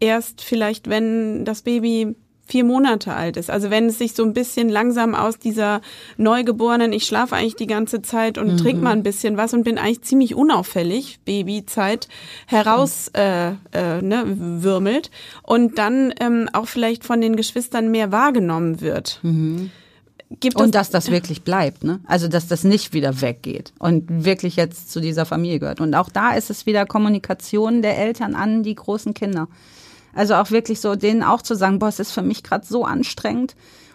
erst 0.00 0.42
vielleicht, 0.42 0.88
wenn 0.88 1.44
das 1.44 1.62
Baby 1.62 2.14
vier 2.46 2.64
Monate 2.64 3.14
alt 3.14 3.36
ist. 3.36 3.50
Also 3.50 3.70
wenn 3.70 3.86
es 3.86 3.98
sich 3.98 4.14
so 4.14 4.22
ein 4.22 4.34
bisschen 4.34 4.68
langsam 4.68 5.14
aus 5.14 5.38
dieser 5.38 5.80
Neugeborenen, 6.16 6.92
ich 6.92 7.04
schlafe 7.04 7.36
eigentlich 7.36 7.56
die 7.56 7.66
ganze 7.66 8.02
Zeit 8.02 8.36
und 8.36 8.52
mhm. 8.52 8.56
trinke 8.58 8.82
mal 8.82 8.92
ein 8.92 9.02
bisschen 9.02 9.36
was 9.36 9.54
und 9.54 9.64
bin 9.64 9.78
eigentlich 9.78 10.02
ziemlich 10.02 10.34
unauffällig, 10.34 11.20
Babyzeit, 11.24 12.08
heraus 12.46 13.10
äh, 13.14 13.52
äh, 13.72 14.02
ne, 14.02 14.24
würmelt 14.26 15.10
und 15.42 15.78
dann 15.78 16.12
ähm, 16.20 16.50
auch 16.52 16.66
vielleicht 16.66 17.04
von 17.04 17.20
den 17.20 17.36
Geschwistern 17.36 17.90
mehr 17.90 18.12
wahrgenommen 18.12 18.80
wird. 18.80 19.20
Mhm. 19.22 19.70
Gibt 20.40 20.56
und 20.56 20.74
dass 20.74 20.90
das 20.90 21.10
wirklich 21.10 21.42
bleibt, 21.42 21.84
ne? 21.84 22.00
Also 22.06 22.28
dass 22.28 22.48
das 22.48 22.64
nicht 22.64 22.92
wieder 22.92 23.20
weggeht 23.20 23.72
und 23.78 24.24
wirklich 24.24 24.56
jetzt 24.56 24.90
zu 24.90 25.00
dieser 25.00 25.26
Familie 25.26 25.60
gehört. 25.60 25.80
Und 25.80 25.94
auch 25.94 26.08
da 26.08 26.32
ist 26.32 26.50
es 26.50 26.66
wieder 26.66 26.86
Kommunikation 26.86 27.82
der 27.82 27.98
Eltern 27.98 28.34
an 28.34 28.62
die 28.62 28.74
großen 28.74 29.14
Kinder. 29.14 29.48
Also 30.14 30.34
auch 30.34 30.50
wirklich 30.50 30.80
so 30.80 30.94
denen 30.94 31.22
auch 31.22 31.42
zu 31.42 31.54
sagen, 31.54 31.78
boah, 31.78 31.88
es 31.88 31.98
ist 31.98 32.12
für 32.12 32.22
mich 32.22 32.42
gerade 32.42 32.66
so 32.66 32.84
anstrengend 32.84 33.54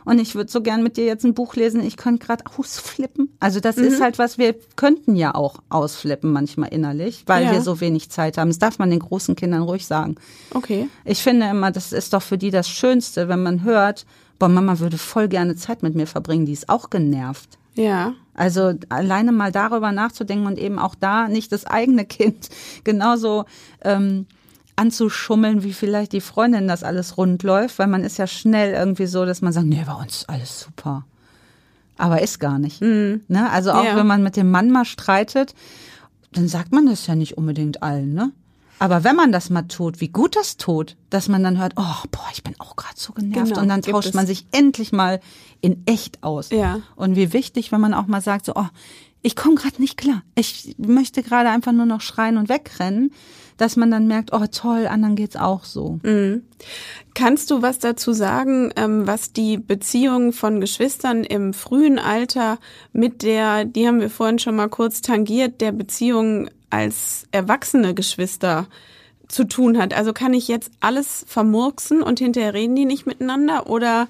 und 0.10 0.19
ich 0.19 0.34
würde 0.34 0.49
so 0.49 0.62
gern 0.62 0.82
mit 0.82 0.97
dir 0.97 1.05
jetzt 1.05 1.23
ein 1.23 1.36
Buch 1.36 1.55
lesen, 1.55 1.84
ich 1.84 1.97
könnte 1.97 2.25
gerade 2.25 2.43
ausflippen. 2.58 3.36
Also 3.39 3.60
das 3.60 3.77
mhm. 3.77 3.84
ist 3.86 4.01
halt 4.01 4.17
was, 4.17 4.39
wir 4.39 4.55
könnten 4.75 5.15
ja 5.15 5.36
auch 5.36 5.58
ausflippen 5.69 6.32
manchmal 6.32 6.69
innerlich, 6.73 7.23
weil 7.27 7.45
ja. 7.45 7.51
wir 7.51 7.62
so 7.62 7.79
wenig 7.79 8.10
Zeit 8.10 8.38
haben. 8.38 8.49
Das 8.49 8.58
darf 8.60 8.79
man 8.79 8.89
den 8.89 8.99
großen 9.01 9.36
Kindern 9.36 9.62
ruhig 9.62 9.86
sagen. 9.86 10.15
Okay. 10.53 10.89
Ich 11.05 11.21
finde 11.21 11.47
immer, 11.47 11.71
das 11.71 11.91
ist 11.91 12.13
doch 12.13 12.23
für 12.23 12.39
die 12.39 12.51
das 12.51 12.67
Schönste, 12.67 13.27
wenn 13.27 13.43
man 13.43 13.63
hört, 13.63 14.05
boah, 14.39 14.49
Mama 14.49 14.79
würde 14.79 14.97
voll 14.97 15.27
gerne 15.27 15.55
Zeit 15.55 15.84
mit 15.84 15.93
mir 15.93 16.08
verbringen, 16.08 16.47
die 16.47 16.53
ist 16.53 16.69
auch 16.69 16.89
genervt. 16.89 17.60
Ja. 17.75 18.13
Also 18.34 18.73
alleine 18.89 19.32
mal 19.32 19.51
darüber 19.51 19.91
nachzudenken 19.91 20.47
und 20.47 20.58
eben 20.58 20.79
auch 20.79 20.95
da 20.95 21.27
nicht 21.27 21.51
das 21.51 21.65
eigene 21.65 22.05
Kind 22.05 22.49
genauso 22.84 23.45
ähm, 23.84 24.25
anzuschummeln, 24.79 25.63
wie 25.63 25.73
vielleicht 25.73 26.13
die 26.13 26.21
Freundin 26.21 26.67
das 26.67 26.83
alles 26.83 27.17
rund 27.17 27.43
läuft, 27.43 27.79
weil 27.79 27.87
man 27.87 28.03
ist 28.03 28.17
ja 28.17 28.27
schnell 28.27 28.73
irgendwie 28.73 29.07
so, 29.07 29.25
dass 29.25 29.41
man 29.41 29.51
sagt, 29.51 29.67
nee, 29.67 29.83
bei 29.85 29.93
uns 29.93 30.17
ist 30.17 30.29
alles 30.29 30.61
super. 30.61 31.05
Aber 31.97 32.21
ist 32.21 32.39
gar 32.39 32.59
nicht. 32.59 32.81
Mhm. 32.81 33.21
Ne? 33.27 33.49
Also 33.51 33.71
auch 33.71 33.83
ja. 33.83 33.97
wenn 33.97 34.07
man 34.07 34.23
mit 34.23 34.37
dem 34.37 34.49
Mann 34.49 34.71
mal 34.71 34.85
streitet, 34.85 35.53
dann 36.31 36.47
sagt 36.47 36.71
man 36.71 36.85
das 36.85 37.05
ja 37.07 37.15
nicht 37.15 37.37
unbedingt 37.37 37.83
allen, 37.83 38.13
ne? 38.13 38.31
Aber 38.81 39.03
wenn 39.03 39.17
man 39.17 39.33
das 39.33 39.49
mal 39.49 39.63
tut, 39.63 39.99
wie 39.99 40.07
gut 40.07 40.37
das 40.37 40.55
tut, 40.55 40.95
dass 41.09 41.27
man 41.27 41.43
dann 41.43 41.59
hört, 41.59 41.73
oh, 41.75 42.07
boah, 42.11 42.29
ich 42.31 42.43
bin 42.43 42.55
auch 42.59 42.77
gerade 42.77 42.95
so 42.95 43.11
genervt 43.11 43.49
genau, 43.49 43.61
und 43.61 43.67
dann 43.67 43.81
tauscht 43.81 44.13
man 44.13 44.25
sich 44.25 44.45
endlich 44.53 44.93
mal 44.93 45.19
in 45.59 45.83
echt 45.85 46.23
aus. 46.23 46.49
Ja. 46.49 46.79
Und 46.95 47.17
wie 47.17 47.33
wichtig, 47.33 47.73
wenn 47.73 47.81
man 47.81 47.93
auch 47.93 48.07
mal 48.07 48.21
sagt, 48.21 48.45
so, 48.45 48.53
oh, 48.55 48.67
ich 49.21 49.36
komme 49.36 49.55
gerade 49.55 49.82
nicht 49.82 49.97
klar. 49.97 50.23
Ich 50.36 50.75
möchte 50.77 51.23
gerade 51.23 51.49
einfach 51.49 51.71
nur 51.71 51.86
noch 51.86 52.01
schreien 52.01 52.38
und 52.38 52.49
wegrennen 52.49 53.12
dass 53.60 53.75
man 53.75 53.91
dann 53.91 54.08
merkt, 54.08 54.32
oh 54.32 54.45
toll, 54.49 54.88
anderen 54.88 55.15
geht's 55.17 55.36
auch 55.36 55.65
so. 55.65 55.99
Mhm. 56.03 56.43
Kannst 57.13 57.51
du 57.51 57.62
was 57.62 57.77
dazu 57.77 58.13
sagen, 58.13 58.71
ähm, 58.77 59.05
was 59.05 59.34
die 59.34 59.58
Beziehung 59.58 60.32
von 60.32 60.62
Geschwistern 60.62 61.25
im 61.25 61.53
frühen 61.53 61.99
Alter 61.99 62.58
mit 62.93 63.21
der, 63.21 63.65
die 63.65 63.86
haben 63.86 63.99
wir 63.99 64.10
vorhin 64.10 64.39
schon 64.39 64.55
mal 64.55 64.69
kurz 64.69 65.01
tangiert, 65.01 65.60
der 65.60 65.73
Beziehung 65.73 66.49
als 66.69 67.27
erwachsene 67.32 67.93
Geschwister 67.93 68.67
zu 69.27 69.43
tun 69.43 69.77
hat? 69.77 69.93
Also 69.93 70.13
kann 70.13 70.34
ich 70.34 70.47
jetzt 70.47 70.71
alles 70.79 71.25
vermurksen 71.27 72.01
und 72.01 72.19
hinterher 72.19 72.53
reden 72.53 72.77
die 72.77 72.86
nicht 72.86 73.05
miteinander 73.05 73.69
oder 73.69 74.08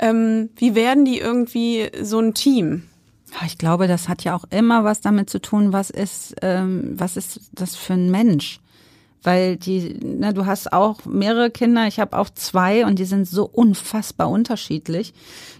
ähm, 0.00 0.50
wie 0.56 0.74
werden 0.74 1.04
die 1.04 1.18
irgendwie 1.18 1.90
so 2.02 2.18
ein 2.18 2.34
Team? 2.34 2.89
Ich 3.46 3.58
glaube, 3.58 3.86
das 3.86 4.08
hat 4.08 4.24
ja 4.24 4.34
auch 4.34 4.44
immer 4.50 4.84
was 4.84 5.00
damit 5.00 5.30
zu 5.30 5.40
tun, 5.40 5.72
was 5.72 5.90
ist, 5.90 6.34
ähm, 6.42 6.94
was 6.96 7.16
ist 7.16 7.50
das 7.52 7.76
für 7.76 7.94
ein 7.94 8.10
Mensch? 8.10 8.60
weil 9.22 9.56
die, 9.56 9.98
ne, 10.02 10.32
du 10.32 10.46
hast 10.46 10.72
auch 10.72 11.04
mehrere 11.04 11.50
Kinder, 11.50 11.86
ich 11.86 12.00
habe 12.00 12.16
auch 12.16 12.30
zwei 12.30 12.86
und 12.86 12.98
die 12.98 13.04
sind 13.04 13.28
so 13.28 13.44
unfassbar 13.44 14.30
unterschiedlich, 14.30 15.12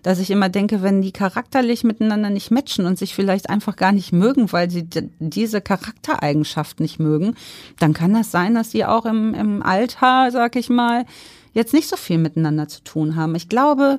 dass 0.02 0.18
ich 0.18 0.30
immer 0.30 0.48
denke, 0.48 0.82
wenn 0.82 1.02
die 1.02 1.12
charakterlich 1.12 1.84
miteinander 1.84 2.30
nicht 2.30 2.50
matchen 2.50 2.86
und 2.86 2.98
sich 2.98 3.14
vielleicht 3.14 3.50
einfach 3.50 3.76
gar 3.76 3.92
nicht 3.92 4.12
mögen, 4.12 4.50
weil 4.52 4.70
sie 4.70 4.88
diese 5.18 5.60
Charaktereigenschaft 5.60 6.80
nicht 6.80 6.98
mögen, 6.98 7.34
dann 7.78 7.92
kann 7.92 8.14
das 8.14 8.30
sein, 8.30 8.54
dass 8.54 8.70
sie 8.70 8.84
auch 8.84 9.04
im, 9.04 9.34
im 9.34 9.62
Alter, 9.62 10.30
sag 10.30 10.56
ich 10.56 10.70
mal, 10.70 11.04
jetzt 11.52 11.74
nicht 11.74 11.88
so 11.88 11.96
viel 11.96 12.18
miteinander 12.18 12.68
zu 12.68 12.82
tun 12.82 13.16
haben. 13.16 13.34
Ich 13.34 13.48
glaube 13.48 13.98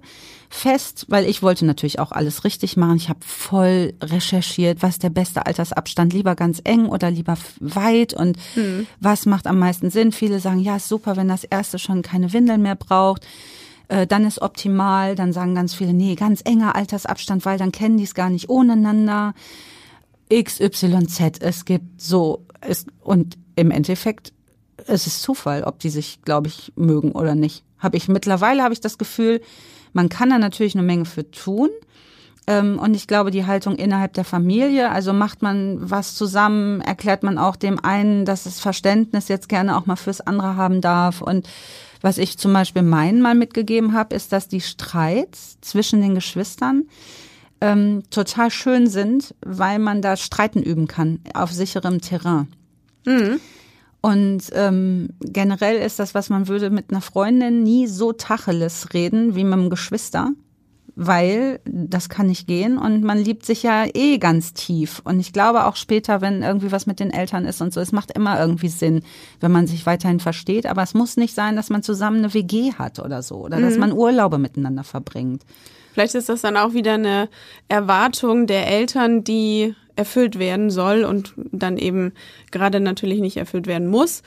fest, 0.52 1.06
weil 1.08 1.26
ich 1.28 1.42
wollte 1.42 1.66
natürlich 1.66 2.00
auch 2.00 2.12
alles 2.12 2.44
richtig 2.44 2.78
machen. 2.78 2.98
Ich 2.98 3.10
habe 3.10 3.20
voll 3.26 3.94
recherchiert, 4.02 4.84
was 4.84 5.00
der 5.00 5.10
beste 5.10 5.46
Altersabstand, 5.46 6.14
lieber 6.14 6.36
ganz 6.36 6.62
eng 6.64 6.88
oder 6.88 7.10
lieber 7.10 7.38
weit 7.60 8.14
und 8.14 8.38
hm. 8.54 8.86
was 9.00 9.26
macht 9.26 9.48
am 9.48 9.60
meisten 9.60 9.90
Sinn. 9.90 10.12
Viele 10.12 10.40
sagen, 10.40 10.60
ja, 10.60 10.76
ist 10.76 10.90
super, 10.90 11.16
wenn 11.16 11.28
das 11.28 11.44
erste 11.44 11.80
schon 11.80 12.02
keine 12.02 12.34
Windeln 12.34 12.62
mehr 12.62 12.76
braucht 12.76 13.26
äh, 13.88 14.08
dann 14.08 14.26
ist 14.26 14.42
optimal. 14.42 15.16
Dann 15.16 15.34
sagen 15.34 15.56
ganz 15.56 15.74
viele, 15.74 15.94
nee, 15.94 16.16
ganz 16.16 16.42
enger 16.46 16.76
Altersabstand, 16.76 17.46
weil 17.46 17.58
dann 17.58 17.72
kennen 17.72 17.98
die 17.98 18.06
es 18.06 18.14
gar 18.14 18.30
nicht 18.30 18.50
ohneinander. 18.50 19.34
XYZ, 20.32 21.40
es 21.42 21.66
gibt 21.66 22.02
so, 22.02 22.46
es, 22.62 22.86
und 23.02 23.38
im 23.56 23.70
Endeffekt 23.70 24.32
es 24.88 25.08
ist 25.08 25.22
Zufall, 25.22 25.64
ob 25.64 25.80
die 25.80 25.90
sich, 25.90 26.22
glaube 26.24 26.48
ich, 26.48 26.72
mögen 26.76 27.12
oder 27.12 27.36
nicht. 27.36 27.64
Habe 27.78 27.98
ich 27.98 28.08
mittlerweile 28.08 28.64
habe 28.64 28.74
ich 28.74 28.82
das 28.82 28.98
Gefühl, 28.98 29.42
man 29.94 30.10
kann 30.10 30.30
da 30.30 30.38
natürlich 30.38 30.76
eine 30.76 30.84
Menge 30.84 31.06
für 31.06 31.30
tun. 31.30 31.70
Ähm, 32.48 32.80
und 32.80 32.96
ich 32.96 33.08
glaube, 33.08 33.32
die 33.32 33.46
Haltung 33.46 33.76
innerhalb 33.76 34.14
der 34.14 34.26
Familie, 34.26 34.90
also 34.90 35.14
macht 35.14 35.42
man 35.42 35.78
was 35.80 36.16
zusammen, 36.16 36.82
erklärt 36.82 37.24
man 37.24 37.38
auch 37.38 37.56
dem 37.56 37.84
einen, 37.84 38.26
dass 38.26 38.46
es 38.46 38.60
Verständnis 38.60 39.28
jetzt 39.28 39.50
gerne 39.50 39.78
auch 39.78 39.86
mal 39.86 39.96
fürs 39.96 40.22
andere 40.22 40.56
haben 40.56 40.82
darf. 40.82 41.22
Und 41.22 41.48
was 42.02 42.18
ich 42.18 42.38
zum 42.38 42.52
Beispiel 42.54 42.82
meinen 42.82 43.22
mal 43.22 43.36
mitgegeben 43.36 43.94
habe, 43.94 44.16
ist, 44.16 44.32
dass 44.32 44.48
die 44.48 44.62
Streits 44.62 45.58
zwischen 45.62 46.02
den 46.02 46.16
Geschwistern 46.16 46.86
ähm, 47.62 48.04
total 48.10 48.50
schön 48.50 48.88
sind, 48.88 49.36
weil 49.42 49.78
man 49.78 50.02
da 50.02 50.18
Streiten 50.18 50.64
üben 50.64 50.88
kann 50.88 51.20
auf 51.36 51.52
sicherem 51.52 52.02
Terrain. 52.02 52.48
Mhm. 53.06 53.40
Und 54.02 54.46
ähm, 54.54 55.10
generell 55.20 55.78
ist 55.78 56.00
das, 56.00 56.16
was 56.16 56.30
man 56.30 56.48
würde 56.48 56.72
mit 56.72 56.90
einer 56.90 57.02
Freundin 57.02 57.62
nie 57.64 57.86
so 57.86 58.14
Tacheles 58.14 58.94
reden 58.94 59.36
wie 59.36 59.44
mit 59.44 59.54
einem 59.54 59.70
Geschwister 59.70 60.32
weil 60.96 61.60
das 61.66 62.10
kann 62.10 62.28
nicht 62.28 62.48
gehen 62.48 62.78
und 62.78 63.04
man 63.04 63.18
liebt 63.18 63.46
sich 63.46 63.64
ja 63.64 63.86
eh 63.94 64.18
ganz 64.18 64.54
tief. 64.54 65.02
Und 65.04 65.20
ich 65.20 65.34
glaube 65.34 65.66
auch 65.66 65.76
später, 65.76 66.22
wenn 66.22 66.44
irgendwie 66.44 66.72
was 66.72 66.86
mit 66.86 67.00
den 67.00 67.12
Eltern 67.12 67.46
ist 67.46 67.62
und 67.62 67.74
so, 67.74 67.80
es 67.80 67.92
macht 67.92 68.12
immer 68.12 68.40
irgendwie 68.40 68.68
Sinn, 68.68 69.02
wenn 69.40 69.52
man 69.52 69.68
sich 69.68 69.86
weiterhin 69.86 70.20
versteht. 70.20 70.66
Aber 70.66 70.84
es 70.84 70.94
muss 70.94 71.18
nicht 71.18 71.34
sein, 71.34 71.56
dass 71.56 71.70
man 71.70 71.84
zusammen 71.84 72.18
eine 72.18 72.34
WG 72.34 72.74
hat 72.74 73.00
oder 73.00 73.24
so 73.24 73.38
oder 73.38 73.58
mhm. 73.58 73.64
dass 73.64 73.78
man 73.78 73.94
Urlaube 73.94 74.38
miteinander 74.38 74.84
verbringt. 74.84 75.44
Vielleicht 75.94 76.16
ist 76.16 76.30
das 76.30 76.42
dann 76.42 76.58
auch 76.58 76.74
wieder 76.74 76.94
eine 76.94 77.30
Erwartung 77.68 78.48
der 78.48 78.68
Eltern, 78.68 79.24
die 79.24 79.76
erfüllt 80.02 80.40
werden 80.40 80.72
soll 80.72 81.04
und 81.04 81.34
dann 81.52 81.78
eben 81.78 82.14
gerade 82.50 82.80
natürlich 82.80 83.22
nicht 83.22 83.38
erfüllt 83.38 83.68
werden 83.68 83.88
muss. 83.88 84.24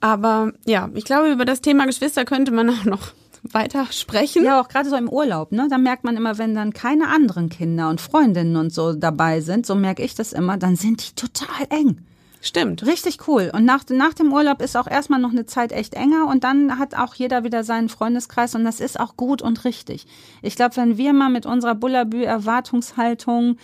Aber 0.00 0.52
ja, 0.64 0.88
ich 0.94 1.04
glaube, 1.04 1.30
über 1.30 1.44
das 1.44 1.60
Thema 1.60 1.84
Geschwister 1.84 2.24
könnte 2.24 2.50
man 2.50 2.70
auch 2.74 2.84
noch 2.84 3.12
weiter 3.42 3.86
sprechen. 3.90 4.42
Ja, 4.42 4.58
auch 4.60 4.68
gerade 4.68 4.88
so 4.88 4.96
im 4.96 5.10
Urlaub, 5.10 5.52
ne? 5.52 5.66
Da 5.70 5.76
merkt 5.76 6.04
man 6.04 6.16
immer, 6.16 6.38
wenn 6.38 6.54
dann 6.54 6.72
keine 6.72 7.08
anderen 7.08 7.50
Kinder 7.50 7.90
und 7.90 8.00
Freundinnen 8.00 8.56
und 8.56 8.72
so 8.72 8.94
dabei 8.94 9.40
sind, 9.40 9.66
so 9.66 9.74
merke 9.74 10.02
ich 10.02 10.14
das 10.14 10.32
immer, 10.32 10.56
dann 10.56 10.76
sind 10.76 11.06
die 11.06 11.14
total 11.14 11.66
eng. 11.68 11.98
Stimmt. 12.40 12.86
Richtig 12.86 13.26
cool. 13.26 13.50
Und 13.52 13.64
nach, 13.64 13.82
nach 13.88 14.14
dem 14.14 14.32
Urlaub 14.32 14.62
ist 14.62 14.76
auch 14.76 14.86
erstmal 14.86 15.20
noch 15.20 15.32
eine 15.32 15.46
Zeit 15.46 15.72
echt 15.72 15.94
enger 15.94 16.28
und 16.28 16.44
dann 16.44 16.78
hat 16.78 16.94
auch 16.94 17.14
jeder 17.14 17.42
wieder 17.44 17.64
seinen 17.64 17.88
Freundeskreis 17.88 18.54
und 18.54 18.64
das 18.64 18.78
ist 18.78 19.00
auch 19.00 19.16
gut 19.16 19.42
und 19.42 19.64
richtig. 19.64 20.06
Ich 20.42 20.54
glaube, 20.54 20.76
wenn 20.76 20.96
wir 20.96 21.12
mal 21.12 21.30
mit 21.30 21.44
unserer 21.44 21.74
Bullabü-Erwartungshaltung 21.74 23.56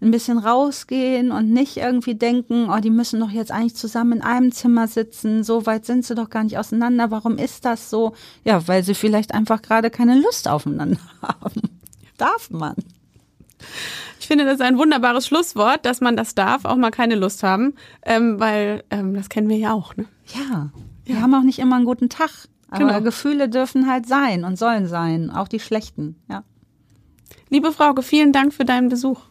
ein 0.00 0.10
bisschen 0.10 0.38
rausgehen 0.38 1.30
und 1.30 1.50
nicht 1.50 1.76
irgendwie 1.76 2.14
denken, 2.14 2.70
oh, 2.70 2.80
die 2.80 2.90
müssen 2.90 3.20
doch 3.20 3.30
jetzt 3.30 3.52
eigentlich 3.52 3.76
zusammen 3.76 4.14
in 4.14 4.22
einem 4.22 4.52
Zimmer 4.52 4.88
sitzen, 4.88 5.44
so 5.44 5.66
weit 5.66 5.84
sind 5.84 6.04
sie 6.04 6.14
doch 6.14 6.30
gar 6.30 6.44
nicht 6.44 6.58
auseinander, 6.58 7.10
warum 7.10 7.36
ist 7.36 7.64
das 7.64 7.90
so? 7.90 8.14
Ja, 8.44 8.66
weil 8.66 8.82
sie 8.82 8.94
vielleicht 8.94 9.34
einfach 9.34 9.60
gerade 9.60 9.90
keine 9.90 10.18
Lust 10.18 10.48
aufeinander 10.48 11.00
haben. 11.22 11.62
Darf 12.16 12.50
man. 12.50 12.76
Ich 14.18 14.26
finde, 14.26 14.44
das 14.44 14.54
ist 14.54 14.62
ein 14.62 14.78
wunderbares 14.78 15.26
Schlusswort, 15.26 15.84
dass 15.84 16.00
man 16.00 16.16
das 16.16 16.34
darf, 16.34 16.64
auch 16.64 16.76
mal 16.76 16.90
keine 16.90 17.14
Lust 17.14 17.42
haben, 17.42 17.74
ähm, 18.02 18.40
weil 18.40 18.84
ähm, 18.90 19.14
das 19.14 19.28
kennen 19.28 19.48
wir 19.48 19.58
ja 19.58 19.72
auch. 19.72 19.96
Ne? 19.96 20.06
Ja, 20.34 20.70
wir 21.04 21.16
ja. 21.16 21.20
haben 21.20 21.34
auch 21.34 21.42
nicht 21.42 21.58
immer 21.58 21.76
einen 21.76 21.84
guten 21.84 22.08
Tag. 22.08 22.30
Aber 22.70 22.86
genau. 22.86 23.00
Gefühle 23.00 23.48
dürfen 23.48 23.90
halt 23.90 24.06
sein 24.06 24.44
und 24.44 24.56
sollen 24.56 24.86
sein, 24.86 25.30
auch 25.30 25.48
die 25.48 25.60
schlechten, 25.60 26.16
ja. 26.28 26.44
Liebe 27.48 27.72
Frauke, 27.72 28.02
vielen 28.02 28.32
Dank 28.32 28.54
für 28.54 28.64
deinen 28.64 28.88
Besuch. 28.88 29.22